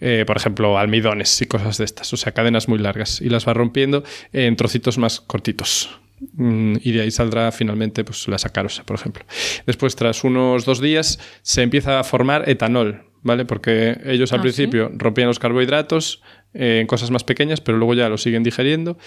eh, 0.00 0.24
por 0.26 0.36
ejemplo, 0.36 0.76
almidones 0.78 1.40
y 1.42 1.46
cosas 1.46 1.78
de 1.78 1.84
estas. 1.84 2.12
O 2.12 2.16
sea, 2.16 2.32
cadenas 2.32 2.68
muy 2.68 2.78
largas. 2.78 3.20
Y 3.20 3.28
las 3.28 3.46
va 3.46 3.54
rompiendo 3.54 4.02
en 4.32 4.56
trocitos 4.56 4.98
más 4.98 5.20
cortitos. 5.20 5.90
Mm, 6.34 6.76
y 6.80 6.92
de 6.92 7.02
ahí 7.02 7.10
saldrá 7.10 7.52
finalmente 7.52 8.02
pues, 8.02 8.26
la 8.26 8.38
sacarosa, 8.38 8.84
por 8.84 8.96
ejemplo. 8.96 9.24
Después, 9.64 9.94
tras 9.94 10.24
unos 10.24 10.64
dos 10.64 10.80
días, 10.80 11.20
se 11.42 11.62
empieza 11.62 12.00
a 12.00 12.04
formar 12.04 12.48
etanol, 12.48 13.04
¿vale? 13.22 13.44
Porque 13.44 13.98
ellos 14.04 14.32
al 14.32 14.40
ah, 14.40 14.42
principio 14.42 14.90
rompían 14.94 15.28
los 15.28 15.38
carbohidratos 15.38 16.20
eh, 16.54 16.80
en 16.80 16.86
cosas 16.86 17.10
más 17.10 17.24
pequeñas, 17.24 17.60
pero 17.60 17.78
luego 17.78 17.94
ya 17.94 18.08
lo 18.08 18.18
siguen 18.18 18.42
digeriendo 18.42 18.98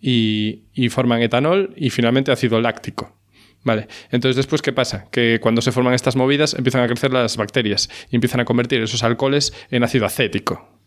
y, 0.00 0.88
forman 0.90 1.22
etanol 1.22 1.74
y 1.76 1.90
finalmente 1.90 2.32
ácido 2.32 2.60
láctico. 2.60 3.16
Vale, 3.64 3.88
entonces 4.10 4.36
después, 4.36 4.62
¿qué 4.62 4.72
pasa? 4.72 5.08
Que 5.10 5.40
cuando 5.40 5.60
se 5.60 5.72
forman 5.72 5.92
estas 5.92 6.16
movidas 6.16 6.54
empiezan 6.54 6.82
a 6.82 6.86
crecer 6.86 7.12
las 7.12 7.36
bacterias 7.36 7.90
y 8.10 8.14
empiezan 8.14 8.40
a 8.40 8.44
convertir 8.44 8.80
esos 8.80 9.02
alcoholes 9.02 9.52
en 9.70 9.82
ácido 9.82 10.06
acético. 10.06 10.78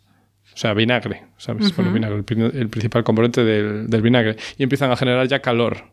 O 0.53 0.57
sea, 0.57 0.74
vinagre, 0.74 1.26
¿sabes? 1.38 1.74
el, 1.78 2.70
principal 2.70 3.03
componente 3.03 3.43
del, 3.43 4.01
vinagre. 4.01 4.36
Y 4.57 4.64
empiezan 4.64 4.91
a 4.91 4.97
generar 4.97 5.28
ya 5.28 5.41
calor. 5.41 5.91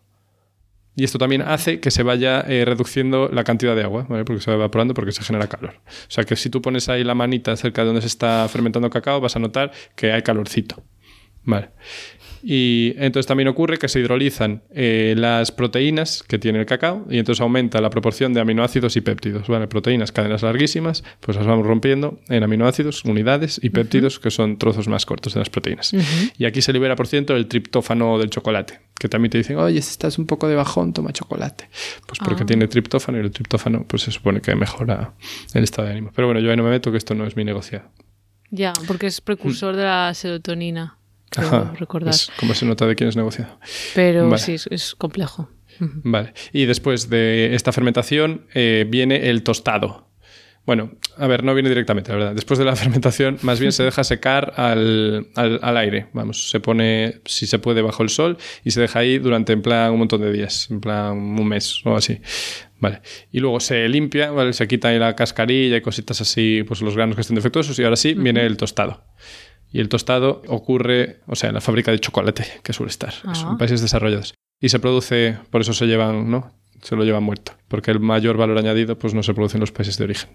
Y 0.96 1.04
esto 1.04 1.18
también 1.18 1.42
hace 1.42 1.78
que 1.78 1.92
se 1.92 2.02
vaya 2.02 2.40
eh, 2.40 2.64
reduciendo 2.64 3.28
la 3.32 3.44
cantidad 3.44 3.76
de 3.76 3.84
agua, 3.84 4.06
¿vale? 4.08 4.24
Porque 4.24 4.42
se 4.42 4.50
va 4.50 4.56
evaporando 4.56 4.94
porque 4.94 5.12
se 5.12 5.22
genera 5.22 5.46
calor. 5.46 5.74
O 5.86 6.10
sea 6.10 6.24
que 6.24 6.34
si 6.34 6.50
tú 6.50 6.60
pones 6.60 6.88
ahí 6.88 7.04
la 7.04 7.14
manita 7.14 7.56
cerca 7.56 7.82
de 7.82 7.86
donde 7.86 8.00
se 8.00 8.08
está 8.08 8.48
fermentando 8.48 8.90
cacao, 8.90 9.20
vas 9.20 9.36
a 9.36 9.38
notar 9.38 9.70
que 9.94 10.10
hay 10.10 10.22
calorcito. 10.22 10.82
Vale. 11.44 11.70
Y 12.42 12.94
entonces 12.98 13.26
también 13.26 13.48
ocurre 13.48 13.78
que 13.78 13.88
se 13.88 14.00
hidrolizan 14.00 14.62
eh, 14.70 15.14
las 15.16 15.50
proteínas 15.52 16.22
que 16.22 16.38
tiene 16.38 16.60
el 16.60 16.66
cacao 16.66 17.06
y 17.10 17.18
entonces 17.18 17.40
aumenta 17.40 17.80
la 17.80 17.90
proporción 17.90 18.32
de 18.34 18.40
aminoácidos 18.40 18.96
y 18.96 19.00
péptidos. 19.00 19.48
Vale, 19.48 19.66
proteínas, 19.68 20.12
cadenas 20.12 20.42
larguísimas, 20.42 21.02
pues 21.20 21.36
las 21.36 21.46
vamos 21.46 21.66
rompiendo 21.66 22.20
en 22.28 22.42
aminoácidos, 22.42 23.04
unidades 23.04 23.60
y 23.62 23.70
péptidos, 23.70 24.18
que 24.18 24.30
son 24.30 24.58
trozos 24.58 24.88
más 24.88 25.06
cortos 25.06 25.34
de 25.34 25.40
las 25.40 25.50
proteínas. 25.50 25.92
Y 26.38 26.44
aquí 26.44 26.62
se 26.62 26.72
libera, 26.72 26.96
por 26.96 27.06
ciento, 27.06 27.34
el 27.36 27.46
triptófano 27.46 28.18
del 28.18 28.30
chocolate, 28.30 28.80
que 28.98 29.08
también 29.08 29.30
te 29.30 29.38
dicen, 29.38 29.56
oye, 29.56 29.80
si 29.82 29.90
estás 29.90 30.18
un 30.18 30.26
poco 30.26 30.48
de 30.48 30.54
bajón, 30.54 30.92
toma 30.92 31.12
chocolate. 31.12 31.68
Pues 32.06 32.18
porque 32.24 32.42
Ah. 32.42 32.46
tiene 32.46 32.68
triptófano 32.68 33.18
y 33.18 33.22
el 33.22 33.30
triptófano 33.30 33.84
pues 33.86 34.02
se 34.02 34.10
supone 34.10 34.40
que 34.40 34.54
mejora 34.54 35.14
el 35.54 35.64
estado 35.64 35.86
de 35.86 35.92
ánimo. 35.92 36.10
Pero 36.14 36.28
bueno, 36.28 36.40
yo 36.40 36.50
ahí 36.50 36.56
no 36.56 36.62
me 36.64 36.70
meto, 36.70 36.90
que 36.90 36.98
esto 36.98 37.14
no 37.14 37.26
es 37.26 37.36
mi 37.36 37.44
negociado. 37.44 37.90
Ya, 38.50 38.72
porque 38.86 39.06
es 39.06 39.20
precursor 39.20 39.76
de 39.76 39.84
la 39.84 40.12
serotonina. 40.14 40.97
Creo 41.30 41.46
Ajá, 41.48 41.74
recordar. 41.78 42.10
es 42.14 42.30
como 42.38 42.54
se 42.54 42.66
nota 42.66 42.86
de 42.86 42.94
quién 42.96 43.08
es 43.08 43.16
negociado. 43.16 43.58
Pero 43.94 44.28
Vale. 44.28 44.38
sí, 44.42 44.54
es, 44.54 44.66
es 44.70 44.94
complejo. 44.94 45.50
Vale. 45.80 46.32
Y 46.52 46.64
después 46.66 47.08
de 47.08 47.54
esta 47.54 47.72
fermentación 47.72 48.46
eh, 48.54 48.84
viene 48.88 49.28
el 49.30 49.42
tostado. 49.42 50.08
Bueno, 50.66 50.92
a 51.16 51.26
ver, 51.26 51.44
no 51.44 51.54
viene 51.54 51.70
directamente, 51.70 52.10
la 52.12 52.18
verdad. 52.18 52.34
Después 52.34 52.58
de 52.58 52.64
la 52.66 52.76
fermentación, 52.76 53.38
más 53.42 53.58
bien 53.58 53.72
se 53.72 53.84
deja 53.84 54.04
secar 54.04 54.52
al, 54.56 55.28
al- 55.34 55.60
al 55.62 55.76
aire. 55.78 56.08
Vamos, 56.12 56.50
se 56.50 56.60
pone, 56.60 57.20
si 57.24 57.46
se 57.46 57.58
puede, 57.58 57.80
bajo 57.80 58.02
el 58.02 58.10
sol 58.10 58.36
y 58.64 58.72
se 58.72 58.80
deja 58.82 58.98
ahí 58.98 59.18
durante, 59.18 59.52
en 59.54 59.62
plan, 59.62 59.92
un 59.92 59.98
montón 60.00 60.20
de 60.20 60.30
días, 60.32 60.70
en 60.70 60.80
plan, 60.80 61.12
un 61.16 61.48
mes 61.48 61.80
o 61.86 61.96
así. 61.96 62.20
Vale. 62.80 63.00
Y 63.32 63.40
luego 63.40 63.60
se 63.60 63.88
limpia, 63.88 64.30
¿vale? 64.30 64.52
Se 64.52 64.68
quita 64.68 64.88
ahí 64.88 64.98
la 64.98 65.16
cascarilla 65.16 65.78
y 65.78 65.80
cositas 65.80 66.20
así, 66.20 66.62
pues 66.68 66.82
los 66.82 66.94
granos 66.94 67.14
que 67.14 67.22
estén 67.22 67.36
defectuosos 67.36 67.78
y 67.78 67.84
ahora 67.84 67.96
sí 67.96 68.12
viene 68.14 68.44
el 68.44 68.56
tostado. 68.58 69.04
Y 69.72 69.80
el 69.80 69.88
tostado 69.88 70.42
ocurre, 70.48 71.20
o 71.26 71.36
sea, 71.36 71.48
en 71.50 71.54
la 71.54 71.60
fábrica 71.60 71.90
de 71.90 71.98
chocolate, 72.00 72.44
que 72.62 72.72
suele 72.72 72.90
estar, 72.90 73.10
que 73.12 73.28
Ah. 73.28 73.34
son 73.34 73.58
países 73.58 73.80
desarrollados. 73.80 74.34
Y 74.60 74.70
se 74.70 74.78
produce, 74.78 75.36
por 75.50 75.60
eso 75.60 75.72
se 75.72 75.86
llevan, 75.86 76.30
¿no? 76.30 76.50
Se 76.82 76.96
lo 76.96 77.04
llevan 77.04 77.22
muerto, 77.24 77.52
porque 77.68 77.90
el 77.90 78.00
mayor 78.00 78.36
valor 78.36 78.56
añadido 78.58 78.98
pues 78.98 79.12
no 79.14 79.22
se 79.22 79.34
produce 79.34 79.56
en 79.56 79.60
los 79.60 79.72
países 79.72 79.98
de 79.98 80.04
origen. 80.04 80.30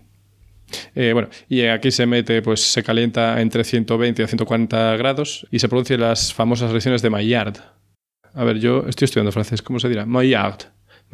Eh, 0.95 1.11
bueno, 1.13 1.29
y 1.49 1.61
aquí 1.63 1.91
se 1.91 2.05
mete, 2.05 2.41
pues 2.41 2.61
se 2.61 2.83
calienta 2.83 3.39
entre 3.41 3.63
120 3.63 4.23
y 4.23 4.27
140 4.27 4.95
grados 4.97 5.45
y 5.51 5.59
se 5.59 5.69
producen 5.69 5.99
las 6.01 6.33
famosas 6.33 6.71
reacciones 6.71 7.01
de 7.01 7.09
Maillard. 7.09 7.57
A 8.33 8.43
ver, 8.43 8.59
yo 8.59 8.85
estoy 8.87 9.05
estudiando 9.05 9.31
francés, 9.31 9.61
¿cómo 9.61 9.79
se 9.79 9.89
dirá? 9.89 10.05
Maillard. 10.05 10.59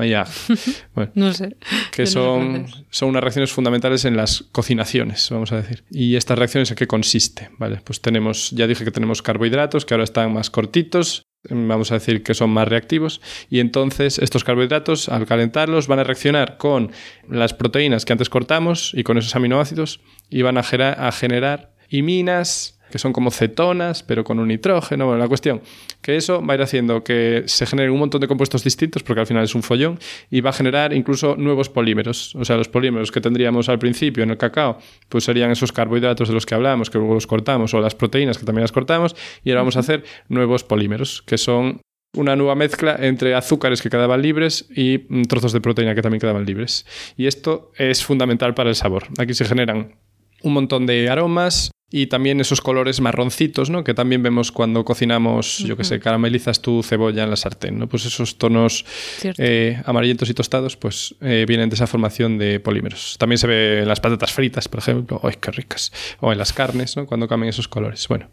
Bueno, 0.96 1.12
No 1.16 1.34
sé. 1.34 1.58
que 1.92 2.06
son, 2.06 2.66
son 2.90 3.10
unas 3.10 3.22
reacciones 3.22 3.52
fundamentales 3.52 4.06
en 4.06 4.16
las 4.18 4.44
cocinaciones, 4.52 5.28
vamos 5.30 5.52
a 5.52 5.58
decir. 5.58 5.84
¿Y 5.92 6.16
estas 6.16 6.38
reacciones 6.38 6.72
en 6.72 6.78
qué 6.78 6.88
consiste? 6.88 7.50
Vale, 7.58 7.82
pues 7.84 8.02
tenemos, 8.02 8.52
ya 8.52 8.68
dije 8.68 8.86
que 8.86 8.92
tenemos 8.92 9.22
carbohidratos 9.22 9.86
que 9.86 9.94
ahora 9.94 10.04
están 10.04 10.34
más 10.34 10.50
cortitos, 10.50 11.24
vamos 11.50 11.92
a 11.92 11.96
decir 11.96 12.24
que 12.24 12.34
son 12.34 12.50
más 12.50 12.68
reactivos, 12.68 13.22
y 13.50 13.60
entonces 13.60 14.20
estos 14.20 14.44
carbohidratos, 14.44 15.10
al 15.10 15.26
calentarlos, 15.26 15.88
van 15.88 16.00
a 16.00 16.04
reaccionar 16.04 16.58
con 16.58 16.92
las 17.28 17.54
proteínas 17.54 18.06
que 18.06 18.14
antes 18.14 18.30
cortamos 18.30 18.92
y 18.94 19.04
con 19.04 19.18
esos 19.18 19.36
aminoácidos, 19.36 20.02
y 20.30 20.42
van 20.42 20.58
a, 20.58 20.62
a 20.62 21.12
generar 21.12 21.76
iminas 21.90 22.79
que 22.92 23.00
son 23.00 23.14
como 23.14 23.32
cetonas, 23.32 24.04
pero 24.04 24.24
con 24.24 24.40
un 24.40 24.48
nitrógeno. 24.48 25.06
Bueno, 25.06 25.20
la 25.20 25.28
cuestión, 25.28 25.62
que 26.02 26.16
eso 26.16 26.46
va 26.46 26.54
a 26.54 26.56
ir 26.58 26.62
haciendo 26.62 27.04
que 27.04 27.44
se 27.46 27.66
generen 27.66 27.92
un 27.92 28.00
montón 28.00 28.22
de 28.22 28.28
compuestos 28.28 28.64
distintos, 28.64 29.04
porque 29.04 29.22
al 29.22 29.28
final 29.28 29.44
es 29.44 29.56
un 29.56 29.64
follón, 29.64 30.00
y 30.30 30.42
va 30.42 30.50
a 30.52 30.54
generar 30.54 30.94
incluso 30.94 31.36
nuevos 31.36 31.70
polímeros. 31.70 32.36
O 32.36 32.46
sea, 32.46 32.58
los 32.58 32.68
polímeros 32.68 33.12
que 33.12 33.22
tendríamos 33.22 33.70
al 33.70 33.80
principio 33.80 34.24
en 34.24 34.32
el 34.32 34.38
cacao, 34.38 34.80
pues 35.10 35.24
serían 35.24 35.52
esos 35.52 35.72
carbohidratos 35.72 36.28
de 36.28 36.34
los 36.34 36.46
que 36.46 36.56
hablamos, 36.56 36.90
que 36.90 36.98
luego 36.98 37.14
los 37.14 37.28
cortamos, 37.28 37.74
o 37.74 37.82
las 37.82 37.96
proteínas 37.96 38.38
que 38.38 38.46
también 38.46 38.64
las 38.64 38.72
cortamos, 38.72 39.16
y 39.44 39.52
ahora 39.52 39.62
vamos 39.62 39.78
a 39.78 39.80
hacer 39.80 40.04
nuevos 40.28 40.64
polímeros, 40.64 41.22
que 41.22 41.38
son 41.38 41.82
una 42.16 42.36
nueva 42.36 42.56
mezcla 42.56 42.96
entre 43.00 43.36
azúcares 43.36 43.82
que 43.82 43.90
quedaban 43.90 44.22
libres 44.22 44.68
y 44.76 45.06
mm, 45.10 45.24
trozos 45.24 45.54
de 45.54 45.62
proteína 45.62 45.96
que 45.96 46.02
también 46.02 46.20
quedaban 46.20 46.46
libres. 46.46 46.86
Y 47.18 47.28
esto 47.28 47.72
es 47.78 48.04
fundamental 48.04 48.54
para 48.54 48.70
el 48.70 48.76
sabor. 48.76 49.04
Aquí 49.20 49.34
se 49.34 49.46
generan 49.46 49.96
un 50.42 50.54
montón 50.54 50.86
de 50.86 51.10
aromas 51.10 51.72
y 51.92 52.08
también 52.08 52.40
esos 52.40 52.62
colores 52.62 53.02
marroncitos, 53.02 53.70
¿no? 53.70 53.84
Que 53.84 53.94
también 53.94 54.22
vemos 54.22 54.52
cuando 54.52 54.86
cocinamos, 54.86 55.60
yo 55.60 55.76
que 55.76 55.84
sé, 55.84 56.00
caramelizas 56.00 56.62
tu 56.62 56.84
cebolla 56.84 57.24
en 57.24 57.30
la 57.30 57.36
sartén, 57.36 57.80
¿no? 57.80 57.88
Pues 57.88 58.06
esos 58.06 58.38
tonos 58.38 58.86
eh, 59.24 59.82
amarillentos 59.86 60.30
y 60.30 60.34
tostados, 60.34 60.78
pues 60.78 61.16
eh, 61.22 61.46
vienen 61.48 61.70
de 61.70 61.76
esa 61.76 61.88
formación 61.88 62.38
de 62.38 62.60
polímeros. 62.60 63.16
También 63.18 63.38
se 63.38 63.48
ve 63.48 63.80
en 63.80 63.88
las 63.88 64.00
patatas 64.00 64.32
fritas, 64.32 64.68
por 64.68 64.80
ejemplo, 64.80 65.20
¡ay, 65.24 65.36
qué 65.42 65.52
ricas! 65.52 65.92
O 66.20 66.32
en 66.32 66.38
las 66.38 66.54
carnes, 66.54 66.96
¿no? 66.96 67.08
Cuando 67.08 67.28
cambian 67.28 67.50
esos 67.50 67.68
colores. 67.68 68.08
Bueno, 68.08 68.30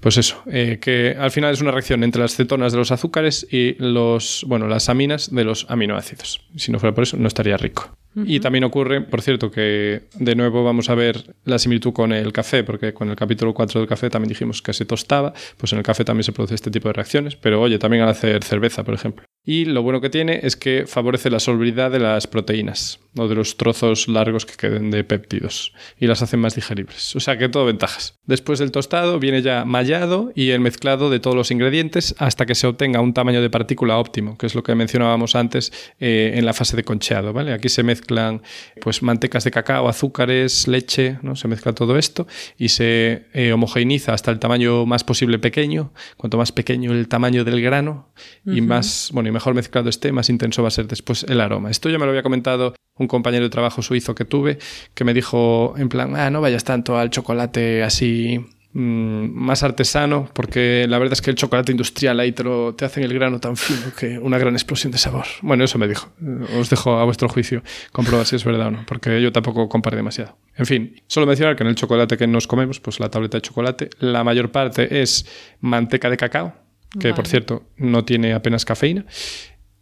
pues 0.00 0.18
eso, 0.18 0.42
eh, 0.50 0.78
que 0.80 1.16
al 1.18 1.30
final 1.30 1.52
es 1.52 1.60
una 1.62 1.70
reacción 1.70 2.04
entre 2.04 2.20
las 2.20 2.34
cetonas 2.34 2.72
de 2.72 2.78
los 2.78 2.90
azúcares 2.90 3.46
y 3.50 3.74
los, 3.78 4.44
bueno, 4.46 4.66
las 4.66 4.88
aminas 4.88 5.34
de 5.34 5.44
los 5.44 5.64
aminoácidos. 5.70 6.42
Si 6.56 6.70
no 6.72 6.78
fuera 6.78 6.94
por 6.94 7.04
eso, 7.04 7.16
no 7.16 7.28
estaría 7.28 7.56
rico. 7.56 7.96
Y 8.14 8.40
también 8.40 8.64
ocurre, 8.64 9.00
por 9.00 9.22
cierto, 9.22 9.50
que 9.50 10.02
de 10.14 10.34
nuevo 10.34 10.64
vamos 10.64 10.90
a 10.90 10.94
ver 10.94 11.34
la 11.44 11.58
similitud 11.58 11.92
con 11.92 12.12
el 12.12 12.32
café, 12.32 12.62
porque 12.62 12.92
con 12.92 13.08
el 13.08 13.16
capítulo 13.16 13.54
4 13.54 13.80
del 13.80 13.88
café 13.88 14.10
también 14.10 14.28
dijimos 14.28 14.60
que 14.60 14.72
se 14.72 14.84
tostaba, 14.84 15.32
pues 15.56 15.72
en 15.72 15.78
el 15.78 15.84
café 15.84 16.04
también 16.04 16.24
se 16.24 16.32
produce 16.32 16.54
este 16.54 16.70
tipo 16.70 16.88
de 16.88 16.94
reacciones, 16.94 17.36
pero 17.36 17.60
oye, 17.60 17.78
también 17.78 18.02
al 18.02 18.10
hacer 18.10 18.44
cerveza, 18.44 18.84
por 18.84 18.94
ejemplo. 18.94 19.24
Y 19.44 19.64
lo 19.64 19.82
bueno 19.82 20.00
que 20.00 20.08
tiene 20.08 20.38
es 20.44 20.54
que 20.54 20.84
favorece 20.86 21.28
la 21.28 21.40
solubilidad 21.40 21.90
de 21.90 21.98
las 21.98 22.28
proteínas 22.28 23.00
o 23.16 23.26
de 23.26 23.34
los 23.34 23.56
trozos 23.56 24.06
largos 24.06 24.46
que 24.46 24.54
queden 24.54 24.90
de 24.92 25.02
péptidos 25.02 25.72
y 25.98 26.06
las 26.06 26.22
hacen 26.22 26.38
más 26.38 26.54
digeribles. 26.54 27.14
O 27.16 27.20
sea 27.20 27.36
que 27.36 27.48
todo 27.48 27.66
ventajas. 27.66 28.20
Después 28.24 28.60
del 28.60 28.70
tostado 28.70 29.18
viene 29.18 29.42
ya 29.42 29.64
mallado 29.64 30.32
y 30.36 30.50
el 30.50 30.60
mezclado 30.60 31.10
de 31.10 31.18
todos 31.18 31.36
los 31.36 31.50
ingredientes 31.50 32.14
hasta 32.18 32.46
que 32.46 32.54
se 32.54 32.68
obtenga 32.68 33.00
un 33.00 33.14
tamaño 33.14 33.42
de 33.42 33.50
partícula 33.50 33.98
óptimo, 33.98 34.38
que 34.38 34.46
es 34.46 34.54
lo 34.54 34.62
que 34.62 34.76
mencionábamos 34.76 35.34
antes 35.34 35.72
eh, 35.98 36.34
en 36.36 36.46
la 36.46 36.52
fase 36.52 36.76
de 36.76 36.84
concheado. 36.84 37.32
¿vale? 37.32 37.52
Aquí 37.52 37.68
se 37.68 37.82
mezclan 37.82 38.42
pues, 38.80 39.02
mantecas 39.02 39.42
de 39.42 39.50
cacao, 39.50 39.88
azúcares, 39.88 40.68
leche, 40.68 41.18
¿no? 41.22 41.34
se 41.34 41.48
mezcla 41.48 41.72
todo 41.72 41.98
esto 41.98 42.28
y 42.56 42.68
se 42.68 43.26
eh, 43.34 43.52
homogeneiza 43.52 44.14
hasta 44.14 44.30
el 44.30 44.38
tamaño 44.38 44.86
más 44.86 45.02
posible 45.02 45.40
pequeño. 45.40 45.92
Cuanto 46.16 46.38
más 46.38 46.52
pequeño 46.52 46.92
el 46.92 47.08
tamaño 47.08 47.44
del 47.44 47.60
grano 47.60 48.12
y 48.46 48.60
más, 48.60 49.10
bueno, 49.12 49.31
mejor 49.32 49.54
mezclado 49.54 49.88
esté, 49.88 50.12
más 50.12 50.28
intenso 50.28 50.62
va 50.62 50.68
a 50.68 50.72
ser 50.72 50.86
después 50.86 51.24
el 51.28 51.40
aroma. 51.40 51.70
Esto 51.70 51.88
ya 51.88 51.98
me 51.98 52.04
lo 52.04 52.10
había 52.10 52.22
comentado 52.22 52.74
un 52.98 53.08
compañero 53.08 53.44
de 53.44 53.50
trabajo 53.50 53.82
suizo 53.82 54.14
que 54.14 54.24
tuve, 54.24 54.58
que 54.94 55.04
me 55.04 55.14
dijo 55.14 55.74
en 55.76 55.88
plan, 55.88 56.14
ah, 56.16 56.30
no 56.30 56.40
vayas 56.40 56.64
tanto 56.64 56.98
al 56.98 57.10
chocolate 57.10 57.82
así 57.82 58.38
mm, 58.72 59.30
más 59.32 59.62
artesano, 59.62 60.28
porque 60.32 60.86
la 60.88 60.98
verdad 60.98 61.14
es 61.14 61.22
que 61.22 61.30
el 61.30 61.36
chocolate 61.36 61.72
industrial 61.72 62.20
ahí 62.20 62.32
te, 62.32 62.44
lo, 62.44 62.76
hacen 62.80 63.04
el 63.04 63.14
grano 63.14 63.40
tan 63.40 63.56
fino 63.56 63.94
que 63.98 64.18
una 64.18 64.38
gran 64.38 64.54
explosión 64.54 64.92
de 64.92 64.98
sabor. 64.98 65.24
Bueno, 65.40 65.64
eso 65.64 65.78
me 65.78 65.88
dijo. 65.88 66.12
Eh, 66.20 66.58
Os 66.58 66.68
dejo 66.68 66.98
a 66.98 67.04
vuestro 67.04 67.28
juicio 67.28 67.62
comprobar 67.92 68.26
si 68.26 68.36
es 68.36 68.44
verdad 68.44 68.68
o 68.68 68.70
no, 68.70 68.84
porque 68.86 69.20
yo 69.22 69.32
tampoco 69.32 69.68
comparé 69.68 69.96
demasiado. 69.96 70.36
En 70.56 70.66
fin, 70.66 71.02
solo 71.06 71.26
mencionar 71.26 71.56
que 71.56 71.62
en 71.62 71.70
el 71.70 71.74
chocolate 71.74 72.16
que 72.16 72.26
nos 72.26 72.46
comemos, 72.46 72.78
pues 72.78 73.00
la 73.00 73.10
tableta 73.10 73.38
de 73.38 73.42
chocolate, 73.42 73.90
la 74.00 74.22
mayor 74.22 74.50
parte 74.52 75.00
es 75.02 75.26
manteca 75.60 76.10
de 76.10 76.18
cacao, 76.18 76.54
que 76.98 77.14
por 77.14 77.26
cierto 77.26 77.64
no 77.76 78.04
tiene 78.04 78.34
apenas 78.34 78.64
cafeína. 78.64 79.06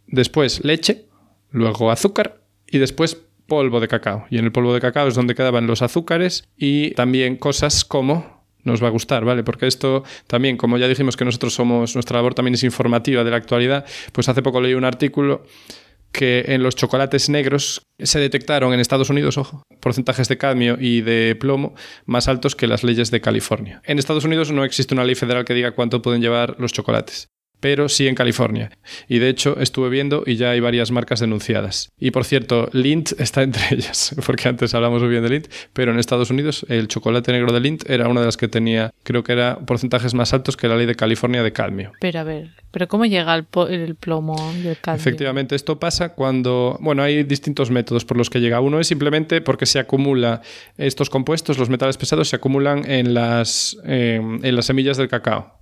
Después 0.07 0.63
leche, 0.63 1.05
luego 1.51 1.91
azúcar 1.91 2.41
y 2.67 2.77
después 2.77 3.17
polvo 3.47 3.79
de 3.79 3.87
cacao. 3.87 4.25
Y 4.29 4.37
en 4.37 4.45
el 4.45 4.51
polvo 4.51 4.73
de 4.73 4.79
cacao 4.79 5.07
es 5.07 5.15
donde 5.15 5.35
quedaban 5.35 5.67
los 5.67 5.81
azúcares 5.81 6.47
y 6.57 6.91
también 6.91 7.35
cosas 7.35 7.83
como 7.83 8.41
nos 8.63 8.81
va 8.83 8.87
a 8.87 8.91
gustar, 8.91 9.25
¿vale? 9.25 9.43
Porque 9.43 9.67
esto 9.67 10.03
también, 10.27 10.55
como 10.55 10.77
ya 10.77 10.87
dijimos 10.87 11.17
que 11.17 11.25
nosotros 11.25 11.53
somos, 11.53 11.95
nuestra 11.95 12.17
labor 12.17 12.33
también 12.33 12.53
es 12.53 12.63
informativa 12.63 13.23
de 13.23 13.31
la 13.31 13.37
actualidad, 13.37 13.85
pues 14.11 14.29
hace 14.29 14.41
poco 14.41 14.61
leí 14.61 14.73
un 14.73 14.85
artículo 14.85 15.45
que 16.11 16.45
en 16.47 16.63
los 16.63 16.75
chocolates 16.75 17.29
negros 17.29 17.85
se 17.99 18.19
detectaron 18.19 18.73
en 18.73 18.79
Estados 18.79 19.09
Unidos, 19.09 19.37
ojo, 19.37 19.63
porcentajes 19.79 20.27
de 20.27 20.37
cadmio 20.37 20.77
y 20.79 21.01
de 21.01 21.35
plomo 21.39 21.73
más 22.05 22.27
altos 22.27 22.55
que 22.55 22.67
las 22.67 22.83
leyes 22.83 23.11
de 23.11 23.21
California. 23.21 23.81
En 23.85 23.99
Estados 23.99 24.25
Unidos 24.25 24.51
no 24.51 24.63
existe 24.63 24.93
una 24.93 25.05
ley 25.05 25.15
federal 25.15 25.45
que 25.45 25.53
diga 25.53 25.71
cuánto 25.71 26.01
pueden 26.01 26.21
llevar 26.21 26.55
los 26.59 26.73
chocolates 26.73 27.29
pero 27.61 27.87
sí 27.87 28.07
en 28.07 28.15
California. 28.15 28.71
Y 29.07 29.19
de 29.19 29.29
hecho 29.29 29.57
estuve 29.59 29.87
viendo 29.89 30.23
y 30.25 30.35
ya 30.35 30.49
hay 30.49 30.59
varias 30.59 30.91
marcas 30.91 31.21
denunciadas. 31.21 31.89
Y 31.97 32.11
por 32.11 32.25
cierto, 32.25 32.69
Lindt 32.73 33.13
está 33.19 33.43
entre 33.51 33.63
ellas, 33.71 34.13
porque 34.25 34.49
antes 34.49 34.73
hablamos 34.75 35.01
muy 35.01 35.09
bien 35.09 35.23
de 35.23 35.29
Lindt, 35.29 35.47
pero 35.71 35.93
en 35.93 35.99
Estados 35.99 36.29
Unidos 36.29 36.65
el 36.67 36.89
chocolate 36.89 37.31
negro 37.31 37.53
de 37.53 37.61
Lindt 37.61 37.89
era 37.89 38.09
una 38.09 38.19
de 38.19 38.25
las 38.25 38.35
que 38.35 38.49
tenía, 38.49 38.91
creo 39.03 39.23
que 39.23 39.31
era 39.31 39.59
porcentajes 39.59 40.13
más 40.13 40.33
altos 40.33 40.57
que 40.57 40.67
la 40.67 40.75
ley 40.75 40.87
de 40.87 40.95
California 40.95 41.43
de 41.43 41.53
cadmio. 41.53 41.93
Pero 42.01 42.19
a 42.19 42.23
ver, 42.23 42.49
¿pero 42.71 42.87
cómo 42.87 43.05
llega 43.05 43.35
el, 43.35 43.45
plomo 43.95 44.35
y 44.61 44.67
el 44.67 44.77
cadmio? 44.79 44.99
Efectivamente, 44.99 45.55
esto 45.55 45.79
pasa 45.79 46.09
cuando, 46.09 46.77
bueno, 46.81 47.03
hay 47.03 47.23
distintos 47.23 47.69
métodos 47.69 48.05
por 48.05 48.17
los 48.17 48.29
que 48.29 48.39
llega. 48.39 48.59
Uno 48.59 48.79
es 48.79 48.87
simplemente 48.87 49.41
porque 49.41 49.65
se 49.65 49.79
acumula 49.79 50.41
estos 50.77 51.09
compuestos, 51.09 51.57
los 51.59 51.69
metales 51.69 51.97
pesados 51.97 52.29
se 52.29 52.35
acumulan 52.35 52.89
en 52.89 53.13
las, 53.13 53.77
eh, 53.85 54.19
en 54.41 54.55
las 54.55 54.65
semillas 54.65 54.97
del 54.97 55.07
cacao. 55.07 55.60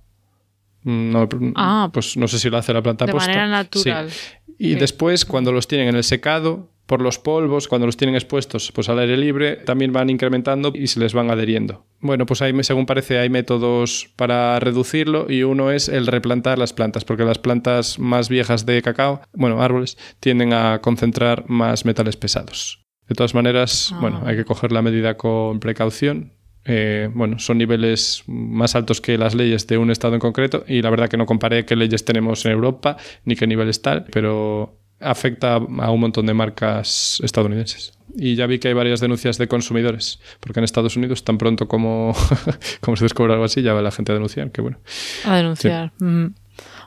No, 0.84 1.28
Ah. 1.56 1.90
pues 1.92 2.16
no 2.16 2.26
sé 2.28 2.38
si 2.38 2.48
lo 2.50 2.56
hace 2.56 2.72
la 2.72 2.82
planta 2.82 3.06
De 3.06 3.12
posta. 3.12 3.28
manera 3.28 3.46
Sí. 3.72 3.88
natural. 3.88 4.10
Y 4.58 4.74
después, 4.74 5.24
cuando 5.24 5.52
los 5.52 5.66
tienen 5.68 5.88
en 5.88 5.96
el 5.96 6.04
secado, 6.04 6.70
por 6.86 7.00
los 7.00 7.18
polvos, 7.20 7.68
cuando 7.68 7.86
los 7.86 7.96
tienen 7.96 8.16
expuestos 8.16 8.72
pues, 8.72 8.88
al 8.88 8.98
aire 8.98 9.16
libre, 9.16 9.54
también 9.56 9.92
van 9.92 10.10
incrementando 10.10 10.72
y 10.74 10.88
se 10.88 10.98
les 10.98 11.14
van 11.14 11.30
adheriendo. 11.30 11.86
Bueno, 12.00 12.26
pues 12.26 12.42
hay, 12.42 12.52
según 12.64 12.84
parece, 12.84 13.18
hay 13.18 13.30
métodos 13.30 14.10
para 14.16 14.58
reducirlo 14.58 15.30
y 15.30 15.44
uno 15.44 15.70
es 15.70 15.88
el 15.88 16.08
replantar 16.08 16.58
las 16.58 16.72
plantas, 16.72 17.04
porque 17.04 17.24
las 17.24 17.38
plantas 17.38 17.98
más 18.00 18.28
viejas 18.28 18.66
de 18.66 18.82
cacao, 18.82 19.20
bueno, 19.32 19.62
árboles, 19.62 19.96
tienden 20.18 20.52
a 20.52 20.80
concentrar 20.82 21.44
más 21.46 21.84
metales 21.84 22.16
pesados. 22.16 22.84
De 23.08 23.14
todas 23.14 23.34
maneras, 23.34 23.94
bueno, 24.00 24.22
hay 24.26 24.36
que 24.36 24.44
coger 24.44 24.72
la 24.72 24.82
medida 24.82 25.16
con 25.16 25.60
precaución. 25.60 26.32
Eh, 26.64 27.08
bueno, 27.14 27.38
son 27.38 27.58
niveles 27.58 28.22
más 28.26 28.74
altos 28.74 29.00
que 29.00 29.16
las 29.16 29.34
leyes 29.34 29.66
de 29.66 29.78
un 29.78 29.90
estado 29.90 30.14
en 30.14 30.20
concreto 30.20 30.64
y 30.68 30.82
la 30.82 30.90
verdad 30.90 31.08
que 31.08 31.16
no 31.16 31.26
comparé 31.26 31.64
qué 31.64 31.74
leyes 31.74 32.04
tenemos 32.04 32.44
en 32.44 32.52
Europa 32.52 32.96
ni 33.24 33.34
qué 33.34 33.46
niveles 33.46 33.80
tal, 33.80 34.04
pero 34.12 34.78
afecta 35.00 35.54
a 35.54 35.90
un 35.90 36.00
montón 36.00 36.26
de 36.26 36.34
marcas 36.34 37.20
estadounidenses. 37.22 37.92
Y 38.16 38.34
ya 38.34 38.46
vi 38.46 38.58
que 38.58 38.68
hay 38.68 38.74
varias 38.74 39.00
denuncias 39.00 39.38
de 39.38 39.48
consumidores, 39.48 40.20
porque 40.40 40.60
en 40.60 40.64
Estados 40.64 40.96
Unidos 40.96 41.24
tan 41.24 41.38
pronto 41.38 41.68
como, 41.68 42.14
como 42.80 42.96
se 42.96 43.04
descubre 43.04 43.32
algo 43.32 43.44
así, 43.44 43.62
ya 43.62 43.72
va 43.72 43.82
la 43.82 43.92
gente 43.92 44.12
a 44.12 44.14
denunciar, 44.14 44.50
que 44.50 44.60
bueno. 44.60 44.78
A 45.24 45.36
denunciar. 45.36 45.92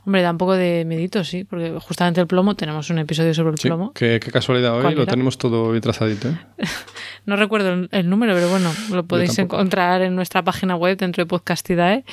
Hombre, 0.06 0.22
da 0.22 0.32
un 0.32 0.38
poco 0.38 0.54
de 0.54 0.84
medito, 0.86 1.24
sí, 1.24 1.46
porque 1.46 1.74
justamente 1.80 2.20
el 2.20 2.28
plomo, 2.28 2.56
tenemos 2.56 2.90
un 2.90 3.00
episodio 3.00 3.34
sobre 3.34 3.52
el 3.52 3.58
plomo. 3.58 3.94
Qué, 3.94 4.20
qué 4.20 4.32
casualidad, 4.32 4.76
hoy 4.76 4.96
lo 4.96 5.06
tenemos 5.06 5.38
todo 5.38 5.72
bien 5.72 5.82
trazadito. 5.82 6.28
¿eh? 6.28 6.38
no 7.26 7.38
recuerdo 7.38 7.88
el, 7.90 8.10
número, 8.10 8.34
pero 8.34 8.50
bueno, 8.50 8.70
lo 8.92 9.06
podéis 9.06 9.38
encontrar 9.40 10.02
en 10.02 10.16
nuestra 10.16 10.44
página 10.44 10.76
web 10.76 10.98
dentro 10.98 11.24
de 11.24 11.28
Podcastidae 11.28 12.04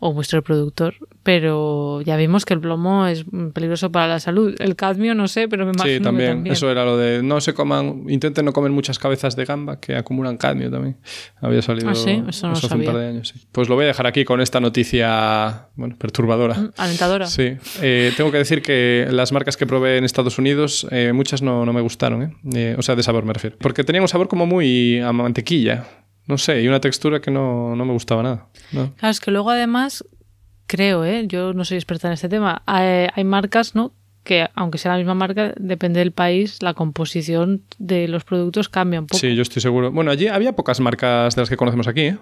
o 0.00 0.12
vuestro 0.12 0.42
productor, 0.42 0.94
pero 1.22 2.00
ya 2.00 2.16
vimos 2.16 2.44
que 2.44 2.54
el 2.54 2.60
plomo 2.60 3.06
es 3.06 3.24
peligroso 3.52 3.92
para 3.92 4.06
la 4.06 4.20
salud. 4.20 4.54
El 4.58 4.74
cadmio 4.74 5.14
no 5.14 5.28
sé, 5.28 5.48
pero 5.48 5.66
me 5.66 5.72
imagino 5.72 5.98
sí, 5.98 6.02
también. 6.02 6.46
Eso 6.46 6.70
era 6.70 6.84
lo 6.84 6.96
de 6.96 7.22
no 7.22 7.40
se 7.40 7.52
coman, 7.52 8.04
intenten 8.08 8.44
no 8.44 8.52
comer 8.52 8.70
muchas 8.70 8.98
cabezas 8.98 9.36
de 9.36 9.44
gamba 9.44 9.80
que 9.80 9.96
acumulan 9.96 10.38
cadmio 10.38 10.70
también. 10.70 10.96
Había 11.40 11.60
salido 11.62 11.90
¿Ah, 11.90 11.94
sí? 11.94 12.22
eso 12.26 12.46
no 12.46 12.54
hace 12.54 12.74
un 12.74 12.84
par 12.84 12.96
de 12.96 13.08
años. 13.08 13.34
Pues 13.52 13.68
lo 13.68 13.74
voy 13.74 13.84
a 13.84 13.88
dejar 13.88 14.06
aquí 14.06 14.24
con 14.24 14.40
esta 14.40 14.60
noticia, 14.60 15.68
bueno, 15.76 15.96
perturbadora. 15.98 16.54
Mm, 16.54 16.70
alentadora. 16.76 17.26
Sí. 17.26 17.56
Eh, 17.82 18.12
tengo 18.16 18.30
que 18.30 18.38
decir 18.38 18.62
que 18.62 19.06
las 19.10 19.32
marcas 19.32 19.56
que 19.56 19.66
probé 19.66 19.98
en 19.98 20.04
Estados 20.04 20.38
Unidos, 20.38 20.86
eh, 20.90 21.12
muchas 21.12 21.42
no, 21.42 21.66
no, 21.66 21.72
me 21.72 21.82
gustaron, 21.82 22.22
¿eh? 22.22 22.36
¿eh? 22.54 22.74
O 22.78 22.82
sea, 22.82 22.96
de 22.96 23.02
sabor 23.02 23.24
me 23.24 23.34
refiero. 23.34 23.56
Porque 23.60 23.84
tenían 23.84 24.02
un 24.02 24.08
sabor 24.08 24.28
como 24.28 24.46
muy 24.46 25.00
a 25.00 25.12
mantequilla 25.12 25.86
no 26.30 26.38
sé, 26.38 26.62
y 26.62 26.68
una 26.68 26.80
textura 26.80 27.20
que 27.20 27.30
no, 27.30 27.74
me 27.74 27.92
gustaba 27.92 28.22
nada. 28.22 28.46
Claro, 28.70 29.10
es 29.10 29.20
que 29.20 29.32
luego 29.32 29.50
además, 29.50 30.04
creo, 30.70 31.04
¿eh? 31.04 31.24
yo 31.26 31.52
no 31.52 31.64
soy 31.64 31.78
experta 31.78 32.06
en 32.06 32.14
este 32.14 32.28
tema, 32.28 32.62
hay, 32.64 33.24
marcas, 33.24 33.74
¿no? 33.74 33.92
que 34.22 34.46
aunque 34.54 34.78
sea 34.78 34.92
la 34.92 34.98
misma 34.98 35.14
marca, 35.14 35.52
depende 35.58 35.98
del 35.98 36.12
país, 36.12 36.62
la 36.62 36.74
composición 36.74 37.64
de 37.78 38.06
los 38.06 38.22
productos 38.22 38.68
cambia 38.68 39.00
un 39.00 39.08
poco. 39.08 39.18
Sí, 39.18 39.34
yo 39.34 39.42
estoy 39.42 39.62
seguro. 39.62 39.90
Bueno, 39.90 40.12
allí 40.12 40.28
había 40.28 40.54
pocas 40.54 40.78
marcas 40.78 41.34
de 41.34 41.42
las 41.42 41.48
que 41.48 41.56
conocemos 41.56 41.88
aquí, 41.88 42.02
¿eh? 42.02 42.18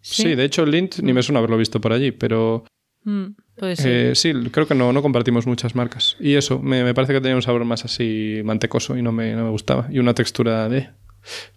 Sí, 0.00 0.36
de 0.36 0.44
hecho, 0.44 0.64
Lint 0.64 1.00
ni 1.00 1.12
me 1.12 1.22
suena 1.24 1.40
haberlo 1.40 1.58
visto 1.58 1.80
por 1.80 1.92
allí, 1.92 2.12
pero... 2.12 2.64
Mm, 3.02 3.26
eh, 3.62 4.12
sí, 4.14 4.32
creo 4.52 4.68
que 4.68 4.76
no, 4.76 4.92
no 4.92 5.02
compartimos 5.02 5.48
muchas 5.48 5.74
marcas. 5.74 6.16
Y 6.20 6.34
eso, 6.34 6.60
me, 6.60 6.94
parece 6.94 7.14
que 7.14 7.20
tenía 7.20 7.34
un 7.34 7.42
sabor 7.42 7.64
más 7.64 7.84
así 7.84 8.42
mantecoso 8.44 8.96
y 8.96 9.02
no 9.02 9.10
me, 9.10 9.34
no 9.34 9.42
me 9.42 9.50
gustaba. 9.50 9.88
Y 9.90 9.98
una 9.98 10.14
textura 10.14 10.68
de 10.68 10.90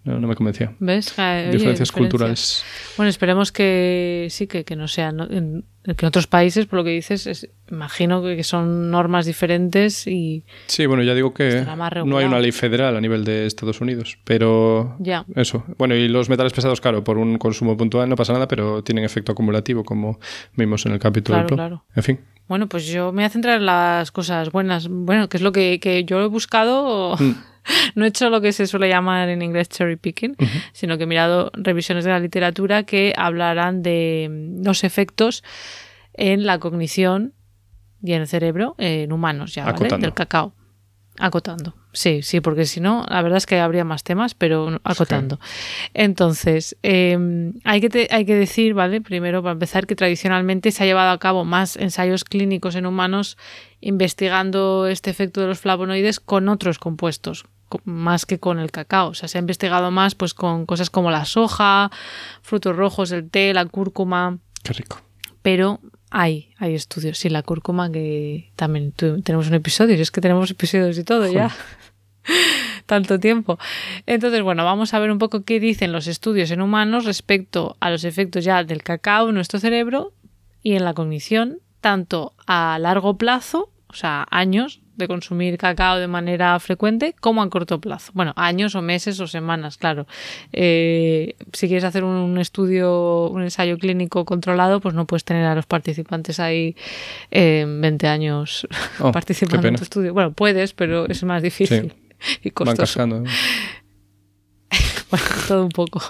no, 0.04 0.20
no 0.20 0.28
me 0.28 0.36
convencía. 0.36 0.74
¿Ves? 0.80 1.14
diferencias 1.52 1.92
culturales. 1.92 2.64
Bueno, 2.98 3.10
esperemos 3.10 3.52
que 3.52 4.28
sí, 4.30 4.48
que, 4.48 4.64
que 4.64 4.76
no 4.76 4.88
sean. 4.88 5.20
En, 5.20 5.66
que 5.96 6.06
en 6.06 6.08
otros 6.08 6.28
países, 6.28 6.66
por 6.66 6.78
lo 6.78 6.84
que 6.84 6.92
dices, 6.92 7.50
imagino 7.72 8.22
que 8.22 8.44
son 8.44 8.92
normas 8.92 9.26
diferentes 9.26 10.08
y. 10.08 10.44
Sí, 10.68 10.86
bueno, 10.86 11.04
ya 11.04 11.14
digo 11.14 11.34
que 11.34 11.66
no 12.06 12.18
hay 12.18 12.26
una 12.26 12.40
ley 12.40 12.52
federal 12.52 12.96
a 12.96 13.02
nivel 13.02 13.24
de 13.24 13.46
Estados 13.46 13.82
Unidos, 13.82 14.18
pero. 14.24 14.96
Ya. 15.00 15.26
Eso. 15.36 15.64
Bueno, 15.78 15.96
y 15.96 16.08
los 16.08 16.30
metales 16.30 16.54
pesados, 16.54 16.82
claro, 16.82 17.04
por 17.04 17.18
un 17.18 17.38
consumo 17.38 17.78
puntual 17.78 18.10
no 18.10 18.16
pasa 18.16 18.34
nada, 18.34 18.48
pero 18.48 18.84
tienen 18.84 19.04
efecto 19.04 19.32
acumulativo, 19.32 19.84
como 19.84 20.20
vimos 20.56 20.86
en 20.86 20.94
el 20.94 21.00
capítulo 21.00 21.38
claro, 21.38 21.48
del 21.48 21.56
Claro. 21.56 21.86
En 21.96 22.04
fin. 22.04 22.20
Bueno, 22.48 22.68
pues 22.68 22.88
yo 22.88 23.12
me 23.12 23.18
voy 23.22 23.26
a 23.26 23.30
centrar 23.30 23.58
en 23.58 23.66
las 23.66 24.12
cosas 24.12 24.52
buenas. 24.52 24.88
Bueno, 24.90 25.30
que 25.30 25.38
es 25.38 25.44
lo 25.44 25.52
que, 25.52 25.80
que 25.80 26.04
yo 26.04 26.20
he 26.22 26.28
buscado. 26.28 27.16
Mm. 27.18 27.36
no 27.96 28.06
he 28.06 28.08
hecho 28.10 28.30
lo 28.30 28.42
que 28.42 28.52
se 28.54 28.68
suele 28.68 28.90
llamar 28.90 29.30
en 29.30 29.42
inglés 29.42 29.70
cherry 29.70 29.96
picking, 29.96 30.36
sino 30.74 30.98
que 30.98 31.04
he 31.04 31.08
mirado 31.08 31.52
revisiones 31.54 32.06
de 32.06 32.12
la 32.12 32.20
literatura 32.20 32.84
que 32.84 33.14
hablarán 33.18 33.82
de 33.84 34.28
mm, 34.30 34.66
los 34.66 34.84
efectos 34.84 35.44
en 36.14 36.46
la 36.46 36.60
cognición 36.60 37.34
y 38.02 38.14
en 38.14 38.22
el 38.22 38.28
cerebro 38.28 38.76
en 38.78 39.12
humanos 39.12 39.54
ya, 39.54 39.66
¿vale? 39.66 39.98
Del 39.98 40.14
cacao. 40.14 40.54
Acotando. 41.18 41.76
Sí, 41.92 42.22
sí, 42.22 42.40
porque 42.40 42.66
si 42.66 42.82
no, 42.82 43.04
la 43.10 43.22
verdad 43.24 43.38
es 43.38 43.48
que 43.48 43.60
habría 43.60 43.84
más 43.84 44.04
temas, 44.04 44.36
pero 44.36 44.80
acotando. 44.84 45.40
Entonces, 45.96 46.78
em, 46.84 47.54
hay, 47.64 47.82
que 47.82 48.08
hay 48.12 48.26
que 48.26 48.36
decir, 48.36 48.76
¿vale? 48.76 49.02
Primero, 49.02 49.42
para 49.42 49.54
empezar, 49.54 49.88
que 49.88 49.96
tradicionalmente 49.96 50.72
se 50.72 50.84
ha 50.84 50.86
llevado 50.86 51.10
a 51.10 51.18
cabo 51.18 51.46
más 51.46 51.78
ensayos 51.78 52.24
clínicos 52.24 52.76
en 52.76 52.86
humanos 52.86 53.38
investigando 53.82 54.86
este 54.88 55.10
efecto 55.10 55.42
de 55.42 55.48
los 55.48 55.60
flavonoides 55.60 56.20
con 56.20 56.48
otros 56.50 56.78
compuestos, 56.78 57.46
más 57.86 58.28
que 58.28 58.40
con 58.40 58.60
el 58.60 58.70
cacao. 58.70 59.10
O 59.10 59.14
sea, 59.16 59.28
se 59.28 59.40
ha 59.40 59.42
investigado 59.42 59.90
más 59.90 60.14
pues 60.14 60.36
con 60.36 60.68
cosas 60.68 60.92
como 60.92 61.10
la 61.10 61.26
soja, 61.26 61.90
frutos 62.44 62.76
rojos, 62.76 63.12
el 63.12 63.30
té, 63.32 63.52
la 63.54 63.66
cúrcuma. 63.66 64.38
Qué 64.64 64.74
rico. 64.74 65.02
Pero 65.42 65.80
hay, 66.10 66.50
hay 66.58 66.76
estudios. 66.76 67.18
Sí, 67.18 67.30
la 67.30 67.44
cúrcuma 67.44 67.92
que 67.92 68.52
también 68.56 68.92
tenemos 68.92 69.48
un 69.48 69.54
episodio. 69.54 69.96
Y 69.96 70.02
es 70.02 70.12
que 70.12 70.22
tenemos 70.22 70.50
episodios 70.52 70.98
y 70.98 71.04
todo 71.04 71.32
ya. 71.32 71.52
Tanto 72.86 73.20
tiempo. 73.20 73.60
Entonces, 74.06 74.42
bueno, 74.42 74.66
vamos 74.66 74.94
a 74.94 75.00
ver 75.00 75.12
un 75.12 75.20
poco 75.20 75.44
qué 75.44 75.60
dicen 75.60 75.92
los 75.92 76.08
estudios 76.08 76.52
en 76.52 76.62
humanos 76.62 77.06
respecto 77.06 77.78
a 77.80 77.92
los 77.92 78.04
efectos 78.04 78.44
ya 78.44 78.64
del 78.64 78.84
cacao 78.84 79.30
en 79.30 79.36
nuestro 79.36 79.60
cerebro 79.60 80.14
y 80.64 80.74
en 80.74 80.84
la 80.84 80.94
cognición, 80.94 81.60
tanto 81.82 82.34
a 82.48 82.78
largo 82.80 83.18
plazo, 83.18 83.72
o 83.88 83.94
sea, 83.94 84.26
años, 84.32 84.79
de 85.00 85.08
consumir 85.08 85.58
cacao 85.58 85.98
de 85.98 86.08
manera 86.08 86.60
frecuente 86.60 87.16
como 87.20 87.42
a 87.42 87.50
corto 87.50 87.82
plazo. 87.82 88.12
Bueno, 88.14 88.34
años 88.36 88.76
o 88.76 88.82
meses 88.82 89.20
o 89.20 89.26
semanas, 89.26 89.78
claro. 89.78 90.06
Eh, 90.54 91.36
si 91.54 91.68
quieres 91.68 91.84
hacer 91.84 92.04
un 92.04 92.38
estudio, 92.38 93.30
un 93.30 93.42
ensayo 93.42 93.80
clínico 93.80 94.26
controlado, 94.26 94.80
pues 94.80 94.94
no 94.94 95.06
puedes 95.08 95.24
tener 95.24 95.46
a 95.46 95.56
los 95.56 95.66
participantes 95.66 96.40
ahí 96.40 96.76
eh, 97.32 97.66
20 97.68 98.08
años 98.08 98.68
oh, 99.00 99.12
participando 99.12 99.68
en 99.68 99.76
tu 99.76 99.84
estudio. 99.84 100.14
Bueno, 100.14 100.32
puedes, 100.34 100.74
pero 100.74 101.08
es 101.08 101.24
más 101.24 101.42
difícil 101.42 101.94
y 102.44 102.52
costoso. 102.52 103.08
bueno, 103.08 103.26
todo 105.48 105.64
un 105.64 105.72
poco. 105.72 106.02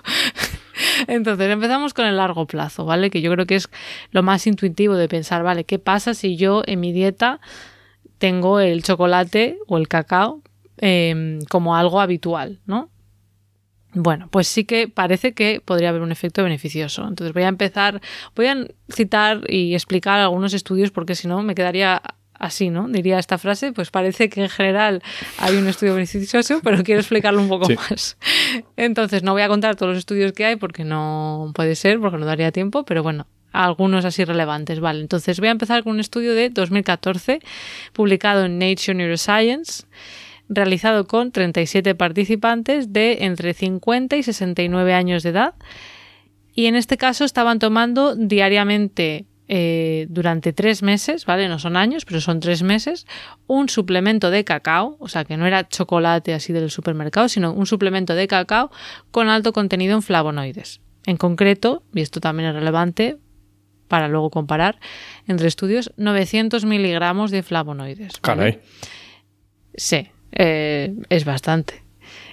Entonces 1.07 1.49
empezamos 1.49 1.93
con 1.93 2.05
el 2.05 2.17
largo 2.17 2.45
plazo, 2.45 2.85
¿vale? 2.85 3.09
Que 3.09 3.21
yo 3.21 3.31
creo 3.31 3.45
que 3.45 3.55
es 3.55 3.69
lo 4.11 4.23
más 4.23 4.47
intuitivo 4.47 4.95
de 4.95 5.07
pensar, 5.07 5.43
¿vale? 5.43 5.63
¿Qué 5.63 5.79
pasa 5.79 6.13
si 6.13 6.35
yo 6.35 6.63
en 6.65 6.79
mi 6.79 6.91
dieta 6.91 7.39
tengo 8.19 8.59
el 8.59 8.83
chocolate 8.83 9.57
o 9.67 9.77
el 9.77 9.87
cacao 9.87 10.43
em, 10.77 11.39
como 11.49 11.75
algo 11.75 11.99
habitual, 11.99 12.59
¿no? 12.65 12.89
Bueno, 13.93 14.27
pues 14.29 14.47
sí 14.47 14.65
que 14.65 14.87
parece 14.87 15.33
que 15.33 15.61
podría 15.65 15.89
haber 15.89 16.03
un 16.03 16.11
efecto 16.11 16.43
beneficioso. 16.43 17.07
Entonces 17.07 17.33
voy 17.33 17.43
a 17.43 17.47
empezar, 17.47 18.01
voy 18.35 18.45
a 18.45 18.67
citar 18.93 19.41
y 19.47 19.73
explicar 19.73 20.19
algunos 20.19 20.53
estudios 20.53 20.91
porque 20.91 21.15
si 21.15 21.27
no 21.27 21.41
me 21.41 21.55
quedaría 21.55 22.01
así, 22.33 22.69
¿no? 22.69 22.87
Diría 22.87 23.17
esta 23.17 23.37
frase, 23.37 23.73
pues 23.73 23.89
parece 23.89 24.29
que 24.29 24.41
en 24.41 24.49
general 24.49 25.01
hay 25.39 25.57
un 25.57 25.67
estudio 25.67 25.95
beneficioso, 25.95 26.59
pero 26.63 26.83
quiero 26.83 27.01
explicarlo 27.01 27.41
un 27.41 27.49
poco 27.49 27.67
más. 27.73 28.17
Entonces 28.77 29.23
no 29.23 29.33
voy 29.33 29.41
a 29.41 29.47
contar 29.47 29.75
todos 29.75 29.91
los 29.93 29.99
estudios 29.99 30.33
que 30.33 30.45
hay 30.45 30.55
porque 30.55 30.83
no 30.83 31.51
puede 31.55 31.75
ser, 31.75 31.99
porque 31.99 32.17
no 32.17 32.25
daría 32.27 32.51
tiempo, 32.51 32.85
pero 32.85 33.01
bueno, 33.01 33.27
algunos 33.51 34.05
así 34.05 34.25
relevantes, 34.25 34.79
¿vale? 34.79 35.01
Entonces 35.01 35.39
voy 35.39 35.49
a 35.49 35.51
empezar 35.51 35.83
con 35.83 35.93
un 35.93 35.99
estudio 35.99 36.33
de 36.33 36.49
2014 36.49 37.39
publicado 37.93 38.45
en 38.45 38.59
Nature 38.59 38.95
Neuroscience 38.95 39.85
realizado 40.49 41.05
con 41.05 41.31
37 41.31 41.93
participantes 41.95 42.91
de 42.91 43.19
entre 43.21 43.53
50 43.53 44.15
y 44.17 44.23
69 44.23 44.93
años 44.93 45.23
de 45.23 45.29
edad 45.29 45.53
y 46.53 46.65
en 46.65 46.75
este 46.75 46.97
caso 46.97 47.23
estaban 47.23 47.59
tomando 47.59 48.15
diariamente 48.15 49.25
eh, 49.47 50.05
durante 50.09 50.53
tres 50.53 50.83
meses, 50.83 51.25
¿vale? 51.25 51.47
No 51.47 51.57
son 51.57 51.75
años, 51.77 52.05
pero 52.05 52.21
son 52.21 52.39
tres 52.39 52.61
meses, 52.61 53.07
un 53.47 53.69
suplemento 53.69 54.29
de 54.29 54.43
cacao, 54.43 54.95
o 54.99 55.07
sea 55.07 55.23
que 55.23 55.37
no 55.37 55.47
era 55.47 55.67
chocolate 55.67 56.33
así 56.33 56.53
del 56.53 56.69
supermercado, 56.69 57.29
sino 57.29 57.53
un 57.53 57.65
suplemento 57.65 58.13
de 58.13 58.27
cacao 58.27 58.71
con 59.09 59.29
alto 59.29 59.53
contenido 59.53 59.95
en 59.95 60.01
flavonoides. 60.01 60.81
En 61.05 61.17
concreto, 61.17 61.81
y 61.95 62.01
esto 62.01 62.19
también 62.19 62.49
es 62.49 62.55
relevante 62.55 63.17
para 63.89 64.07
luego 64.07 64.29
comparar 64.29 64.79
entre 65.27 65.49
estudios, 65.49 65.91
900 65.97 66.63
miligramos 66.63 67.31
de 67.31 67.43
flavonoides. 67.43 68.17
Caray. 68.21 68.59
Sí, 69.75 70.07
eh, 70.31 70.95
es 71.09 71.25
bastante. 71.25 71.83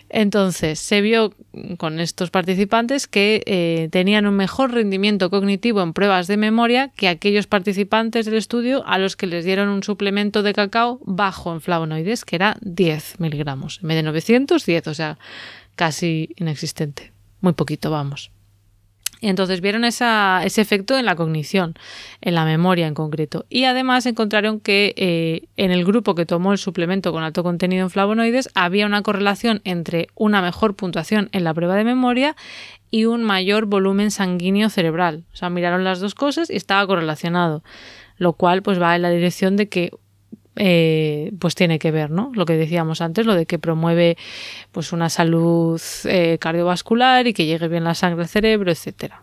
Entonces, 0.08 0.78
se 0.78 1.00
vio 1.00 1.34
con 1.78 1.98
estos 1.98 2.30
participantes 2.30 3.08
que 3.08 3.42
eh, 3.44 3.88
tenían 3.90 4.26
un 4.26 4.36
mejor 4.36 4.72
rendimiento 4.72 5.30
cognitivo 5.30 5.82
en 5.82 5.92
pruebas 5.92 6.28
de 6.28 6.36
memoria 6.36 6.92
que 6.96 7.08
aquellos 7.08 7.48
participantes 7.48 8.26
del 8.26 8.34
estudio 8.34 8.86
a 8.86 8.98
los 8.98 9.16
que 9.16 9.26
les 9.26 9.44
dieron 9.44 9.68
un 9.68 9.82
suplemento 9.82 10.44
de 10.44 10.54
cacao 10.54 11.00
bajo 11.04 11.52
en 11.52 11.60
flavonoides, 11.60 12.24
que 12.24 12.36
era 12.36 12.56
10 12.60 13.18
miligramos. 13.18 13.80
En 13.82 13.88
vez 13.88 13.96
de 13.96 14.02
900, 14.04 14.64
10, 14.64 14.86
o 14.86 14.94
sea, 14.94 15.18
casi 15.74 16.30
inexistente. 16.36 17.12
Muy 17.40 17.54
poquito, 17.54 17.90
vamos. 17.90 18.30
Entonces 19.28 19.60
vieron 19.60 19.84
ese 19.84 20.60
efecto 20.60 20.96
en 20.96 21.04
la 21.04 21.16
cognición, 21.16 21.74
en 22.20 22.34
la 22.34 22.44
memoria 22.44 22.86
en 22.86 22.94
concreto. 22.94 23.44
Y 23.48 23.64
además 23.64 24.06
encontraron 24.06 24.60
que 24.60 24.94
eh, 24.96 25.48
en 25.56 25.70
el 25.70 25.84
grupo 25.84 26.14
que 26.14 26.26
tomó 26.26 26.52
el 26.52 26.58
suplemento 26.58 27.12
con 27.12 27.22
alto 27.22 27.42
contenido 27.42 27.82
en 27.82 27.90
flavonoides 27.90 28.48
había 28.54 28.86
una 28.86 29.02
correlación 29.02 29.60
entre 29.64 30.08
una 30.14 30.42
mejor 30.42 30.76
puntuación 30.76 31.28
en 31.32 31.44
la 31.44 31.54
prueba 31.54 31.74
de 31.74 31.84
memoria 31.84 32.36
y 32.90 33.06
un 33.06 33.24
mayor 33.24 33.66
volumen 33.66 34.10
sanguíneo 34.10 34.70
cerebral. 34.70 35.24
O 35.32 35.36
sea, 35.36 35.50
miraron 35.50 35.84
las 35.84 36.00
dos 36.00 36.14
cosas 36.14 36.50
y 36.50 36.56
estaba 36.56 36.86
correlacionado. 36.86 37.62
Lo 38.18 38.32
cual 38.32 38.62
pues 38.62 38.80
va 38.80 38.96
en 38.96 39.02
la 39.02 39.10
dirección 39.10 39.56
de 39.56 39.68
que 39.68 39.90
eh, 40.56 41.32
pues 41.38 41.54
tiene 41.54 41.78
que 41.78 41.90
ver, 41.90 42.10
¿no? 42.10 42.32
Lo 42.34 42.46
que 42.46 42.54
decíamos 42.54 43.00
antes, 43.00 43.26
lo 43.26 43.34
de 43.34 43.46
que 43.46 43.58
promueve 43.58 44.16
pues 44.72 44.92
una 44.92 45.10
salud 45.10 45.80
eh, 46.04 46.38
cardiovascular 46.40 47.26
y 47.26 47.34
que 47.34 47.46
llegue 47.46 47.68
bien 47.68 47.84
la 47.84 47.94
sangre 47.94 48.22
al 48.22 48.28
cerebro, 48.28 48.70
etcétera. 48.70 49.22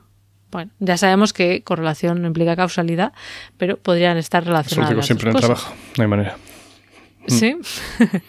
Bueno, 0.51 0.71
ya 0.79 0.97
sabemos 0.97 1.33
que 1.33 1.63
correlación 1.63 2.21
no 2.21 2.27
implica 2.27 2.55
causalidad, 2.55 3.13
pero 3.57 3.77
podrían 3.77 4.17
estar 4.17 4.45
relacionadas. 4.45 5.05
siempre 5.05 5.31
en 5.31 5.35
el 5.35 5.41
trabajo, 5.41 5.73
no 5.97 6.03
hay 6.03 6.07
manera. 6.07 6.37
Sí. 7.27 7.55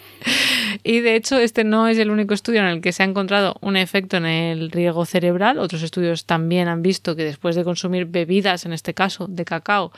y 0.82 1.00
de 1.00 1.16
hecho, 1.16 1.38
este 1.38 1.64
no 1.64 1.88
es 1.88 1.98
el 1.98 2.10
único 2.10 2.32
estudio 2.32 2.60
en 2.60 2.66
el 2.66 2.80
que 2.80 2.92
se 2.92 3.02
ha 3.02 3.06
encontrado 3.06 3.56
un 3.60 3.76
efecto 3.76 4.16
en 4.16 4.26
el 4.26 4.70
riego 4.70 5.04
cerebral. 5.04 5.58
Otros 5.58 5.82
estudios 5.82 6.24
también 6.24 6.68
han 6.68 6.80
visto 6.80 7.16
que 7.16 7.24
después 7.24 7.56
de 7.56 7.64
consumir 7.64 8.06
bebidas, 8.06 8.64
en 8.64 8.72
este 8.72 8.94
caso 8.94 9.26
de 9.28 9.44
cacao, 9.44 9.92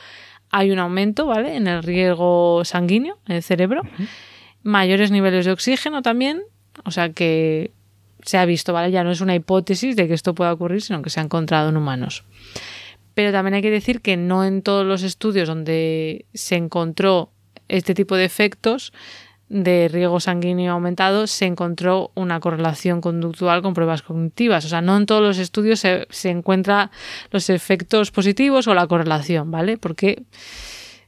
hay 0.51 0.71
un 0.71 0.79
aumento, 0.79 1.25
¿vale? 1.25 1.55
En 1.55 1.67
el 1.67 1.83
riego 1.83 2.63
sanguíneo, 2.63 3.17
en 3.27 3.35
el 3.37 3.43
cerebro. 3.43 3.81
Mayores 4.63 5.11
niveles 5.11 5.45
de 5.45 5.51
oxígeno 5.51 6.01
también. 6.01 6.41
O 6.85 6.91
sea 6.91 7.09
que 7.09 7.71
se 8.23 8.37
ha 8.37 8.45
visto, 8.45 8.73
¿vale? 8.73 8.91
Ya 8.91 9.03
no 9.03 9.11
es 9.11 9.21
una 9.21 9.35
hipótesis 9.35 9.95
de 9.95 10.07
que 10.07 10.13
esto 10.13 10.35
pueda 10.35 10.53
ocurrir, 10.53 10.81
sino 10.81 11.01
que 11.01 11.09
se 11.09 11.19
ha 11.19 11.23
encontrado 11.23 11.69
en 11.69 11.77
humanos. 11.77 12.23
Pero 13.13 13.31
también 13.31 13.55
hay 13.55 13.61
que 13.61 13.71
decir 13.71 14.01
que 14.01 14.15
no 14.15 14.43
en 14.45 14.61
todos 14.61 14.85
los 14.85 15.03
estudios 15.03 15.47
donde 15.47 16.25
se 16.33 16.55
encontró 16.55 17.31
este 17.67 17.93
tipo 17.93 18.15
de 18.15 18.25
efectos 18.25 18.93
de 19.49 19.87
riego 19.87 20.19
sanguíneo 20.19 20.73
aumentado 20.73 21.25
se 21.25 21.45
encontró 21.45 22.11
una 22.15 22.39
correlación 22.39 22.99
conductual 22.99 23.61
con 23.61 23.73
pruebas 23.73 24.01
cognitivas. 24.01 24.65
O 24.65 24.69
sea, 24.69 24.81
no 24.81 24.97
en 24.97 25.05
todos 25.05 25.21
los 25.21 25.37
estudios 25.37 25.79
se, 25.79 26.05
se 26.09 26.29
encuentra 26.29 26.91
los 27.31 27.49
efectos 27.49 28.11
positivos 28.11 28.67
o 28.67 28.73
la 28.73 28.87
correlación, 28.87 29.49
¿vale? 29.51 29.77
Porque 29.77 30.23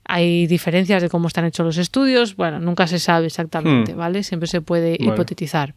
hay 0.06 0.48
diferencias 0.48 1.02
de 1.02 1.10
cómo 1.10 1.28
están 1.28 1.46
hechos 1.46 1.66
los 1.66 1.78
estudios. 1.78 2.36
Bueno, 2.36 2.60
nunca 2.60 2.88
se 2.88 2.98
sabe 2.98 3.28
exactamente, 3.28 3.94
hmm. 3.94 3.98
¿vale? 3.98 4.24
Siempre 4.24 4.48
se 4.48 4.62
puede 4.62 4.96
hipotetizar. 5.00 5.76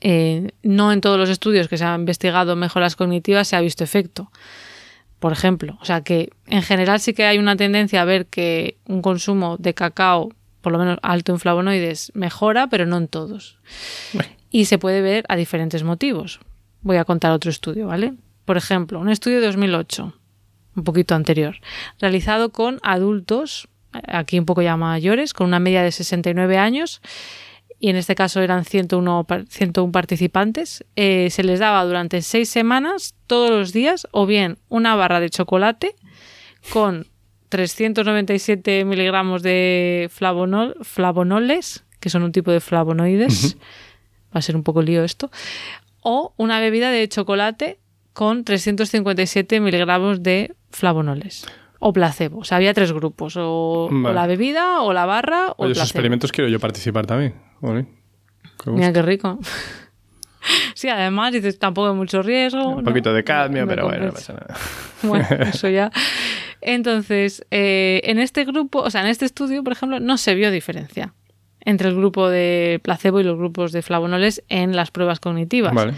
Eh, 0.00 0.50
no 0.62 0.92
en 0.92 1.00
todos 1.00 1.18
los 1.18 1.28
estudios 1.28 1.68
que 1.68 1.78
se 1.78 1.84
han 1.84 2.00
investigado 2.00 2.56
mejoras 2.56 2.96
cognitivas 2.96 3.48
se 3.48 3.56
ha 3.56 3.60
visto 3.60 3.84
efecto. 3.84 4.30
Por 5.18 5.32
ejemplo, 5.32 5.78
o 5.80 5.84
sea 5.84 6.02
que 6.02 6.30
en 6.48 6.62
general 6.62 6.98
sí 6.98 7.12
que 7.12 7.24
hay 7.24 7.38
una 7.38 7.54
tendencia 7.54 8.02
a 8.02 8.04
ver 8.04 8.26
que 8.26 8.78
un 8.86 9.02
consumo 9.02 9.56
de 9.58 9.74
cacao 9.74 10.30
por 10.62 10.72
lo 10.72 10.78
menos 10.78 10.98
alto 11.02 11.32
en 11.32 11.38
flavonoides, 11.38 12.12
mejora, 12.14 12.68
pero 12.68 12.86
no 12.86 12.96
en 12.96 13.08
todos. 13.08 13.58
Y 14.50 14.66
se 14.66 14.78
puede 14.78 15.02
ver 15.02 15.24
a 15.28 15.36
diferentes 15.36 15.82
motivos. 15.82 16.40
Voy 16.80 16.96
a 16.96 17.04
contar 17.04 17.32
otro 17.32 17.50
estudio, 17.50 17.88
¿vale? 17.88 18.14
Por 18.44 18.56
ejemplo, 18.56 18.98
un 18.98 19.10
estudio 19.10 19.40
de 19.40 19.46
2008, 19.46 20.14
un 20.76 20.84
poquito 20.84 21.14
anterior, 21.14 21.56
realizado 21.98 22.50
con 22.50 22.78
adultos, 22.82 23.68
aquí 23.92 24.38
un 24.38 24.46
poco 24.46 24.62
ya 24.62 24.76
mayores, 24.76 25.34
con 25.34 25.46
una 25.46 25.60
media 25.60 25.82
de 25.82 25.92
69 25.92 26.58
años, 26.58 27.02
y 27.78 27.90
en 27.90 27.96
este 27.96 28.14
caso 28.14 28.40
eran 28.40 28.64
101, 28.64 29.26
101 29.48 29.92
participantes, 29.92 30.84
eh, 30.94 31.28
se 31.30 31.42
les 31.42 31.58
daba 31.58 31.84
durante 31.84 32.22
seis 32.22 32.48
semanas, 32.48 33.14
todos 33.26 33.50
los 33.50 33.72
días, 33.72 34.06
o 34.12 34.26
bien 34.26 34.58
una 34.68 34.94
barra 34.94 35.18
de 35.18 35.30
chocolate 35.30 35.96
con 36.72 37.06
397 37.52 38.86
miligramos 38.86 39.42
de 39.42 40.08
flavonol, 40.10 40.74
flavonoles, 40.80 41.84
que 42.00 42.08
son 42.08 42.22
un 42.22 42.32
tipo 42.32 42.50
de 42.50 42.60
flavonoides. 42.60 43.58
Va 44.34 44.38
a 44.38 44.42
ser 44.42 44.56
un 44.56 44.62
poco 44.62 44.80
lío 44.80 45.04
esto. 45.04 45.30
O 46.00 46.32
una 46.38 46.60
bebida 46.60 46.90
de 46.90 47.06
chocolate 47.08 47.78
con 48.14 48.44
357 48.44 49.60
miligramos 49.60 50.22
de 50.22 50.54
flavonoles. 50.70 51.44
O 51.78 51.92
placebo. 51.92 52.38
O 52.38 52.44
sea, 52.44 52.56
había 52.56 52.72
tres 52.72 52.90
grupos. 52.90 53.34
O, 53.36 53.90
la 53.90 54.26
bebida, 54.26 54.80
o 54.80 54.94
la 54.94 55.04
barra, 55.04 55.50
o 55.50 55.64
Oye, 55.64 55.72
esos 55.72 55.84
experimentos 55.84 56.32
quiero 56.32 56.48
yo 56.48 56.58
participar 56.58 57.04
también. 57.04 57.34
Mira 58.64 58.94
qué 58.94 59.02
rico. 59.02 59.38
Sí, 60.74 60.88
además 60.88 61.32
dices 61.32 61.58
tampoco 61.58 61.88
hay 61.88 61.94
mucho 61.94 62.22
riesgo. 62.22 62.68
Un 62.68 62.84
poquito 62.84 63.12
de 63.12 63.22
cadmio, 63.22 63.66
pero 63.66 63.86
bueno, 63.86 64.06
no 64.06 64.12
pasa 64.12 64.32
nada. 64.32 64.56
Bueno, 65.02 65.26
eso 65.40 65.68
ya. 65.68 65.90
Entonces, 66.62 67.44
eh, 67.50 68.00
en 68.04 68.18
este 68.18 68.44
grupo, 68.44 68.80
o 68.80 68.90
sea, 68.90 69.02
en 69.02 69.08
este 69.08 69.24
estudio, 69.24 69.64
por 69.64 69.72
ejemplo, 69.72 70.00
no 70.00 70.16
se 70.16 70.34
vio 70.34 70.50
diferencia 70.50 71.12
entre 71.64 71.88
el 71.88 71.96
grupo 71.96 72.28
de 72.28 72.80
placebo 72.82 73.20
y 73.20 73.24
los 73.24 73.36
grupos 73.36 73.72
de 73.72 73.82
flavonoles 73.82 74.42
en 74.48 74.74
las 74.74 74.90
pruebas 74.90 75.20
cognitivas. 75.20 75.74
Vale. 75.74 75.94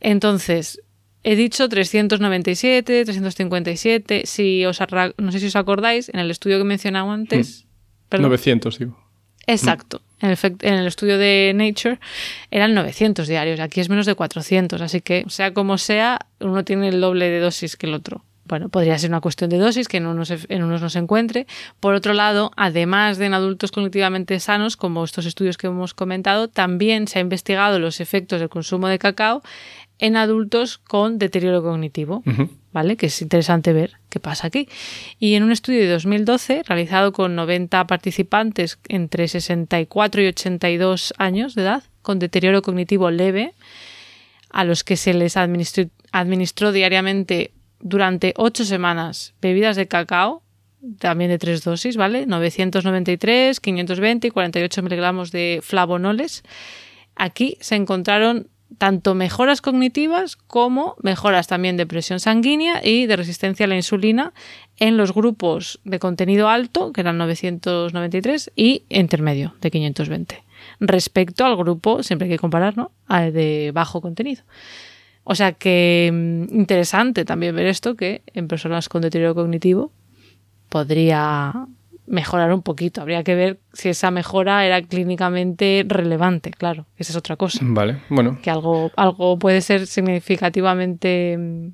Entonces, 0.00 0.80
he 1.24 1.36
dicho 1.36 1.68
397, 1.68 3.04
357. 3.04 4.22
Si 4.24 4.64
os 4.64 4.80
no 5.18 5.32
sé 5.32 5.40
si 5.40 5.46
os 5.46 5.56
acordáis, 5.56 6.08
en 6.08 6.20
el 6.20 6.30
estudio 6.30 6.56
que 6.58 6.62
he 6.62 6.64
mencionado 6.66 7.10
antes. 7.10 7.66
900, 8.10 8.74
hmm. 8.74 8.78
digo. 8.78 9.06
Exacto. 9.48 10.02
En 10.20 10.30
el, 10.30 10.38
en 10.62 10.74
el, 10.74 10.86
estudio 10.86 11.18
de 11.18 11.52
Nature 11.54 12.00
eran 12.50 12.74
900 12.74 13.28
diarios. 13.28 13.60
Aquí 13.60 13.80
es 13.80 13.88
menos 13.88 14.06
de 14.06 14.14
400. 14.14 14.80
Así 14.80 15.00
que, 15.00 15.24
sea 15.28 15.52
como 15.52 15.78
sea, 15.78 16.26
uno 16.40 16.64
tiene 16.64 16.88
el 16.88 17.00
doble 17.00 17.28
de 17.28 17.40
dosis 17.40 17.76
que 17.76 17.86
el 17.86 17.94
otro 17.94 18.24
bueno, 18.48 18.68
podría 18.68 18.98
ser 18.98 19.10
una 19.10 19.20
cuestión 19.20 19.50
de 19.50 19.58
dosis 19.58 19.88
que 19.88 19.98
en 19.98 20.06
unos, 20.06 20.30
en 20.30 20.62
unos 20.62 20.80
no 20.80 20.88
se 20.88 20.98
encuentre. 20.98 21.46
Por 21.80 21.94
otro 21.94 22.12
lado, 22.12 22.50
además 22.56 23.18
de 23.18 23.26
en 23.26 23.34
adultos 23.34 23.72
cognitivamente 23.72 24.38
sanos, 24.40 24.76
como 24.76 25.04
estos 25.04 25.26
estudios 25.26 25.58
que 25.58 25.66
hemos 25.66 25.94
comentado, 25.94 26.48
también 26.48 27.08
se 27.08 27.18
ha 27.18 27.22
investigado 27.22 27.78
los 27.78 28.00
efectos 28.00 28.40
del 28.40 28.48
consumo 28.48 28.88
de 28.88 28.98
cacao 28.98 29.42
en 29.98 30.16
adultos 30.16 30.78
con 30.78 31.18
deterioro 31.18 31.62
cognitivo, 31.62 32.22
¿vale? 32.72 32.96
Que 32.96 33.06
es 33.06 33.22
interesante 33.22 33.72
ver 33.72 33.94
qué 34.10 34.20
pasa 34.20 34.46
aquí. 34.48 34.68
Y 35.18 35.34
en 35.34 35.42
un 35.42 35.52
estudio 35.52 35.80
de 35.80 35.88
2012, 35.88 36.62
realizado 36.64 37.12
con 37.12 37.34
90 37.34 37.86
participantes 37.86 38.78
entre 38.88 39.28
64 39.28 40.22
y 40.22 40.26
82 40.26 41.14
años 41.16 41.54
de 41.54 41.62
edad, 41.62 41.82
con 42.02 42.18
deterioro 42.18 42.62
cognitivo 42.62 43.10
leve, 43.10 43.54
a 44.50 44.64
los 44.64 44.84
que 44.84 44.96
se 44.96 45.14
les 45.14 45.36
administró, 45.36 45.84
administró 46.12 46.72
diariamente 46.72 47.52
durante 47.80 48.34
ocho 48.36 48.64
semanas 48.64 49.34
bebidas 49.40 49.76
de 49.76 49.88
cacao, 49.88 50.42
también 50.98 51.30
de 51.30 51.38
tres 51.38 51.64
dosis, 51.64 51.96
¿vale? 51.96 52.26
993, 52.26 53.60
520 53.60 54.28
y 54.28 54.30
48 54.30 54.82
miligramos 54.82 55.32
de 55.32 55.60
flavonoles. 55.62 56.42
Aquí 57.14 57.56
se 57.60 57.76
encontraron 57.76 58.48
tanto 58.78 59.14
mejoras 59.14 59.60
cognitivas 59.62 60.36
como 60.36 60.96
mejoras 61.02 61.46
también 61.46 61.76
de 61.76 61.86
presión 61.86 62.20
sanguínea 62.20 62.80
y 62.84 63.06
de 63.06 63.16
resistencia 63.16 63.64
a 63.64 63.68
la 63.68 63.76
insulina 63.76 64.32
en 64.76 64.96
los 64.96 65.14
grupos 65.14 65.80
de 65.84 65.98
contenido 65.98 66.48
alto, 66.48 66.92
que 66.92 67.00
eran 67.00 67.16
993, 67.18 68.52
y 68.56 68.84
intermedio, 68.88 69.54
de 69.60 69.70
520, 69.70 70.44
respecto 70.80 71.46
al 71.46 71.56
grupo, 71.56 72.02
siempre 72.02 72.26
hay 72.26 72.32
que 72.32 72.38
comparar, 72.38 72.76
¿no? 72.76 72.90
de 73.08 73.70
bajo 73.72 74.00
contenido. 74.00 74.42
O 75.28 75.34
sea 75.34 75.52
que 75.52 76.08
mm, 76.12 76.54
interesante 76.56 77.24
también 77.24 77.54
ver 77.56 77.66
esto, 77.66 77.96
que 77.96 78.22
en 78.32 78.46
personas 78.46 78.88
con 78.88 79.02
deterioro 79.02 79.34
cognitivo 79.34 79.90
podría 80.68 81.66
mejorar 82.06 82.52
un 82.52 82.62
poquito. 82.62 83.02
Habría 83.02 83.24
que 83.24 83.34
ver 83.34 83.58
si 83.72 83.88
esa 83.88 84.12
mejora 84.12 84.64
era 84.64 84.80
clínicamente 84.82 85.84
relevante, 85.84 86.52
claro. 86.52 86.86
Esa 86.96 87.12
es 87.12 87.16
otra 87.16 87.34
cosa. 87.34 87.58
Vale, 87.62 88.02
bueno. 88.08 88.38
Que 88.40 88.50
algo, 88.50 88.92
algo 88.94 89.36
puede 89.36 89.62
ser 89.62 89.88
significativamente 89.88 91.36
mm, 91.36 91.68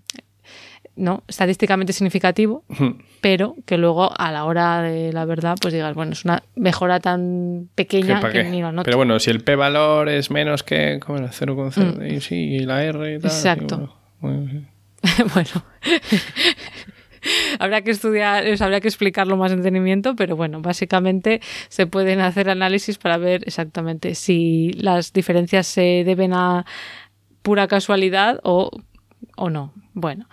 no 0.97 1.23
estadísticamente 1.27 1.93
significativo, 1.93 2.65
pero 3.21 3.57
que 3.67 3.79
luego 3.79 4.13
a 4.19 4.31
la 4.31 4.45
hora 4.45 4.83
de 4.83 5.13
la 5.13 5.25
verdad, 5.25 5.57
pues 5.61 5.73
digas, 5.73 5.95
bueno, 5.95 6.13
es 6.13 6.25
una 6.25 6.43
mejora 6.55 7.01
tan 7.01 7.69
pequeña 7.75 8.21
que 8.31 8.45
ni 8.45 8.61
lo 8.61 8.83
Pero 8.83 8.97
bueno, 8.97 9.19
si 9.19 9.31
el 9.31 9.43
P 9.43 9.57
valor 9.57 10.09
es 10.09 10.31
menos 10.31 10.63
que 10.63 11.01
como 11.01 11.19
el 11.19 11.29
0,0 11.29 11.99
mm. 11.99 12.15
y 12.15 12.21
sí, 12.21 12.37
y 12.37 12.61
la 12.61 12.85
R 12.85 13.15
y 13.15 13.19
tal. 13.19 13.31
Exacto. 13.31 13.97
bueno. 14.21 15.65
habrá 17.59 17.83
que 17.83 17.91
estudiar, 17.91 18.45
habría 18.61 18.81
que 18.81 18.89
explicarlo 18.89 19.37
más 19.37 19.53
en 19.53 19.59
detenimiento, 19.59 20.17
pero 20.17 20.37
bueno, 20.37 20.61
básicamente 20.61 21.41
se 21.69 21.87
pueden 21.87 22.21
hacer 22.21 22.51
análisis 22.51 22.99
para 22.99 23.17
ver 23.17 23.43
exactamente 23.47 24.15
si 24.15 24.73
las 24.75 25.13
diferencias 25.13 25.67
se 25.67 26.03
deben 26.05 26.33
a 26.35 26.67
pura 27.43 27.67
casualidad 27.69 28.41
o, 28.43 28.71
o 29.37 29.51
no. 29.51 29.73
Bueno. 29.95 30.27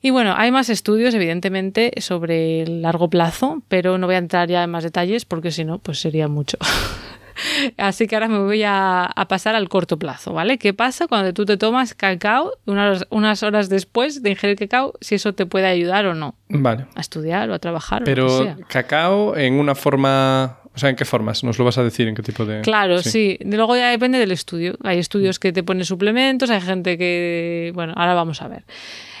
Y 0.00 0.10
bueno, 0.10 0.34
hay 0.36 0.52
más 0.52 0.70
estudios, 0.70 1.12
evidentemente, 1.14 1.92
sobre 1.98 2.62
el 2.62 2.82
largo 2.82 3.10
plazo, 3.10 3.62
pero 3.68 3.98
no 3.98 4.06
voy 4.06 4.14
a 4.14 4.18
entrar 4.18 4.48
ya 4.48 4.62
en 4.62 4.70
más 4.70 4.84
detalles 4.84 5.24
porque 5.24 5.50
si 5.50 5.64
no, 5.64 5.78
pues 5.78 6.00
sería 6.00 6.28
mucho. 6.28 6.56
Así 7.76 8.06
que 8.06 8.16
ahora 8.16 8.28
me 8.28 8.38
voy 8.38 8.62
a, 8.64 9.12
pasar 9.28 9.54
al 9.54 9.68
corto 9.68 9.98
plazo, 9.98 10.32
¿vale? 10.32 10.58
¿Qué 10.58 10.74
pasa 10.74 11.06
cuando 11.06 11.32
tú 11.32 11.44
te 11.44 11.56
tomas 11.56 11.94
cacao 11.94 12.52
unas, 12.66 13.06
unas, 13.10 13.42
horas 13.42 13.68
después 13.68 14.22
de 14.22 14.30
ingerir 14.30 14.56
cacao, 14.56 14.94
si 15.00 15.16
eso 15.16 15.34
te 15.34 15.46
puede 15.46 15.66
ayudar 15.66 16.06
o 16.06 16.14
no? 16.14 16.34
Vale. 16.48 16.86
A 16.94 17.00
estudiar 17.00 17.50
o 17.50 17.54
a 17.54 17.58
trabajar. 17.58 18.04
Pero 18.04 18.26
o 18.26 18.28
lo 18.28 18.38
que 18.38 18.54
sea. 18.56 18.66
cacao 18.68 19.36
en 19.36 19.54
una 19.54 19.74
forma... 19.74 20.58
O 20.78 20.80
sea, 20.80 20.90
¿en 20.90 20.94
qué 20.94 21.04
formas? 21.04 21.42
¿Nos 21.42 21.58
lo 21.58 21.64
vas 21.64 21.76
a 21.76 21.82
decir? 21.82 22.06
¿En 22.06 22.14
qué 22.14 22.22
tipo 22.22 22.44
de...? 22.44 22.60
Claro, 22.60 23.02
sí. 23.02 23.36
Luego 23.40 23.74
ya 23.74 23.90
depende 23.90 24.16
del 24.16 24.30
estudio. 24.30 24.78
Hay 24.84 25.00
estudios 25.00 25.40
que 25.40 25.52
te 25.52 25.64
ponen 25.64 25.84
suplementos, 25.84 26.50
hay 26.50 26.60
gente 26.60 26.96
que... 26.96 27.72
Bueno, 27.74 27.94
ahora 27.96 28.14
vamos 28.14 28.42
a 28.42 28.46
ver. 28.46 28.62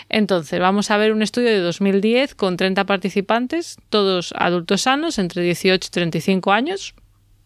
Entonces, 0.08 0.60
vamos 0.60 0.92
a 0.92 0.96
ver 0.98 1.12
un 1.12 1.20
estudio 1.20 1.48
de 1.48 1.58
2010 1.58 2.36
con 2.36 2.56
30 2.56 2.86
participantes, 2.86 3.76
todos 3.90 4.32
adultos 4.38 4.82
sanos, 4.82 5.18
entre 5.18 5.42
18 5.42 5.84
y 5.84 5.90
35 5.90 6.52
años. 6.52 6.94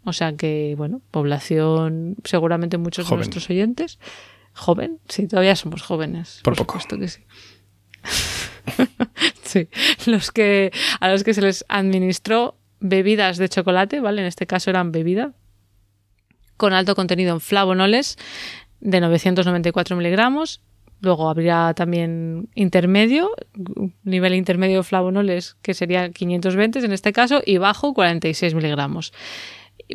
O 0.04 0.12
sea 0.12 0.34
que, 0.36 0.74
bueno, 0.76 1.00
población, 1.10 2.16
seguramente 2.24 2.76
muchos 2.76 3.06
Joven. 3.06 3.20
de 3.20 3.24
nuestros 3.24 3.48
oyentes. 3.48 3.98
Joven, 4.52 4.98
sí, 5.08 5.26
todavía 5.26 5.56
somos 5.56 5.80
jóvenes. 5.80 6.40
Por 6.44 6.54
Por, 6.54 6.66
poco. 6.66 6.78
supuesto 6.80 6.98
que 6.98 7.08
sí. 7.08 7.22
sí, 9.42 9.68
los 10.04 10.30
que, 10.30 10.70
a 11.00 11.08
los 11.08 11.24
que 11.24 11.32
se 11.32 11.40
les 11.40 11.64
administró 11.70 12.58
bebidas 12.82 13.38
de 13.38 13.48
chocolate, 13.48 14.00
¿vale? 14.00 14.20
En 14.20 14.26
este 14.26 14.46
caso 14.46 14.68
eran 14.68 14.92
bebida, 14.92 15.32
con 16.56 16.72
alto 16.72 16.94
contenido 16.94 17.32
en 17.32 17.40
flavonoles 17.40 18.18
de 18.80 19.00
994 19.00 19.96
miligramos. 19.96 20.60
Luego 21.00 21.28
habría 21.28 21.72
también 21.74 22.48
intermedio, 22.54 23.30
nivel 24.04 24.34
intermedio 24.34 24.78
de 24.78 24.82
flavonoles 24.82 25.56
que 25.62 25.74
sería 25.74 26.10
520 26.10 26.80
en 26.80 26.92
este 26.92 27.12
caso, 27.12 27.40
y 27.44 27.56
bajo 27.56 27.94
46 27.94 28.54
miligramos. 28.54 29.12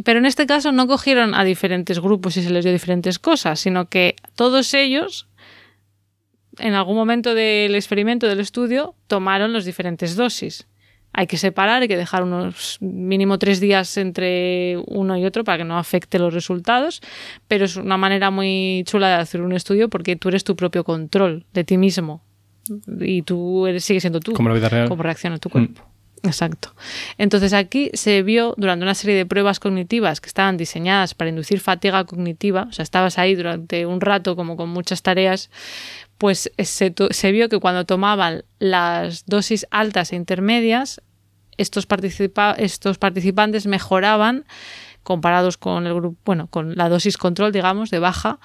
Pero 0.04 0.20
en 0.20 0.26
este 0.26 0.46
caso 0.46 0.72
no 0.72 0.88
cogieron 0.88 1.34
a 1.34 1.44
diferentes 1.44 2.00
grupos 2.00 2.36
y 2.38 2.44
se 2.44 2.50
les 2.50 2.64
dio 2.64 2.74
diferentes 2.74 3.20
cosas, 3.20 3.60
sino 3.60 3.90
que 3.90 4.16
todos 4.36 4.74
ellos, 4.74 5.28
en 6.58 6.74
algún 6.74 6.96
momento 6.96 7.36
del 7.36 7.76
experimento, 7.76 8.28
del 8.28 8.40
estudio, 8.40 8.96
tomaron 9.08 9.54
las 9.54 9.66
diferentes 9.66 10.16
dosis. 10.16 10.68
Hay 11.18 11.26
que 11.26 11.38
separar, 11.38 11.82
hay 11.82 11.88
que 11.88 11.97
dejar 11.97 12.22
unos 12.22 12.78
mínimo 12.80 13.39
tres 13.39 13.59
días 13.59 13.97
entre 13.97 14.78
uno 14.86 15.18
y 15.18 15.26
otro 15.26 15.43
para 15.43 15.57
que 15.57 15.63
no 15.63 15.80
afecte 15.80 16.20
los 16.20 16.32
resultados, 16.32 17.01
pero 17.47 17.65
es 17.65 17.76
una 17.76 17.97
manera 17.97 18.30
muy 18.30 18.84
chula 18.86 19.07
de 19.09 19.15
hacer 19.15 19.41
un 19.41 19.51
estudio 19.51 19.89
porque 19.89 20.15
tú 20.15 20.30
eres 20.30 20.43
tu 20.43 20.55
propio 20.55 20.84
control 20.84 21.43
de 21.53 21.63
ti 21.63 21.78
mismo 21.80 22.22
y 22.99 23.24
tú 23.24 23.65
eres, 23.65 23.84
sigues 23.84 24.03
siendo 24.03 24.20
tú. 24.20 24.34
Como 24.34 24.49
la 24.49 24.55
vida 24.55 24.70
real. 24.70 24.89
Cómo 24.89 25.01
reacciona 25.01 25.39
tu 25.39 25.49
cuerpo. 25.49 25.82
Exacto. 26.24 26.74
Entonces 27.18 27.53
aquí 27.53 27.89
se 27.93 28.22
vio 28.22 28.53
durante 28.57 28.84
una 28.84 28.95
serie 28.95 29.15
de 29.15 29.26
pruebas 29.26 29.59
cognitivas 29.59 30.22
que 30.22 30.28
estaban 30.28 30.57
diseñadas 30.57 31.13
para 31.13 31.30
inducir 31.30 31.59
fatiga 31.59 32.03
cognitiva, 32.05 32.68
o 32.70 32.72
sea, 32.74 32.84
estabas 32.84 33.18
ahí 33.18 33.36
durante 33.36 33.86
un 33.86 34.01
rato 34.01 34.36
como 34.36 34.55
con 34.55 34.70
muchas 34.70 35.01
tareas, 35.01 35.49
pues 36.18 36.51
se, 36.57 36.93
se 37.09 37.32
vio 37.32 37.49
que 37.49 37.59
cuando 37.59 37.86
tomaban 37.86 38.43
las 38.59 39.26
dosis 39.26 39.68
altas 39.72 40.11
e 40.11 40.15
intermedias, 40.15 41.01
estos, 41.58 41.88
participa- 41.88 42.55
estos 42.58 42.97
participantes 42.97 43.68
mejoraban 43.68 44.45
comparados 45.03 45.58
con 45.58 45.88
el 45.88 45.93
grupo, 45.93 46.18
bueno, 46.26 46.47
con 46.47 46.76
la 46.76 46.89
dosis 46.89 47.18
control, 47.18 47.51
digamos, 47.53 47.89
de 47.91 47.99
baja, 47.99 48.39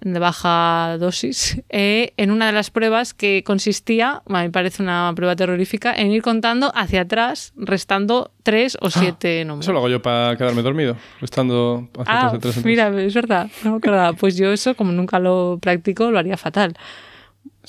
de 0.00 0.18
baja 0.18 0.96
dosis, 0.98 1.62
eh, 1.70 2.12
en 2.18 2.30
una 2.30 2.46
de 2.46 2.52
las 2.52 2.70
pruebas 2.70 3.14
que 3.14 3.42
consistía, 3.46 4.22
me 4.26 4.50
parece 4.50 4.82
una 4.82 5.10
prueba 5.16 5.36
terrorífica, 5.36 5.94
en 5.94 6.10
ir 6.12 6.20
contando 6.22 6.70
hacia 6.74 7.02
atrás, 7.02 7.52
restando 7.56 8.30
tres 8.42 8.76
o 8.82 8.90
siete 8.90 9.42
números. 9.46 9.64
Eso 9.64 9.72
lo 9.72 9.78
hago 9.78 9.88
yo 9.88 10.02
para 10.02 10.36
quedarme 10.36 10.60
dormido, 10.62 10.96
estando 11.22 11.88
hacia 11.98 12.12
Ah, 12.12 12.26
atrás, 12.26 12.34
atrás, 12.34 12.52
atrás. 12.58 12.64
mira, 12.66 12.88
es 13.02 13.14
verdad, 13.14 13.48
no 13.64 13.76
acordaba. 13.76 14.12
Pues 14.12 14.36
yo 14.36 14.52
eso, 14.52 14.74
como 14.74 14.92
nunca 14.92 15.18
lo 15.18 15.58
practico, 15.62 16.10
lo 16.10 16.18
haría 16.18 16.36
fatal. 16.36 16.74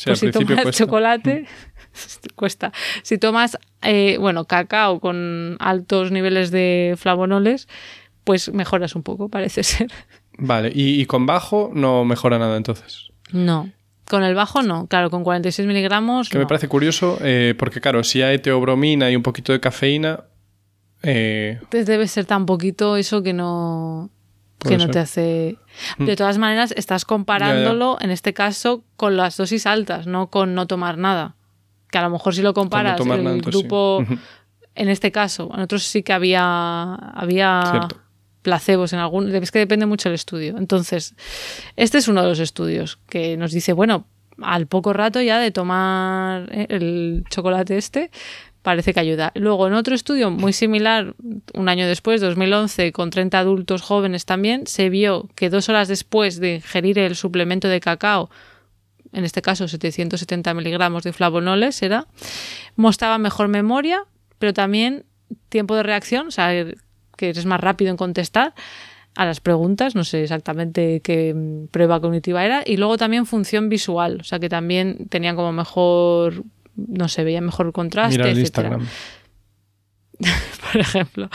Pues 0.04 0.20
si 0.20 0.32
tomas 0.32 0.48
cuesta. 0.64 0.72
chocolate, 0.72 1.46
cuesta. 2.36 2.72
Si 3.04 3.18
tomas, 3.18 3.58
eh, 3.82 4.18
bueno, 4.20 4.46
cacao 4.46 5.00
con 5.00 5.58
altos 5.60 6.12
niveles 6.12 6.50
de 6.52 6.96
flavonoles, 6.98 7.68
pues 8.24 8.52
mejoras 8.54 8.96
un 8.96 9.04
poco, 9.04 9.30
parece 9.30 9.64
ser. 9.64 9.92
Vale, 10.38 10.72
y, 10.74 11.00
y 11.00 11.06
con 11.06 11.26
bajo 11.26 11.72
no 11.74 12.06
mejora 12.06 12.40
nada 12.40 12.58
entonces. 12.58 13.10
No. 13.32 13.70
Con 14.10 14.24
el 14.24 14.36
bajo 14.36 14.62
no, 14.64 14.88
claro, 14.88 15.10
con 15.10 15.24
46 15.24 15.68
miligramos. 15.68 16.30
Que 16.30 16.38
me 16.38 16.46
parece 16.46 16.68
curioso, 16.68 17.18
eh, 17.22 17.56
porque 17.58 17.80
claro, 17.80 18.04
si 18.04 18.22
hay 18.22 18.40
teobromina 18.40 19.10
y 19.10 19.16
un 19.16 19.24
poquito 19.24 19.54
de 19.54 19.60
cafeína, 19.60 20.26
eh, 21.04 21.60
Pues 21.70 21.86
debe 21.86 22.08
ser 22.08 22.26
tan 22.26 22.46
poquito 22.46 22.98
eso 22.98 23.24
que 23.24 23.34
no 23.34 24.10
que 24.64 24.78
no 24.78 24.86
ser. 24.86 24.90
Mm. 24.90 24.92
te 24.92 25.00
hace 25.00 25.58
de 25.98 26.16
todas 26.16 26.38
maneras 26.38 26.74
estás 26.76 27.06
comparándolo 27.06 27.98
en 28.02 28.12
este 28.12 28.34
caso 28.34 28.84
con 28.96 29.18
las 29.18 29.38
dosis 29.38 29.66
altas 29.66 30.08
no 30.08 30.28
con 30.28 30.56
no 30.56 30.68
tomar 30.68 30.98
nada 30.98 31.36
que 31.92 31.98
a 31.98 32.02
lo 32.02 32.10
mejor 32.10 32.34
si 32.34 32.42
lo 32.42 32.54
comparas 32.54 33.00
el 33.00 33.08
nada, 33.08 33.36
entonces 33.36 33.62
sí. 33.62 33.68
grupo 33.68 34.06
en 34.76 34.90
este 34.90 35.12
caso 35.12 35.52
en 35.54 35.62
otros 35.62 35.84
sí 35.84 36.04
que 36.04 36.14
había 36.14 36.96
había 36.96 37.62
Cierto. 37.70 38.02
placebos 38.42 38.94
en 38.94 39.00
algún 39.00 39.34
es 39.34 39.52
que 39.52 39.60
depende 39.60 39.86
mucho 39.86 40.10
del 40.10 40.16
estudio 40.16 40.58
entonces 40.58 41.16
este 41.76 41.98
es 42.00 42.08
uno 42.08 42.22
de 42.22 42.30
los 42.30 42.40
estudios 42.40 43.00
que 43.08 43.38
nos 43.38 43.52
dice 43.52 43.74
bueno 43.74 44.08
al 44.42 44.68
poco 44.68 44.94
rato 44.94 45.22
ya 45.22 45.38
de 45.40 45.52
tomar 45.52 46.50
el 46.52 47.24
chocolate 47.30 47.78
este 47.78 48.10
parece 48.64 48.94
que 48.94 49.00
ayuda. 49.00 49.32
Luego, 49.36 49.68
en 49.68 49.74
otro 49.74 49.94
estudio 49.94 50.32
muy 50.32 50.54
similar, 50.54 51.14
un 51.54 51.70
año 51.70 51.86
después, 51.86 52.22
2011, 52.22 52.92
con 52.94 53.10
30 53.12 53.38
adultos 53.38 53.82
jóvenes 53.82 54.26
también, 54.26 54.66
se 54.66 54.90
vio 54.90 55.30
que 55.36 55.50
dos 55.50 55.70
horas 55.70 55.88
después 55.88 56.40
de 56.40 56.56
ingerir 56.56 56.98
el 56.98 57.16
suplemento 57.16 57.68
de 57.68 57.80
cacao, 57.80 58.32
en 59.12 59.26
este 59.26 59.42
caso 59.42 59.68
770 59.68 60.54
miligramos 60.56 61.04
de 61.04 61.14
flavonoles, 61.14 61.84
era, 61.84 62.08
mostraba 62.76 63.18
mejor 63.20 63.50
memoria, 63.50 64.06
pero 64.40 64.54
también 64.54 65.06
tiempo 65.50 65.76
de 65.76 65.84
reacción, 65.84 66.28
o 66.28 66.32
sea, 66.32 66.66
que 67.18 67.30
eres 67.30 67.46
más 67.46 67.60
rápido 67.60 67.92
en 67.92 67.98
contestar 67.98 68.56
a 69.16 69.26
las 69.26 69.40
preguntas, 69.40 69.94
no 69.94 70.04
sé 70.04 70.24
exactamente 70.24 71.02
qué 71.02 71.34
mm, 71.34 71.68
prueba 71.68 72.00
cognitiva 72.02 72.44
era, 72.44 72.64
y 72.66 72.78
luego 72.78 72.98
también 72.98 73.26
función 73.26 73.70
visual, 73.70 74.20
o 74.22 74.24
sea 74.24 74.40
que 74.40 74.50
también 74.50 75.08
tenían 75.10 75.36
como 75.36 75.52
mejor, 75.52 76.44
no 76.76 77.08
sé, 77.08 77.24
veían 77.24 77.46
mejor 77.46 77.72
contraste, 77.72 78.18
mira 78.18 78.30
el 78.30 78.40
etcétera 78.40 78.70
Instagram. 78.70 78.88
por 80.72 80.82
ejemplo. 80.82 81.30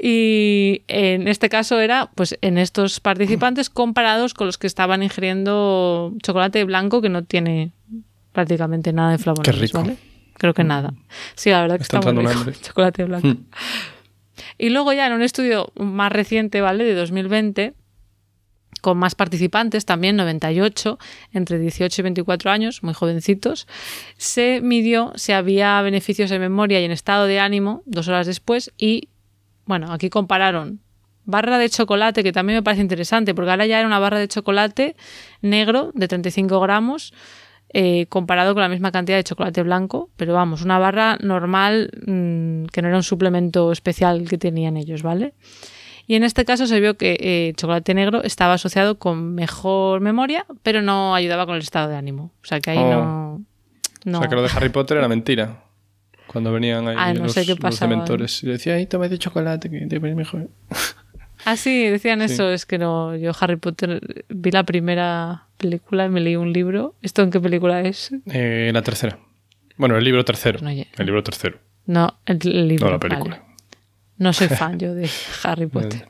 Y 0.00 0.82
en 0.88 1.28
este 1.28 1.48
caso 1.48 1.80
era, 1.80 2.10
pues, 2.14 2.38
en 2.40 2.58
estos 2.58 3.00
participantes 3.00 3.70
comparados 3.70 4.34
con 4.34 4.46
los 4.46 4.58
que 4.58 4.66
estaban 4.66 5.02
ingiriendo 5.02 6.12
chocolate 6.22 6.64
blanco 6.64 7.00
que 7.00 7.08
no 7.08 7.24
tiene 7.24 7.72
prácticamente 8.32 8.92
nada 8.92 9.12
de 9.12 9.18
flavonoides, 9.18 9.54
Qué 9.54 9.60
rico. 9.60 9.80
¿vale? 9.80 9.96
Creo 10.34 10.54
que 10.54 10.64
nada. 10.64 10.92
Sí, 11.34 11.50
la 11.50 11.62
verdad 11.62 11.76
que 11.76 11.82
Está 11.82 12.00
muy 12.00 12.26
rico. 12.26 12.50
Chocolate 12.62 13.04
blanco. 13.04 13.28
Mm. 13.28 13.46
Y 14.58 14.68
luego 14.70 14.92
ya 14.92 15.06
en 15.06 15.14
un 15.14 15.22
estudio 15.22 15.72
más 15.76 16.12
reciente, 16.12 16.60
¿vale? 16.60 16.84
De 16.84 16.94
2020, 16.94 17.74
con 18.86 18.98
más 18.98 19.16
participantes, 19.16 19.84
también 19.84 20.14
98, 20.14 20.96
entre 21.32 21.58
18 21.58 22.00
y 22.00 22.04
24 22.04 22.52
años, 22.52 22.84
muy 22.84 22.94
jovencitos, 22.94 23.66
se 24.16 24.60
midió 24.60 25.10
si 25.16 25.32
había 25.32 25.82
beneficios 25.82 26.30
en 26.30 26.40
memoria 26.40 26.80
y 26.80 26.84
en 26.84 26.92
estado 26.92 27.26
de 27.26 27.40
ánimo 27.40 27.82
dos 27.84 28.06
horas 28.06 28.28
después 28.28 28.72
y, 28.78 29.08
bueno, 29.64 29.92
aquí 29.92 30.08
compararon. 30.08 30.78
Barra 31.24 31.58
de 31.58 31.68
chocolate, 31.68 32.22
que 32.22 32.30
también 32.30 32.58
me 32.58 32.62
parece 32.62 32.80
interesante, 32.80 33.34
porque 33.34 33.50
ahora 33.50 33.66
ya 33.66 33.80
era 33.80 33.88
una 33.88 33.98
barra 33.98 34.20
de 34.20 34.28
chocolate 34.28 34.94
negro 35.42 35.90
de 35.92 36.06
35 36.06 36.60
gramos, 36.60 37.12
eh, 37.70 38.06
comparado 38.08 38.54
con 38.54 38.62
la 38.62 38.68
misma 38.68 38.92
cantidad 38.92 39.16
de 39.16 39.24
chocolate 39.24 39.64
blanco, 39.64 40.10
pero 40.14 40.32
vamos, 40.32 40.62
una 40.62 40.78
barra 40.78 41.18
normal 41.20 41.90
mmm, 42.06 42.66
que 42.66 42.82
no 42.82 42.86
era 42.86 42.98
un 42.98 43.02
suplemento 43.02 43.72
especial 43.72 44.28
que 44.28 44.38
tenían 44.38 44.76
ellos, 44.76 45.02
¿vale? 45.02 45.34
Y 46.06 46.14
en 46.14 46.22
este 46.24 46.44
caso 46.44 46.66
se 46.66 46.78
vio 46.80 46.96
que 46.96 47.16
eh, 47.20 47.52
chocolate 47.56 47.92
negro 47.94 48.22
estaba 48.22 48.54
asociado 48.54 48.98
con 48.98 49.34
mejor 49.34 50.00
memoria, 50.00 50.46
pero 50.62 50.80
no 50.82 51.14
ayudaba 51.14 51.46
con 51.46 51.56
el 51.56 51.62
estado 51.62 51.88
de 51.88 51.96
ánimo. 51.96 52.30
O 52.42 52.46
sea 52.46 52.60
que 52.60 52.70
ahí 52.70 52.78
Oh. 52.78 52.90
no, 52.90 53.44
no. 54.04 54.18
O 54.18 54.20
sea, 54.20 54.28
que 54.28 54.36
lo 54.36 54.42
de 54.42 54.50
Harry 54.54 54.68
Potter 54.68 54.98
era 54.98 55.08
mentira. 55.08 55.64
Cuando 56.28 56.52
venían 56.52 56.86
ahí 56.88 56.94
Ah, 56.98 57.12
no 57.14 57.24
los, 57.24 57.32
sé 57.32 57.44
qué 57.46 57.54
los 57.60 57.80
dementores. 57.80 58.42
Y 58.42 58.46
decía, 58.48 58.74
ay, 58.74 58.86
toma 58.86 59.08
de 59.08 59.18
chocolate, 59.18 59.70
que 59.70 59.86
te 59.86 59.98
pones 60.00 60.16
mejor. 60.16 60.48
Ah, 61.44 61.56
sí, 61.56 61.86
decían 61.86 62.18
Sí. 62.20 62.34
eso. 62.34 62.50
Es 62.50 62.66
que 62.66 62.78
no, 62.78 63.14
yo 63.16 63.32
Harry 63.40 63.56
Potter 63.56 64.24
vi 64.28 64.50
la 64.50 64.64
primera 64.64 65.44
película 65.56 66.06
y 66.06 66.08
me 66.08 66.20
leí 66.20 66.36
un 66.36 66.52
libro. 66.52 66.94
¿Esto 67.02 67.22
en 67.22 67.30
qué 67.30 67.40
película 67.40 67.80
es? 67.82 68.12
Eh, 68.32 68.70
la 68.72 68.82
tercera. 68.82 69.18
Bueno, 69.76 69.96
el 69.96 70.04
libro 70.04 70.24
tercero. 70.24 70.58
No, 70.60 70.70
el 70.70 70.86
libro 71.06 71.22
tercero. 71.22 71.58
No, 71.86 72.18
el, 72.26 72.38
el 72.44 72.68
libro. 72.68 72.86
No 72.86 72.98
la 72.98 72.98
vale. 73.18 73.40
No 74.18 74.32
soy 74.32 74.48
fan 74.48 74.78
yo 74.78 74.94
de 74.94 75.08
Harry 75.42 75.66
Potter. 75.68 76.08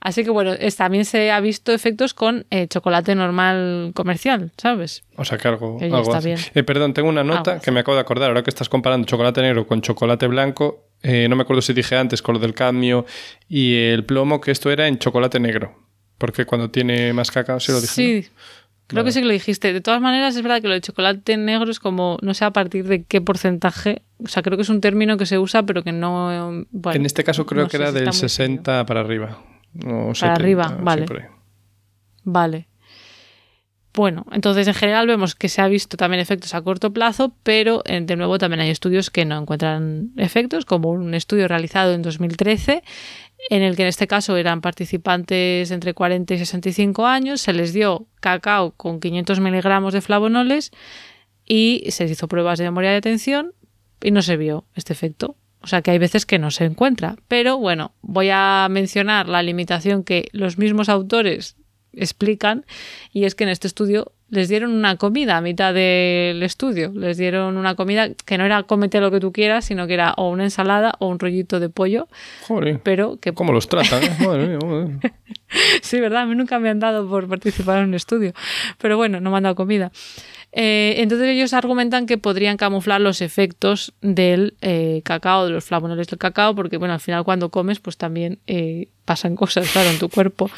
Así 0.00 0.24
que 0.24 0.30
bueno, 0.30 0.52
es- 0.52 0.76
también 0.76 1.04
se 1.04 1.30
ha 1.30 1.40
visto 1.40 1.72
efectos 1.72 2.14
con 2.14 2.46
eh, 2.50 2.66
chocolate 2.68 3.14
normal 3.14 3.92
comercial, 3.94 4.52
¿sabes? 4.56 5.04
O 5.16 5.24
sea 5.24 5.38
que 5.38 5.48
algo, 5.48 5.78
está 5.80 6.20
bien. 6.20 6.38
Eh, 6.54 6.62
perdón, 6.62 6.94
tengo 6.94 7.08
una 7.08 7.24
nota 7.24 7.60
que 7.60 7.70
me 7.70 7.80
acabo 7.80 7.94
de 7.96 8.00
acordar. 8.02 8.28
Ahora 8.30 8.42
que 8.42 8.50
estás 8.50 8.68
comparando 8.68 9.06
chocolate 9.06 9.40
negro 9.42 9.66
con 9.66 9.80
chocolate 9.80 10.26
blanco, 10.26 10.88
eh, 11.02 11.26
no 11.28 11.36
me 11.36 11.42
acuerdo 11.42 11.62
si 11.62 11.72
dije 11.72 11.96
antes 11.96 12.22
con 12.22 12.34
lo 12.34 12.40
del 12.40 12.54
cadmio 12.54 13.06
y 13.48 13.76
el 13.76 14.04
plomo 14.04 14.40
que 14.40 14.50
esto 14.50 14.70
era 14.70 14.86
en 14.88 14.98
chocolate 14.98 15.40
negro. 15.40 15.86
Porque 16.18 16.44
cuando 16.46 16.70
tiene 16.70 17.12
más 17.12 17.30
cacao, 17.30 17.60
sí 17.60 17.70
lo 17.70 17.80
dije. 17.80 17.92
Sí, 17.94 18.28
creo 18.88 19.02
Vale. 19.02 19.08
que 19.08 19.12
sí 19.12 19.20
que 19.20 19.26
lo 19.26 19.32
dijiste. 19.32 19.72
De 19.72 19.80
todas 19.80 20.00
maneras, 20.00 20.34
es 20.34 20.42
verdad 20.42 20.60
que 20.60 20.66
lo 20.66 20.74
de 20.74 20.80
chocolate 20.80 21.36
negro 21.36 21.70
es 21.70 21.78
como, 21.78 22.18
no 22.20 22.34
sé 22.34 22.44
a 22.44 22.50
partir 22.50 22.88
de 22.88 23.04
qué 23.04 23.20
porcentaje. 23.20 24.02
O 24.18 24.26
sea, 24.26 24.42
creo 24.42 24.56
que 24.56 24.62
es 24.62 24.68
un 24.68 24.80
término 24.80 25.16
que 25.16 25.26
se 25.26 25.38
usa, 25.38 25.62
pero 25.62 25.84
que 25.84 25.92
no. 25.92 26.66
Bueno, 26.72 26.96
en 26.96 27.06
este 27.06 27.22
caso 27.22 27.46
creo 27.46 27.62
no 27.62 27.68
que 27.68 27.76
era 27.76 27.88
si 27.88 27.94
del 27.94 28.08
está 28.08 28.10
muy 28.10 28.28
60 28.28 28.86
para 28.86 29.00
arriba. 29.00 29.38
O 29.86 30.12
Para 30.12 30.14
70, 30.14 30.32
arriba, 30.32 30.78
vale. 30.80 31.06
Vale. 32.24 32.68
Bueno, 33.94 34.26
entonces 34.30 34.68
en 34.68 34.74
general 34.74 35.08
vemos 35.08 35.34
que 35.34 35.48
se 35.48 35.60
ha 35.60 35.66
visto 35.66 35.96
también 35.96 36.20
efectos 36.20 36.54
a 36.54 36.62
corto 36.62 36.92
plazo, 36.92 37.34
pero 37.42 37.82
eh, 37.84 38.00
de 38.00 38.14
nuevo 38.16 38.38
también 38.38 38.60
hay 38.60 38.70
estudios 38.70 39.10
que 39.10 39.24
no 39.24 39.40
encuentran 39.40 40.12
efectos, 40.16 40.64
como 40.66 40.90
un 40.90 41.14
estudio 41.14 41.48
realizado 41.48 41.92
en 41.94 42.02
2013, 42.02 42.84
en 43.50 43.62
el 43.62 43.76
que 43.76 43.82
en 43.82 43.88
este 43.88 44.06
caso 44.06 44.36
eran 44.36 44.60
participantes 44.60 45.70
entre 45.70 45.94
40 45.94 46.34
y 46.34 46.38
65 46.38 47.06
años, 47.06 47.40
se 47.40 47.52
les 47.52 47.72
dio 47.72 48.06
cacao 48.20 48.72
con 48.72 49.00
500 49.00 49.40
miligramos 49.40 49.92
de 49.92 50.00
flavonoles 50.00 50.70
y 51.46 51.84
se 51.88 52.04
hizo 52.04 52.28
pruebas 52.28 52.58
de 52.58 52.64
memoria 52.64 52.90
de 52.90 52.96
atención 52.96 53.54
y 54.02 54.10
no 54.10 54.22
se 54.22 54.36
vio 54.36 54.66
este 54.74 54.92
efecto. 54.92 55.36
O 55.60 55.66
sea 55.66 55.82
que 55.82 55.90
hay 55.90 55.98
veces 55.98 56.24
que 56.24 56.38
no 56.38 56.50
se 56.50 56.64
encuentra. 56.64 57.16
Pero 57.26 57.58
bueno, 57.58 57.92
voy 58.00 58.28
a 58.30 58.68
mencionar 58.70 59.28
la 59.28 59.42
limitación 59.42 60.04
que 60.04 60.28
los 60.32 60.56
mismos 60.56 60.88
autores 60.88 61.56
explican 61.92 62.64
y 63.12 63.24
es 63.24 63.34
que 63.34 63.44
en 63.44 63.50
este 63.50 63.66
estudio 63.66 64.12
les 64.30 64.50
dieron 64.50 64.72
una 64.72 64.96
comida 64.96 65.38
a 65.38 65.40
mitad 65.40 65.72
del 65.72 66.42
estudio. 66.42 66.92
Les 66.94 67.16
dieron 67.16 67.56
una 67.56 67.74
comida 67.76 68.10
que 68.26 68.36
no 68.36 68.44
era 68.44 68.62
cómete 68.64 69.00
lo 69.00 69.10
que 69.10 69.20
tú 69.20 69.32
quieras, 69.32 69.64
sino 69.64 69.86
que 69.86 69.94
era 69.94 70.12
o 70.18 70.28
una 70.28 70.44
ensalada 70.44 70.92
o 70.98 71.06
un 71.08 71.18
rollito 71.18 71.60
de 71.60 71.70
pollo, 71.70 72.08
Joder. 72.46 72.80
pero 72.82 73.16
que 73.18 73.32
¿Cómo 73.32 73.52
los 73.54 73.68
tratan? 73.68 74.02
eh? 74.04 74.16
Madre 74.26 74.48
mía, 74.48 74.58
madre. 74.64 74.98
Sí, 75.80 75.98
¿verdad? 75.98 76.22
A 76.22 76.26
mí 76.26 76.34
nunca 76.34 76.58
me 76.58 76.68
han 76.68 76.78
dado 76.78 77.08
por 77.08 77.26
participar 77.26 77.78
en 77.78 77.84
un 77.88 77.94
estudio. 77.94 78.34
Pero 78.76 78.98
bueno, 78.98 79.18
no 79.18 79.30
me 79.30 79.38
han 79.38 79.44
dado 79.44 79.54
comida. 79.54 79.90
Eh, 80.52 80.94
entonces 81.02 81.28
ellos 81.28 81.52
argumentan 81.52 82.06
que 82.06 82.16
podrían 82.16 82.56
camuflar 82.56 83.00
los 83.02 83.20
efectos 83.20 83.92
del 84.00 84.54
eh, 84.62 85.02
cacao, 85.04 85.44
de 85.46 85.52
los 85.52 85.64
flavonoles 85.64 86.06
del 86.06 86.18
cacao, 86.18 86.54
porque 86.54 86.78
bueno, 86.78 86.94
al 86.94 87.00
final 87.00 87.22
cuando 87.24 87.50
comes, 87.50 87.80
pues 87.80 87.98
también 87.98 88.38
eh, 88.46 88.88
pasan 89.04 89.36
cosas, 89.36 89.68
claro, 89.72 89.90
en 89.90 89.98
tu 89.98 90.08
cuerpo. 90.08 90.50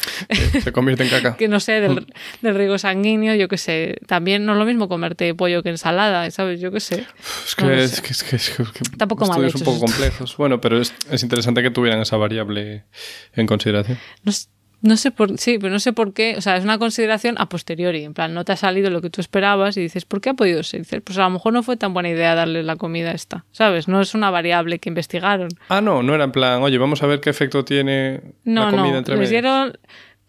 Se 0.63 0.71
convierte 0.71 1.03
en 1.03 1.09
caca. 1.09 1.35
que 1.37 1.47
no 1.49 1.59
sé, 1.59 1.81
del, 1.81 2.07
del 2.41 2.55
riego 2.55 2.77
sanguíneo, 2.77 3.35
yo 3.35 3.49
qué 3.49 3.57
sé. 3.57 3.97
También 4.07 4.45
no 4.45 4.53
es 4.53 4.59
lo 4.59 4.65
mismo 4.65 4.87
comerte 4.87 5.33
pollo 5.35 5.61
que 5.61 5.69
ensalada, 5.69 6.29
¿sabes? 6.31 6.61
Yo 6.61 6.71
qué 6.71 6.79
sé. 6.79 7.05
Es 7.45 7.55
que, 7.55 7.65
No 7.65 7.71
es, 7.73 7.91
sé. 7.91 8.01
que, 8.01 8.07
es 8.11 8.23
que- 8.23 8.35
es 8.37 8.49
que- 8.49 8.63
Tampoco 8.97 9.25
mal 9.27 9.43
un 9.43 9.61
poco 9.61 9.79
complejos. 9.81 10.37
Bueno, 10.37 10.61
pero 10.61 10.79
es, 10.79 10.93
es 11.11 11.21
interesante 11.21 11.61
que 11.61 11.69
tuvieran 11.71 11.99
esa 12.01 12.15
variable 12.17 12.85
en 13.33 13.45
consideración. 13.45 13.97
No, 14.23 14.29
s- 14.31 14.47
no 14.81 14.97
sé 14.97 15.11
por 15.11 15.37
sí, 15.37 15.57
pero 15.59 15.71
no 15.71 15.79
sé 15.79 15.93
por 15.93 16.13
qué, 16.13 16.35
o 16.37 16.41
sea, 16.41 16.57
es 16.57 16.63
una 16.63 16.77
consideración 16.79 17.35
a 17.37 17.47
posteriori, 17.47 18.03
en 18.03 18.13
plan, 18.13 18.33
no 18.33 18.43
te 18.45 18.51
ha 18.51 18.55
salido 18.55 18.89
lo 18.89 19.01
que 19.01 19.09
tú 19.09 19.21
esperabas 19.21 19.77
y 19.77 19.81
dices, 19.81 20.05
¿por 20.05 20.21
qué 20.21 20.29
ha 20.31 20.33
podido 20.33 20.63
ser? 20.63 20.81
Dices, 20.81 21.01
pues 21.03 21.17
a 21.17 21.23
lo 21.23 21.29
mejor 21.29 21.53
no 21.53 21.63
fue 21.63 21.77
tan 21.77 21.93
buena 21.93 22.09
idea 22.09 22.33
darle 22.35 22.63
la 22.63 22.75
comida 22.75 23.11
esta, 23.11 23.45
¿sabes? 23.51 23.87
No 23.87 24.01
es 24.01 24.15
una 24.15 24.31
variable 24.31 24.79
que 24.79 24.89
investigaron. 24.89 25.49
Ah, 25.69 25.81
no, 25.81 26.01
no 26.01 26.15
era 26.15 26.23
en 26.23 26.31
plan, 26.31 26.61
oye, 26.63 26.77
vamos 26.77 27.03
a 27.03 27.07
ver 27.07 27.19
qué 27.19 27.29
efecto 27.29 27.63
tiene 27.63 28.21
No, 28.43 28.65
la 28.65 28.71
comida 28.71 28.91
no, 28.93 28.97
entre 28.97 29.17
les 29.17 29.29
dieron 29.29 29.73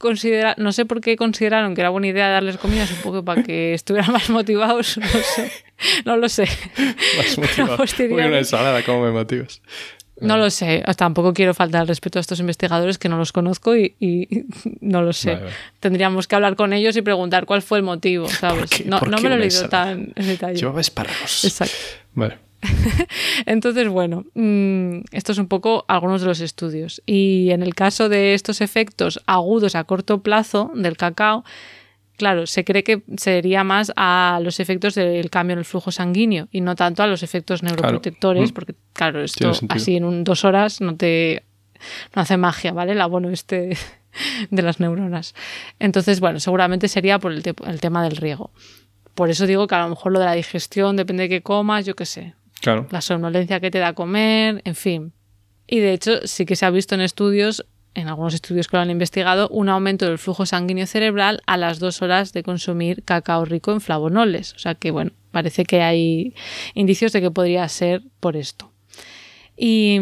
considera 0.03 0.57
no 0.59 0.73
sé 0.73 0.85
por 0.85 1.01
qué 1.01 1.17
consideraron 1.17 1.75
que 1.75 1.81
era 1.81 1.91
buena 1.91 2.09
idea 2.09 2.29
darles 2.29 2.59
comida, 2.59 2.87
supongo 2.87 3.25
para 3.25 3.43
que 3.43 3.73
estuvieran 3.75 4.13
más 4.13 4.29
motivados, 4.29 4.99
no 4.99 5.07
sé. 5.07 5.53
No 6.05 6.17
lo 6.17 6.29
sé. 6.29 6.47
Más 7.17 7.39
motivado. 7.39 7.77
posteriori. 7.77 8.23
Uy, 8.23 8.29
una 8.29 8.39
ensalada, 8.39 8.83
¿cómo 8.83 9.05
me 9.05 9.13
motivas? 9.13 9.63
No 10.21 10.37
lo 10.37 10.51
sé, 10.51 10.85
tampoco 10.97 11.33
quiero 11.33 11.55
faltar 11.55 11.81
al 11.81 11.89
respeto 11.89 12.19
a 12.19 12.21
estos 12.21 12.39
investigadores 12.39 12.99
que 12.99 13.09
no 13.09 13.17
los 13.17 13.33
conozco 13.33 13.77
y, 13.77 13.97
y 13.99 14.45
no 14.81 15.03
lo 15.03 15.13
sé. 15.13 15.33
Vale, 15.33 15.45
vale. 15.45 15.57
Tendríamos 15.81 16.29
que 16.29 16.35
hablar 16.35 16.55
con 16.55 16.73
ellos 16.73 16.97
y 16.97 17.03
preguntar 17.03 17.47
cuál 17.47 17.63
fue 17.63 17.79
el 17.79 17.85
motivo, 17.85 18.29
¿sabes? 18.29 18.85
No, 18.87 18.99
¿Por 18.99 19.09
no 19.09 19.19
me 19.19 19.29
lo 19.29 19.35
he 19.37 19.39
leído 19.39 19.69
tan 19.69 20.13
en 20.15 20.27
detalle. 20.27 20.59
Llevaba 20.59 20.81
espárragos. 20.81 21.45
Exacto. 21.45 21.75
Vale. 22.15 22.39
Entonces, 23.47 23.89
bueno, 23.89 24.25
mm, 24.35 25.01
esto 25.13 25.33
es 25.33 25.39
un 25.39 25.49
poco 25.49 25.85
algunos 25.89 26.21
de 26.21 26.29
los 26.29 26.41
estudios. 26.41 27.03
Y 27.07 27.51
en 27.51 27.63
el 27.63 27.75
caso 27.75 28.09
de 28.09 28.35
estos 28.35 28.61
efectos 28.61 29.21
agudos 29.27 29.75
a 29.75 29.85
corto 29.85 30.23
plazo 30.23 30.71
del 30.75 30.97
cacao, 30.97 31.45
claro, 32.23 32.47
se 32.47 32.63
cree 32.65 32.85
que 32.85 33.03
sería 33.17 33.65
más 33.65 33.93
a 33.97 34.39
los 34.45 34.61
efectos 34.61 34.95
del 34.95 35.29
cambio 35.29 35.55
en 35.55 35.59
el 35.59 35.65
flujo 35.65 35.91
sanguíneo 35.91 36.47
y 36.53 36.61
no 36.61 36.77
tanto 36.77 37.03
a 37.03 37.09
los 37.09 37.25
efectos 37.25 37.65
neuroprotectores, 37.65 38.53
Mm. 38.53 38.55
porque, 38.55 38.75
claro, 38.93 39.25
esto 39.25 39.51
así 39.69 39.97
en 39.97 40.05
un, 40.05 40.23
dos 40.23 40.45
horas 40.45 40.81
no 40.81 40.95
te 40.97 41.43
no 42.15 42.23
hace 42.23 42.37
magia, 42.37 42.73
¿vale? 42.73 42.93
El 42.93 43.01
abono 43.01 43.29
este 43.31 43.77
de 44.53 44.63
las 44.63 44.79
neuronas. 44.79 45.35
Entonces, 45.81 46.21
bueno, 46.21 46.39
seguramente 46.39 46.87
sería 46.87 47.19
por 47.19 47.33
el, 47.33 47.43
te- 47.43 47.57
el 47.67 47.81
tema 47.81 48.05
del 48.05 48.17
riego. 48.17 48.53
Por 49.17 49.29
eso 49.31 49.49
digo 49.49 49.67
que 49.67 49.75
a 49.75 49.83
lo 49.83 49.89
mejor 49.89 50.13
lo 50.13 50.21
de 50.21 50.27
la 50.27 50.35
digestión 50.35 50.95
depende 50.97 51.25
de 51.25 51.29
qué 51.29 51.43
comas, 51.43 51.85
yo 51.85 51.97
qué 51.97 52.07
sé, 52.07 52.35
Claro. 52.61 52.87
la 52.93 53.01
somnolencia 53.01 53.59
que 53.59 53.73
te 53.73 53.81
da 53.81 53.95
comer, 53.95 54.63
en 54.65 54.77
fin. 54.77 55.13
Y 55.67 55.81
de 55.81 55.93
hecho, 55.93 56.25
sí 56.25 56.47
que 56.47 56.55
se 56.55 56.67
ha 56.67 56.71
visto 56.71 56.95
en 56.95 57.01
estudios, 57.01 57.67
en 57.95 58.09
algunos 58.09 58.35
estudios 58.35 58.69
que 58.69 58.77
lo 58.77 58.83
han 58.83 58.91
investigado, 58.91 59.49
un 59.49 59.69
aumento 59.69 60.07
del 60.07 60.19
flujo 60.19 60.47
sanguíneo 60.47 60.87
cerebral 60.87 61.43
a 61.47 61.57
las 61.57 61.79
dos 61.79 62.03
horas 62.03 62.33
de 62.33 62.43
consumir 62.43 63.03
cacao 63.05 63.45
rico 63.45 63.73
en 63.73 63.81
flavonoles. 63.81 64.55
O 64.55 64.59
sea 64.59 64.75
que, 64.75 64.91
bueno, 64.91 65.13
parece 65.31 65.65
que 65.65 65.83
hay 65.83 66.35
indicios 66.75 67.13
de 67.13 67.21
que 67.21 67.31
podría 67.31 67.69
ser 67.69 68.03
por 68.21 68.37
esto. 68.37 68.71
Y, 69.57 69.99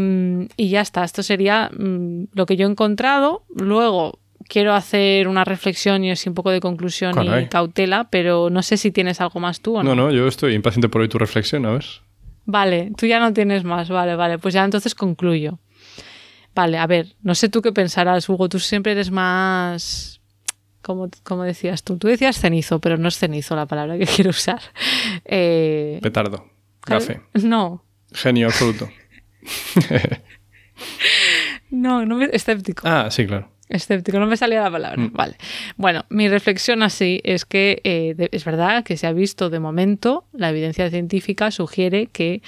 y 0.56 0.68
ya 0.68 0.80
está, 0.80 1.04
esto 1.04 1.22
sería 1.22 1.70
mm, 1.76 2.28
lo 2.32 2.46
que 2.46 2.56
yo 2.56 2.66
he 2.66 2.70
encontrado. 2.70 3.44
Luego 3.54 4.18
quiero 4.48 4.74
hacer 4.74 5.28
una 5.28 5.44
reflexión 5.44 6.04
y 6.04 6.10
así 6.10 6.28
un 6.28 6.34
poco 6.34 6.50
de 6.50 6.60
conclusión 6.60 7.14
Caray. 7.14 7.44
y 7.44 7.48
cautela, 7.48 8.08
pero 8.10 8.50
no 8.50 8.62
sé 8.62 8.76
si 8.76 8.90
tienes 8.90 9.20
algo 9.20 9.40
más 9.40 9.60
tú 9.60 9.76
o 9.76 9.82
no. 9.82 9.94
No, 9.94 10.06
no, 10.06 10.12
yo 10.12 10.26
estoy 10.26 10.54
impaciente 10.54 10.88
por 10.88 11.00
oír 11.00 11.10
tu 11.10 11.18
reflexión, 11.18 11.66
a 11.66 11.72
ver. 11.72 11.84
Vale, 12.46 12.90
tú 12.96 13.06
ya 13.06 13.20
no 13.20 13.32
tienes 13.32 13.64
más, 13.64 13.88
vale, 13.88 14.16
vale, 14.16 14.38
pues 14.38 14.54
ya 14.54 14.64
entonces 14.64 14.94
concluyo. 14.94 15.58
Vale, 16.54 16.78
a 16.78 16.86
ver, 16.86 17.14
no 17.22 17.34
sé 17.34 17.48
tú 17.48 17.62
qué 17.62 17.72
pensarás, 17.72 18.28
Hugo, 18.28 18.48
tú 18.48 18.58
siempre 18.58 18.92
eres 18.92 19.10
más... 19.10 20.20
Como, 20.82 21.10
como 21.22 21.42
decías 21.44 21.82
tú, 21.84 21.98
tú 21.98 22.08
decías 22.08 22.38
cenizo, 22.40 22.80
pero 22.80 22.96
no 22.96 23.08
es 23.08 23.18
cenizo 23.18 23.54
la 23.54 23.66
palabra 23.66 23.98
que 23.98 24.06
quiero 24.16 24.30
usar. 24.30 24.60
Eh, 25.26 25.98
Petardo. 26.02 26.46
Gafe. 26.86 27.20
No, 27.34 27.84
Genio 28.12 28.46
absoluto. 28.48 28.88
no, 31.70 32.04
no 32.06 32.16
me, 32.16 32.26
escéptico. 32.32 32.82
Ah, 32.88 33.08
sí, 33.10 33.26
claro. 33.26 33.50
Escéptico, 33.68 34.18
no 34.18 34.26
me 34.26 34.36
salía 34.36 34.62
la 34.62 34.70
palabra. 34.70 35.00
Mm. 35.00 35.12
Vale. 35.12 35.36
Bueno, 35.76 36.04
mi 36.08 36.28
reflexión 36.28 36.82
así 36.82 37.20
es 37.24 37.44
que 37.44 37.80
eh, 37.84 38.14
de- 38.16 38.28
es 38.32 38.44
verdad 38.44 38.82
que 38.82 38.96
se 38.96 39.06
ha 39.06 39.12
visto 39.12 39.48
de 39.50 39.60
momento, 39.60 40.24
la 40.32 40.50
evidencia 40.50 40.90
científica 40.90 41.50
sugiere 41.52 42.06
que 42.08 42.42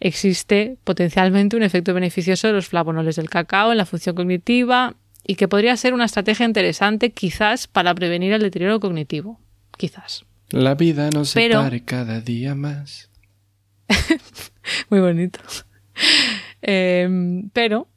existe 0.00 0.78
potencialmente 0.84 1.56
un 1.56 1.62
efecto 1.62 1.94
beneficioso 1.94 2.46
de 2.48 2.54
los 2.54 2.66
flavonoles 2.68 3.16
del 3.16 3.30
cacao 3.30 3.70
en 3.70 3.78
la 3.78 3.86
función 3.86 4.16
cognitiva 4.16 4.94
y 5.26 5.34
que 5.36 5.46
podría 5.48 5.76
ser 5.76 5.94
una 5.94 6.06
estrategia 6.06 6.46
interesante 6.46 7.10
quizás 7.12 7.68
para 7.68 7.94
prevenir 7.94 8.32
el 8.32 8.40
deterioro 8.42 8.80
cognitivo. 8.80 9.38
Quizás. 9.76 10.24
La 10.50 10.74
vida 10.74 11.10
nos 11.10 11.32
Pero- 11.34 11.58
separe 11.60 11.84
cada 11.84 12.20
día 12.20 12.54
más. 12.54 13.10
Muy 14.90 15.00
bonito. 15.00 15.40
Eh, 16.62 17.42
pero 17.52 17.88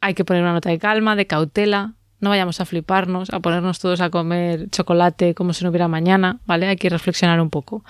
hay 0.00 0.14
que 0.14 0.24
poner 0.24 0.42
una 0.42 0.52
nota 0.52 0.70
de 0.70 0.78
calma, 0.78 1.16
de 1.16 1.26
cautela. 1.26 1.94
No 2.20 2.30
vayamos 2.30 2.60
a 2.60 2.66
fliparnos, 2.66 3.30
a 3.30 3.40
ponernos 3.40 3.78
todos 3.78 4.00
a 4.00 4.10
comer 4.10 4.68
chocolate 4.70 5.34
como 5.34 5.52
si 5.54 5.64
no 5.64 5.70
hubiera 5.70 5.88
mañana, 5.88 6.40
¿vale? 6.44 6.66
Hay 6.68 6.76
que 6.76 6.90
reflexionar 6.90 7.40
un 7.40 7.50
poco. 7.50 7.84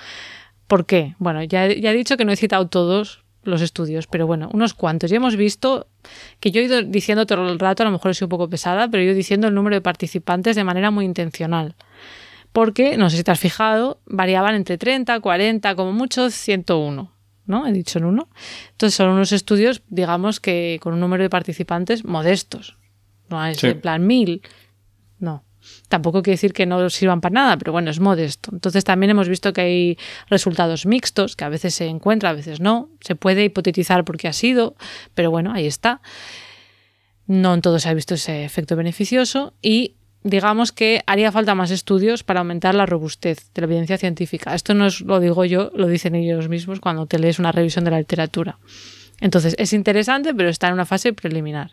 ¿Por 0.69 0.87
qué? 0.87 1.15
Bueno, 1.19 1.43
ya, 1.43 1.67
ya 1.67 1.91
he 1.91 1.95
dicho 1.97 2.17
que 2.17 2.25
no 2.25 2.31
he 2.33 2.37
citado 2.37 2.69
todos 2.69 3.25
los 3.43 3.63
estudios, 3.63 4.07
pero 4.07 4.27
bueno, 4.27 4.51
unos 4.53 4.75
cuantos. 4.75 5.11
Ya 5.11 5.17
hemos 5.17 5.37
visto 5.37 5.87
que 6.41 6.51
yo 6.51 6.61
he 6.61 6.65
ido 6.65 6.83
diciendo 6.83 7.27
todo 7.27 7.49
el 7.51 7.59
rato, 7.59 7.83
a 7.83 7.87
lo 7.87 7.93
mejor 7.93 8.11
he 8.11 8.15
sido 8.15 8.27
un 8.27 8.31
poco 8.31 8.49
pesada, 8.49 8.89
pero 8.91 9.03
he 9.03 9.07
ido 9.07 9.15
diciendo 9.15 9.49
el 9.49 9.55
número 9.55 9.77
de 9.77 9.81
participantes 9.81 10.57
de 10.57 10.65
manera 10.65 10.91
muy 10.91 11.05
intencional. 11.05 11.75
Porque, 12.53 12.97
no 12.97 13.09
sé 13.11 13.17
si 13.19 13.25
te 13.25 13.31
has 13.31 13.39
fijado, 13.41 14.01
variaban 14.07 14.55
entre 14.57 14.77
30, 14.77 15.21
40, 15.21 15.75
como 15.77 15.93
mucho 15.93 16.31
101. 16.31 17.13
¿no? 17.47 17.67
He 17.67 17.73
dicho 17.73 17.99
en 17.99 18.05
uno. 18.05 18.29
Entonces 18.73 18.95
son 18.97 19.09
unos 19.09 19.33
estudios, 19.33 19.83
digamos 19.89 20.39
que 20.41 20.79
con 20.83 20.95
un 20.95 21.01
número 21.01 21.23
de 21.25 21.31
participantes 21.31 22.05
modestos. 22.05 22.77
No 23.29 23.45
es 23.45 23.59
Sí. 23.59 23.69
en 23.69 23.81
plan 23.81 24.07
mil. 24.07 24.43
Tampoco 25.89 26.23
quiere 26.23 26.35
decir 26.35 26.53
que 26.53 26.67
no 26.67 26.89
sirvan 26.91 27.21
para 27.21 27.33
nada, 27.33 27.57
pero 27.57 27.73
bueno, 27.73 27.91
es 27.91 28.01
modesto. 28.01 28.51
Entonces 28.53 28.85
también 28.85 29.11
hemos 29.11 29.29
visto 29.29 29.53
que 29.53 29.61
hay 29.61 29.99
resultados 30.29 30.87
mixtos, 30.87 31.37
que 31.37 31.45
a 31.45 31.49
veces 31.49 31.75
se 31.75 31.87
encuentra, 31.87 32.31
a 32.31 32.33
veces 32.33 32.61
no. 32.61 32.89
Se 33.01 33.17
puede 33.17 33.45
hipotetizar 33.45 34.05
por 34.05 34.17
qué 34.17 34.29
ha 34.29 34.33
sido, 34.33 34.77
pero 35.15 35.31
bueno, 35.31 35.53
ahí 35.53 35.67
está. 35.67 36.01
No 37.27 37.55
en 37.55 37.61
todo 37.61 37.79
se 37.79 37.89
ha 37.89 37.95
visto 37.95 38.15
ese 38.15 38.45
efecto 38.45 38.77
beneficioso 38.77 39.55
y 39.63 39.97
digamos 40.23 40.73
que 40.73 41.03
haría 41.07 41.33
falta 41.33 41.55
más 41.55 41.71
estudios 41.71 42.25
para 42.25 42.41
aumentar 42.41 42.75
la 42.75 42.87
robustez 42.87 43.51
de 43.55 43.63
la 43.63 43.67
evidencia 43.67 43.99
científica. 43.99 44.55
Esto 44.55 44.75
no 44.75 44.87
es, 44.87 45.01
lo 45.01 45.21
digo 45.21 45.45
yo, 45.45 45.71
lo 45.75 45.87
dicen 45.87 46.15
ellos 46.15 46.49
mismos 46.49 46.81
cuando 46.81 47.07
te 47.07 47.19
lees 47.19 47.39
una 47.39 47.53
revisión 47.53 47.85
de 47.85 47.91
la 47.91 47.99
literatura. 47.99 48.59
Entonces 49.21 49.55
es 49.59 49.73
interesante, 49.73 50.35
pero 50.35 50.49
está 50.49 50.69
en 50.69 50.75
una 50.75 50.87
fase 50.87 51.13
preliminar. 51.13 51.73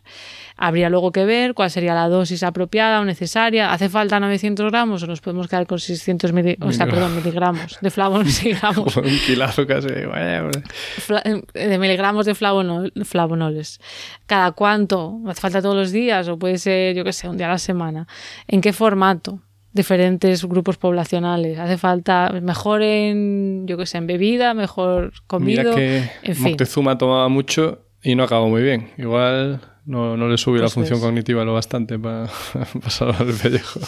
Habría 0.57 0.89
luego 0.89 1.11
que 1.11 1.25
ver 1.25 1.53
cuál 1.53 1.69
sería 1.69 1.93
la 1.93 2.09
dosis 2.09 2.43
apropiada 2.43 2.99
o 2.99 3.05
necesaria. 3.05 3.71
¿Hace 3.71 3.89
falta 3.89 4.19
900 4.19 4.71
gramos 4.71 5.03
o 5.03 5.07
nos 5.07 5.21
podemos 5.21 5.47
quedar 5.47 5.67
con 5.67 5.79
600 5.79 6.31
o 6.59 6.71
sea, 6.71 6.87
perdón, 6.87 7.15
miligramos 7.15 7.77
de 7.81 7.91
flavonoles? 7.91 8.43
Un 8.97 9.19
kilazo 9.25 9.67
casi. 9.67 9.87
de 9.89 11.77
miligramos 11.79 12.25
de 12.25 12.35
flavonoles. 12.35 13.79
¿Cada 14.25 14.51
cuánto? 14.51 15.19
¿Hace 15.27 15.41
falta 15.41 15.61
todos 15.61 15.75
los 15.75 15.91
días 15.91 16.27
o 16.27 16.37
puede 16.37 16.57
ser, 16.57 16.95
yo 16.95 17.03
qué 17.03 17.13
sé, 17.13 17.29
un 17.29 17.37
día 17.37 17.47
a 17.47 17.51
la 17.51 17.57
semana? 17.57 18.07
¿En 18.47 18.61
qué 18.61 18.73
formato? 18.73 19.39
Diferentes 19.73 20.45
grupos 20.45 20.77
poblacionales. 20.77 21.59
Hace 21.59 21.77
falta 21.77 22.31
mejor 22.41 22.81
en, 22.81 23.65
yo 23.67 23.77
qué 23.77 23.85
sé, 23.85 23.97
en 23.97 24.07
bebida, 24.07 24.53
mejor 24.53 25.13
comido. 25.27 25.63
Mira 25.63 25.75
que 25.75 26.09
en 26.23 26.35
fin. 26.35 26.49
Moctezuma 26.49 26.97
tomaba 26.97 27.29
mucho 27.29 27.85
y 28.01 28.15
no 28.15 28.23
acabó 28.23 28.49
muy 28.49 28.61
bien. 28.61 28.91
Igual 28.97 29.61
no, 29.85 30.17
no 30.17 30.27
le 30.27 30.37
subió 30.37 30.61
la 30.61 30.69
función 30.69 30.99
cognitiva 30.99 31.43
lo 31.45 31.53
bastante 31.53 31.97
para 31.97 32.27
pasar 32.83 33.15
al 33.19 33.33
pellejo. 33.33 33.79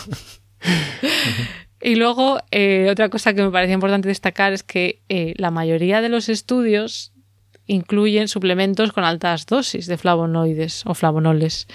Y 1.81 1.95
luego, 1.95 2.39
eh, 2.51 2.89
otra 2.91 3.09
cosa 3.09 3.33
que 3.33 3.41
me 3.41 3.51
parece 3.51 3.73
importante 3.73 4.09
destacar 4.09 4.51
es 4.51 4.63
que 4.63 5.01
eh, 5.09 5.33
la 5.37 5.51
mayoría 5.51 6.01
de 6.01 6.09
los 6.09 6.27
estudios 6.27 7.13
incluyen 7.67 8.27
suplementos 8.27 8.91
con 8.91 9.03
altas 9.03 9.45
dosis 9.45 9.87
de 9.87 9.97
flavonoides 9.97 10.85
o 10.85 10.93
flavonoles. 10.93 11.67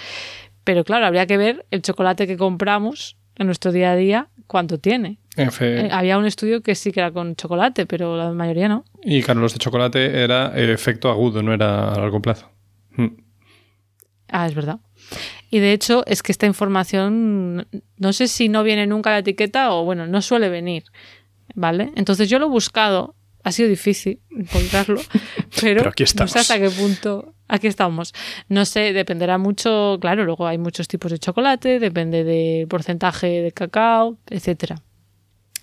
Pero 0.63 0.83
claro, 0.83 1.05
habría 1.05 1.25
que 1.25 1.37
ver 1.37 1.65
el 1.71 1.81
chocolate 1.81 2.27
que 2.27 2.37
compramos 2.37 3.17
en 3.37 3.45
nuestro 3.45 3.71
día 3.71 3.91
a 3.91 3.95
día, 3.95 4.29
cuánto 4.47 4.79
tiene. 4.79 5.19
Eh, 5.37 5.89
había 5.91 6.17
un 6.17 6.25
estudio 6.25 6.61
que 6.61 6.75
sí 6.75 6.91
que 6.91 7.01
era 7.01 7.11
con 7.11 7.35
chocolate, 7.35 7.85
pero 7.85 8.15
la 8.15 8.31
mayoría 8.31 8.69
no. 8.69 8.85
Y 9.03 9.21
claro, 9.21 9.41
los 9.41 9.53
de 9.53 9.59
chocolate 9.59 10.23
era 10.23 10.53
eh, 10.55 10.71
efecto 10.71 11.09
agudo, 11.09 11.43
no 11.43 11.53
era 11.53 11.93
a 11.93 11.99
largo 11.99 12.21
plazo. 12.21 12.49
Mm. 12.91 13.07
Ah, 14.29 14.47
es 14.47 14.55
verdad. 14.55 14.79
Y 15.49 15.59
de 15.59 15.73
hecho, 15.73 16.03
es 16.07 16.23
que 16.23 16.31
esta 16.31 16.45
información, 16.45 17.67
no 17.97 18.13
sé 18.13 18.27
si 18.27 18.49
no 18.49 18.63
viene 18.63 18.87
nunca 18.87 19.11
la 19.11 19.19
etiqueta 19.19 19.73
o 19.73 19.83
bueno, 19.83 20.07
no 20.07 20.21
suele 20.21 20.49
venir. 20.49 20.83
¿Vale? 21.53 21.91
Entonces 21.95 22.27
yo 22.27 22.39
lo 22.39 22.47
he 22.47 22.49
buscado, 22.49 23.15
ha 23.45 23.51
sido 23.51 23.69
difícil 23.69 24.19
encontrarlo, 24.31 24.99
pero, 25.61 25.81
Pero 25.83 25.89
aquí 25.91 26.03
no 26.17 26.27
sé 26.27 26.39
hasta 26.39 26.59
qué 26.59 26.69
punto. 26.71 27.35
Aquí 27.47 27.67
estamos. 27.67 28.11
No 28.49 28.65
sé, 28.65 28.91
dependerá 28.91 29.37
mucho, 29.37 29.99
claro, 30.01 30.25
luego 30.25 30.47
hay 30.47 30.57
muchos 30.57 30.87
tipos 30.87 31.11
de 31.11 31.19
chocolate, 31.19 31.79
depende 31.79 32.23
del 32.23 32.67
porcentaje 32.67 33.27
de 33.27 33.51
cacao, 33.51 34.17
etcétera. 34.31 34.81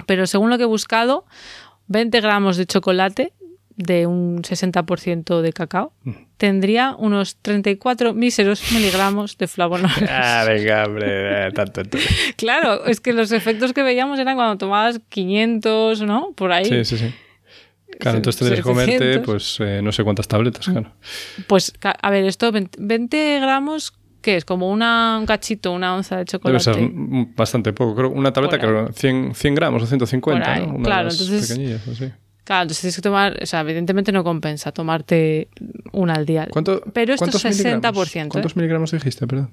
Pero 0.07 0.29
según 0.29 0.49
lo 0.49 0.59
que 0.59 0.63
he 0.63 0.67
buscado, 0.67 1.27
20 1.89 2.21
gramos 2.21 2.57
de 2.57 2.67
chocolate 2.67 3.33
de 3.75 4.07
un 4.07 4.43
60% 4.43 5.41
de 5.41 5.53
cacao 5.53 5.93
tendría 6.37 6.95
unos 6.97 7.37
34 7.43 8.15
míseros 8.15 8.71
miligramos 8.71 9.37
de 9.39 9.49
flavonoides. 9.49 10.09
Ah, 10.09 10.45
venga, 10.47 10.85
hombre, 10.85 11.49
eh, 11.49 11.51
tanto, 11.53 11.83
tanto. 11.83 11.99
Claro, 12.37 12.87
es 12.87 13.01
que 13.01 13.13
los 13.13 13.33
efectos 13.33 13.73
que 13.73 13.83
veíamos 13.83 14.21
eran 14.21 14.37
cuando 14.37 14.57
tomabas 14.57 15.01
500, 15.09 16.03
¿no? 16.03 16.33
Por 16.37 16.53
ahí. 16.53 16.67
Sí, 16.67 16.85
sí, 16.85 16.99
sí. 16.99 17.15
Claro, 17.99 18.17
entonces 18.19 18.39
tendrías 18.39 18.61
que 18.65 18.69
comerte, 18.71 18.93
700. 18.99 19.25
pues, 19.27 19.57
eh, 19.61 19.81
no 19.83 19.93
sé 19.93 20.03
cuántas 20.05 20.27
tabletas, 20.29 20.67
claro. 20.67 20.93
Pues, 21.47 21.73
a 21.83 22.11
ver, 22.11 22.25
esto, 22.25 22.51
20, 22.51 22.79
20 22.81 23.41
gramos, 23.41 23.93
¿qué 24.21 24.37
es? 24.37 24.45
Como 24.45 24.71
una, 24.71 25.19
un 25.21 25.27
cachito, 25.27 25.73
una 25.73 25.95
onza 25.95 26.17
de 26.17 26.21
Debe 26.25 26.31
chocolate. 26.31 26.61
ser 26.65 26.81
mm, 26.81 27.35
bastante 27.37 27.73
poco. 27.73 27.95
Creo 27.95 28.11
una 28.11 28.33
tableta, 28.33 28.59
creo, 28.59 28.93
100, 28.93 29.35
100 29.35 29.55
gramos 29.55 29.83
o 29.83 29.87
150, 29.87 30.45
Por 30.45 30.53
ahí, 30.53 30.67
¿no? 30.67 30.75
Una 30.75 30.85
claro, 30.85 31.09
de 31.09 31.15
entonces- 31.15 31.49
pequeñillas, 31.49 31.87
así. 31.89 32.11
Claro, 32.45 32.63
entonces 32.63 32.81
tienes 32.81 32.97
que 32.97 33.03
tomar, 33.03 33.39
o 33.41 33.47
sea, 33.47 33.61
evidentemente 33.61 34.11
no 34.11 34.25
compensa 34.25 34.73
tomarte 34.73 35.49
una 35.93 36.15
al 36.15 36.27
día. 36.27 36.49
¿Cuánto, 36.51 36.83
Pero 36.93 37.15
esto 37.15 37.27
es 37.27 37.31
¿cuántos 37.41 37.45
60%, 37.45 37.51
miligramos? 37.55 38.29
¿Cuántos 38.33 38.53
¿eh? 38.53 38.55
miligramos 38.57 38.91
dijiste, 38.91 39.27
perdón? 39.29 39.51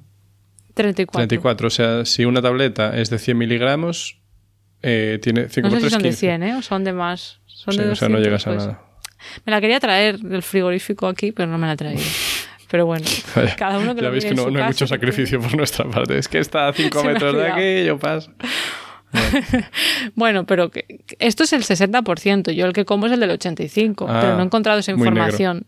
34. 0.73 1.27
34. 1.27 1.67
O 1.67 1.69
sea, 1.69 2.05
si 2.05 2.25
una 2.25 2.41
tableta 2.41 2.97
es 2.97 3.09
de 3.11 3.19
100 3.19 3.37
miligramos, 3.37 4.19
eh, 4.81 5.19
tiene 5.21 5.49
5 5.49 5.67
No 5.67 5.75
sé 5.75 5.81
si 5.81 5.81
3, 5.81 5.93
son 5.93 6.01
de 6.01 6.09
15. 6.09 6.19
100, 6.19 6.43
¿eh? 6.43 6.55
O 6.55 6.61
son 6.63 6.83
de 6.83 6.93
más. 6.93 7.39
Son 7.59 7.73
Sí, 7.73 7.81
de 7.81 7.89
o 7.89 7.95
sea, 7.95 8.07
no 8.07 8.19
200, 8.19 8.23
llegas 8.25 8.47
a 8.47 8.51
pues. 8.51 8.65
nada. 8.65 8.81
Me 9.45 9.51
la 9.51 9.59
quería 9.59 9.81
traer 9.81 10.17
del 10.17 10.41
frigorífico 10.41 11.07
aquí, 11.07 11.33
pero 11.33 11.51
no 11.51 11.57
me 11.57 11.67
la 11.67 11.75
traído. 11.75 12.01
Pero 12.71 12.85
bueno, 12.85 13.03
Vaya, 13.35 13.55
cada 13.55 13.79
uno 13.79 13.95
que 13.95 14.01
ya 14.01 14.07
lo 14.07 14.11
veis 14.11 14.25
que 14.25 14.35
no, 14.35 14.45
hay 14.45 14.63
mucho 14.63 14.85
sacrificio 14.85 15.41
por 15.41 15.57
nuestra 15.57 15.89
parte. 15.89 16.19
Es 16.19 16.27
que 16.27 16.37
está 16.37 16.67
a 16.67 16.73
5 16.73 16.99
Se 16.99 17.03
me 17.03 17.09
ha 17.09 17.13
metros 17.13 17.35
de 17.35 17.47
aquí, 17.47 17.83
yo 17.85 17.97
paso. 17.97 18.31
Bueno, 20.13 20.45
pero 20.45 20.69
que, 20.69 20.85
esto 21.17 21.45
es 21.45 21.53
el 21.53 21.63
60%. 21.63 22.51
Yo 22.51 22.67
el 22.67 22.73
que 22.73 22.85
como 22.85 23.07
es 23.07 23.11
el 23.11 23.19
del 23.21 23.31
85%, 23.31 24.05
Ah, 24.07 24.19
pero 24.21 24.35
no 24.35 24.41
he 24.41 24.45
encontrado 24.45 24.77
esa 24.77 24.91
información. 24.91 25.65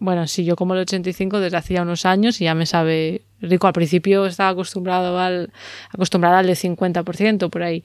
Bueno, 0.00 0.26
sí, 0.26 0.46
yo 0.46 0.56
como 0.56 0.72
el 0.72 0.80
85 0.80 1.40
desde 1.40 1.58
hacía 1.58 1.82
unos 1.82 2.06
años 2.06 2.40
y 2.40 2.44
ya 2.44 2.54
me 2.54 2.64
sabe 2.64 3.25
rico. 3.40 3.66
Al 3.66 3.72
principio 3.72 4.26
estaba 4.26 4.50
acostumbrado 4.50 5.18
al, 5.18 5.52
acostumbrada 5.90 6.38
al 6.38 6.46
de 6.46 6.54
50% 6.54 7.50
por 7.50 7.62
ahí. 7.62 7.84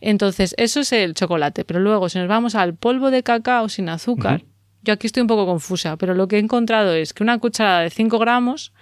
Entonces, 0.00 0.54
eso 0.58 0.80
es 0.80 0.92
el 0.92 1.14
chocolate. 1.14 1.64
Pero 1.64 1.80
luego, 1.80 2.08
si 2.08 2.18
nos 2.18 2.28
vamos 2.28 2.54
al 2.54 2.74
polvo 2.74 3.10
de 3.10 3.22
cacao 3.22 3.68
sin 3.68 3.88
azúcar, 3.88 4.44
yo 4.82 4.94
aquí 4.94 5.06
estoy 5.06 5.22
un 5.22 5.26
poco 5.26 5.46
confusa, 5.46 5.96
pero 5.96 6.14
lo 6.14 6.28
que 6.28 6.36
he 6.36 6.40
encontrado 6.40 6.94
es 6.94 7.12
que 7.12 7.22
una 7.22 7.38
cucharada 7.38 7.80
de 7.80 7.90
5 7.90 8.18
gramos 8.18 8.72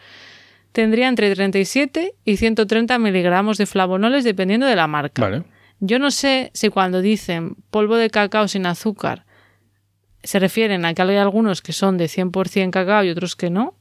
tendría 0.72 1.08
entre 1.08 1.34
37 1.34 2.14
y 2.24 2.36
130 2.36 2.98
miligramos 2.98 3.58
de 3.58 3.66
flavonoles 3.66 4.24
dependiendo 4.24 4.66
de 4.66 4.76
la 4.76 4.86
marca. 4.86 5.22
Vale. 5.22 5.44
Yo 5.80 5.98
no 5.98 6.10
sé 6.10 6.50
si 6.54 6.68
cuando 6.68 7.00
dicen 7.00 7.56
polvo 7.70 7.96
de 7.96 8.10
cacao 8.10 8.48
sin 8.48 8.66
azúcar 8.66 9.26
se 10.22 10.38
refieren 10.38 10.84
a 10.84 10.94
que 10.94 11.02
hay 11.02 11.16
algunos 11.16 11.62
que 11.62 11.72
son 11.72 11.98
de 11.98 12.06
100% 12.06 12.70
cacao 12.70 13.04
y 13.04 13.10
otros 13.10 13.36
que 13.36 13.50
no. 13.50 13.74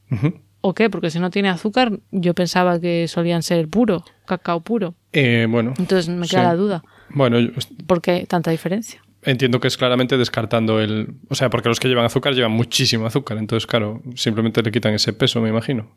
O 0.68 0.74
qué, 0.74 0.90
porque 0.90 1.10
si 1.10 1.18
no 1.20 1.30
tiene 1.30 1.48
azúcar, 1.48 2.00
yo 2.10 2.34
pensaba 2.34 2.80
que 2.80 3.06
solían 3.08 3.42
ser 3.42 3.68
puro, 3.68 4.04
cacao 4.26 4.60
puro. 4.62 4.94
Eh, 5.12 5.46
bueno, 5.48 5.74
Entonces 5.78 6.08
me 6.08 6.26
queda 6.26 6.40
Sí. 6.42 6.46
la 6.46 6.54
duda, 6.56 6.82
bueno, 7.10 7.38
yo 7.38 7.50
¿por 7.86 8.00
qué 8.02 8.26
tanta 8.26 8.50
diferencia? 8.50 9.00
entiendo 9.22 9.58
que 9.58 9.66
es 9.68 9.76
claramente 9.76 10.16
descartando 10.18 10.80
el... 10.80 11.16
O 11.28 11.34
sea, 11.34 11.50
porque 11.50 11.68
los 11.68 11.80
que 11.80 11.88
llevan 11.88 12.04
azúcar 12.04 12.32
llevan 12.34 12.52
muchísimo 12.52 13.06
azúcar. 13.06 13.38
Entonces, 13.38 13.66
claro, 13.66 14.00
simplemente 14.14 14.62
le 14.62 14.70
quitan 14.70 14.94
ese 14.94 15.12
peso, 15.12 15.40
me 15.40 15.48
imagino. 15.48 15.96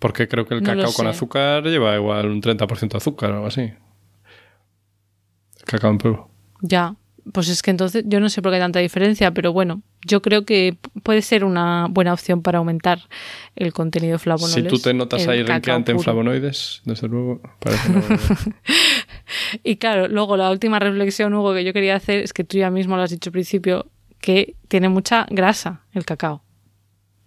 Porque 0.00 0.26
creo 0.26 0.46
que 0.46 0.54
el 0.54 0.62
No 0.62 0.66
cacao 0.66 0.92
con 0.92 1.06
azúcar 1.06 1.62
lleva 1.64 1.94
igual 1.94 2.26
un 2.28 2.40
30% 2.42 2.88
de 2.90 2.96
azúcar 2.96 3.30
o 3.30 3.34
algo 3.34 3.46
así. 3.46 3.72
Cacao 5.66 5.90
en 5.90 5.98
polvo. 5.98 6.30
Ya, 6.60 6.94
pues 7.32 7.48
es 7.48 7.62
que 7.62 7.70
entonces 7.70 8.04
yo 8.06 8.20
no 8.20 8.28
sé 8.28 8.42
por 8.42 8.52
qué 8.52 8.56
hay 8.56 8.62
tanta 8.62 8.78
diferencia, 8.78 9.32
pero 9.32 9.52
bueno, 9.52 9.82
yo 10.06 10.22
creo 10.22 10.44
que 10.44 10.76
puede 11.02 11.22
ser 11.22 11.44
una 11.44 11.86
buena 11.90 12.12
opción 12.12 12.42
para 12.42 12.58
aumentar 12.58 13.00
el 13.56 13.72
contenido 13.72 14.12
de 14.12 14.18
flavonoles. 14.18 14.54
Si 14.54 14.62
tú 14.62 14.78
te 14.78 14.94
notas 14.94 15.26
ahí 15.28 15.42
renqueante 15.42 15.92
en 15.92 16.00
flavonoides, 16.00 16.82
desde 16.84 17.08
luego, 17.08 17.40
parece 17.58 17.90
una 17.90 18.00
buena 18.00 18.16
idea. 18.16 18.36
Y 19.62 19.76
claro, 19.76 20.08
luego 20.08 20.36
la 20.36 20.50
última 20.50 20.80
reflexión, 20.80 21.32
Hugo, 21.34 21.54
que 21.54 21.64
yo 21.64 21.72
quería 21.72 21.94
hacer 21.94 22.18
es 22.18 22.32
que 22.32 22.42
tú 22.42 22.58
ya 22.58 22.70
mismo 22.70 22.96
lo 22.96 23.02
has 23.02 23.10
dicho 23.10 23.30
al 23.30 23.32
principio, 23.32 23.86
que 24.20 24.56
tiene 24.68 24.88
mucha 24.88 25.26
grasa 25.30 25.82
el 25.92 26.04
cacao. 26.04 26.42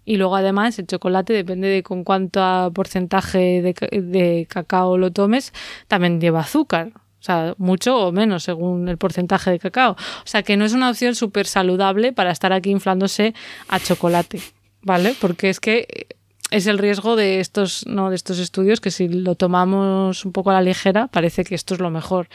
Y 0.04 0.18
luego 0.18 0.36
además 0.36 0.78
el 0.78 0.86
chocolate, 0.86 1.32
depende 1.32 1.68
de 1.68 1.82
con 1.82 2.04
cuánto 2.04 2.70
porcentaje 2.74 3.62
de 3.62 4.46
cacao 4.50 4.98
lo 4.98 5.10
tomes, 5.12 5.54
también 5.88 6.20
lleva 6.20 6.40
azúcar. 6.40 6.92
O 7.24 7.26
sea, 7.26 7.54
mucho 7.56 7.96
o 7.96 8.12
menos 8.12 8.42
según 8.42 8.86
el 8.86 8.98
porcentaje 8.98 9.50
de 9.50 9.58
cacao. 9.58 9.92
O 9.92 10.26
sea, 10.26 10.42
que 10.42 10.58
no 10.58 10.66
es 10.66 10.74
una 10.74 10.90
opción 10.90 11.14
súper 11.14 11.46
saludable 11.46 12.12
para 12.12 12.30
estar 12.30 12.52
aquí 12.52 12.70
inflándose 12.70 13.32
a 13.68 13.80
chocolate, 13.80 14.42
¿vale? 14.82 15.16
Porque 15.18 15.48
es 15.48 15.58
que 15.58 16.08
es 16.50 16.66
el 16.66 16.76
riesgo 16.76 17.16
de 17.16 17.40
estos, 17.40 17.86
no, 17.86 18.10
de 18.10 18.16
estos 18.16 18.38
estudios 18.38 18.82
que 18.82 18.90
si 18.90 19.08
lo 19.08 19.36
tomamos 19.36 20.26
un 20.26 20.32
poco 20.32 20.50
a 20.50 20.52
la 20.52 20.60
ligera, 20.60 21.06
parece 21.06 21.44
que 21.44 21.54
esto 21.54 21.72
es 21.72 21.80
lo 21.80 21.88
mejor. 21.88 22.28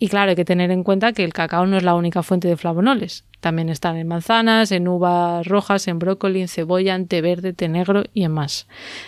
Y 0.00 0.08
claro, 0.08 0.30
hay 0.30 0.36
que 0.36 0.44
tener 0.44 0.72
en 0.72 0.82
cuenta 0.82 1.12
que 1.12 1.22
el 1.22 1.32
cacao 1.32 1.68
no 1.68 1.76
es 1.76 1.84
la 1.84 1.94
única 1.94 2.24
fuente 2.24 2.48
de 2.48 2.56
flavonoles. 2.56 3.24
También 3.38 3.68
están 3.68 3.96
en 3.98 4.08
manzanas, 4.08 4.72
en 4.72 4.88
uvas 4.88 5.46
rojas, 5.46 5.86
en 5.86 6.00
brócoli, 6.00 6.40
en 6.40 6.48
cebolla, 6.48 6.96
en 6.96 7.06
té 7.06 7.20
verde, 7.20 7.52
té 7.52 7.68
negro 7.68 8.02
y 8.14 8.24
en 8.24 8.32
más. 8.32 8.66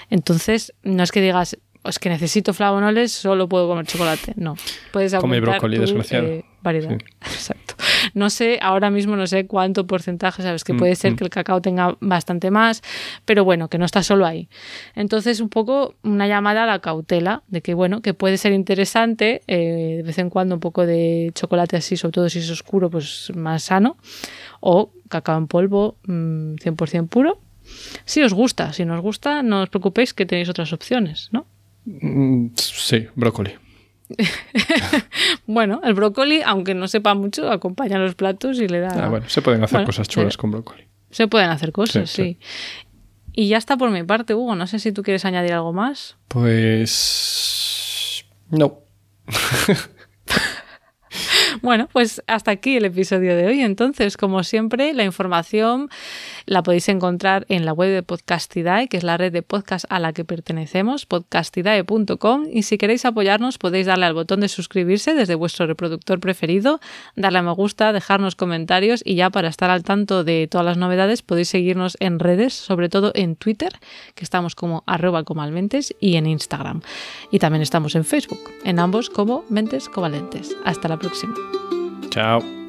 Entonces, 0.09 0.73
no 0.85 1.03
es 1.03 1.11
que 1.11 1.21
digas, 1.21 1.59
es 1.85 1.99
que 1.99 2.11
necesito 2.11 2.53
flavonoles, 2.53 3.13
solo 3.13 3.49
puedo 3.49 3.67
comer 3.67 3.87
chocolate. 3.87 4.35
No. 4.37 4.55
Puedes 4.93 5.15
Come 5.15 5.41
brócoli, 5.41 5.77
tu, 5.77 5.83
desgraciado. 5.83 6.27
eh, 6.27 6.45
variedad. 6.63 6.91
Sí. 6.91 6.97
Exacto. 7.23 7.75
No 8.15 8.29
sé, 8.29 8.59
ahora 8.61 8.91
mismo 8.91 9.17
no 9.17 9.27
sé 9.27 9.47
cuánto 9.47 9.87
porcentaje, 9.87 10.43
sabes 10.43 10.65
que 10.65 10.75
puede 10.75 10.95
ser 10.95 11.17
que 11.17 11.25
el 11.25 11.31
cacao 11.31 11.63
tenga 11.63 11.97
bastante 12.01 12.51
más, 12.51 12.83
pero 13.25 13.45
bueno, 13.45 13.69
que 13.69 13.79
no 13.79 13.85
está 13.85 14.03
solo 14.03 14.27
ahí. 14.27 14.49
Entonces, 14.95 15.41
un 15.41 15.49
poco 15.49 15.95
una 16.03 16.27
llamada 16.27 16.65
a 16.65 16.67
la 16.67 16.81
cautela 16.81 17.43
de 17.49 17.63
que, 17.63 17.75
bueno, 17.75 18.03
que 18.03 18.15
puede 18.15 18.37
ser 18.37 18.53
interesante 18.53 19.43
eh, 19.47 19.97
de 19.99 20.03
vez 20.03 20.19
en 20.19 20.29
cuando 20.29 20.57
un 20.57 20.61
poco 20.61 20.85
de 20.85 21.31
chocolate 21.35 21.77
así, 21.77 21.97
sobre 21.97 22.13
todo 22.13 22.29
si 22.29 22.41
es 22.41 22.51
oscuro, 22.51 22.91
pues 22.91 23.33
más 23.35 23.65
sano, 23.65 23.97
o 24.61 24.93
cacao 25.09 25.39
en 25.39 25.47
polvo 25.47 25.97
100% 26.07 27.03
mm, 27.03 27.07
puro. 27.07 27.41
Si 28.05 28.23
os 28.23 28.35
gusta, 28.35 28.73
si 28.73 28.85
no 28.85 28.95
os 28.95 29.01
gusta, 29.01 29.43
no 29.43 29.63
os 29.63 29.69
preocupéis 29.71 30.13
que 30.13 30.27
tenéis 30.27 30.49
otras 30.49 30.73
opciones, 30.73 31.29
¿no? 31.33 31.47
Mm, 32.01 32.49
sí, 32.57 33.07
brócoli. 33.15 33.53
bueno, 35.47 35.81
el 35.85 35.95
brócoli, 35.95 36.43
aunque 36.45 36.75
no 36.75 36.89
sepa 36.89 37.15
mucho, 37.15 37.51
acompaña 37.51 37.99
los 37.99 38.15
platos 38.15 38.61
y 38.61 38.69
le 38.69 38.81
da. 38.81 39.07
Ah, 39.07 39.09
bueno, 39.09 39.29
se 39.29 39.43
pueden 39.43 39.63
hacer 39.63 39.85
cosas 39.85 40.09
chulas 40.09 40.37
con 40.37 40.51
brócoli. 40.51 40.87
Se 41.11 41.27
pueden 41.29 41.51
hacer 41.51 41.73
cosas, 41.73 42.11
sí, 42.11 42.39
Y 43.33 43.49
ya 43.49 43.59
está 43.59 43.77
por 43.77 43.91
mi 43.91 44.03
parte, 44.05 44.35
Hugo. 44.35 44.55
No 44.55 44.67
sé 44.67 44.79
si 44.79 44.93
tú 44.93 45.03
quieres 45.03 45.25
añadir 45.25 45.55
algo 45.55 45.73
más. 45.73 46.17
Pues. 46.29 48.25
No. 48.51 48.79
Bueno, 51.63 51.89
pues 51.93 52.23
hasta 52.27 52.51
aquí 52.51 52.77
el 52.77 52.85
episodio 52.85 53.37
de 53.37 53.47
hoy. 53.47 53.61
Entonces, 53.61 54.17
como 54.17 54.43
siempre, 54.45 54.95
la 54.95 55.05
información 55.05 55.91
la 56.51 56.65
podéis 56.65 56.89
encontrar 56.89 57.47
en 57.49 57.65
la 57.65 57.73
web 57.73 57.93
de 57.93 58.03
Podcastidae, 58.03 58.89
que 58.89 58.97
es 58.97 59.05
la 59.05 59.17
red 59.17 59.33
de 59.33 59.43
podcast 59.43 59.85
a 59.89 60.01
la 60.01 60.13
que 60.13 60.25
pertenecemos, 60.25 61.07
podcastidae.com. 61.07 62.47
Y 62.53 62.65
si 62.65 62.77
queréis 62.77 63.05
apoyarnos, 63.05 63.57
podéis 63.57 63.87
darle 63.87 64.07
al 64.07 64.15
botón 64.15 64.41
de 64.41 64.49
suscribirse 64.49 65.15
desde 65.15 65.37
vuestro 65.37 65.69
reproductor 65.69 66.19
preferido, 66.19 66.81
darle 67.15 67.39
a 67.39 67.43
me 67.43 67.53
gusta, 67.53 67.93
dejarnos 67.93 68.35
comentarios 68.35 69.01
y 69.05 69.15
ya 69.15 69.31
para 69.31 69.47
estar 69.47 69.71
al 69.71 69.85
tanto 69.85 70.25
de 70.25 70.49
todas 70.51 70.65
las 70.65 70.77
novedades 70.77 71.23
podéis 71.23 71.49
seguirnos 71.51 71.97
en 72.01 72.19
redes, 72.19 72.53
sobre 72.53 72.89
todo 72.89 73.13
en 73.15 73.37
Twitter, 73.37 73.79
que 74.17 74.25
estamos 74.25 74.57
como 74.57 74.83
arroba 74.87 75.23
comalmentes, 75.23 75.95
y 76.01 76.17
en 76.17 76.27
Instagram. 76.27 76.83
Y 77.31 77.39
también 77.39 77.63
estamos 77.63 77.95
en 77.95 78.05
Facebook, 78.05 78.41
en 78.65 78.81
ambos 78.81 79.09
como 79.09 79.45
Mentes 79.49 79.89
Covalentes. 79.89 80.57
Hasta 80.65 80.89
la 80.89 80.99
próxima. 80.99 81.35
Chao. 82.11 82.60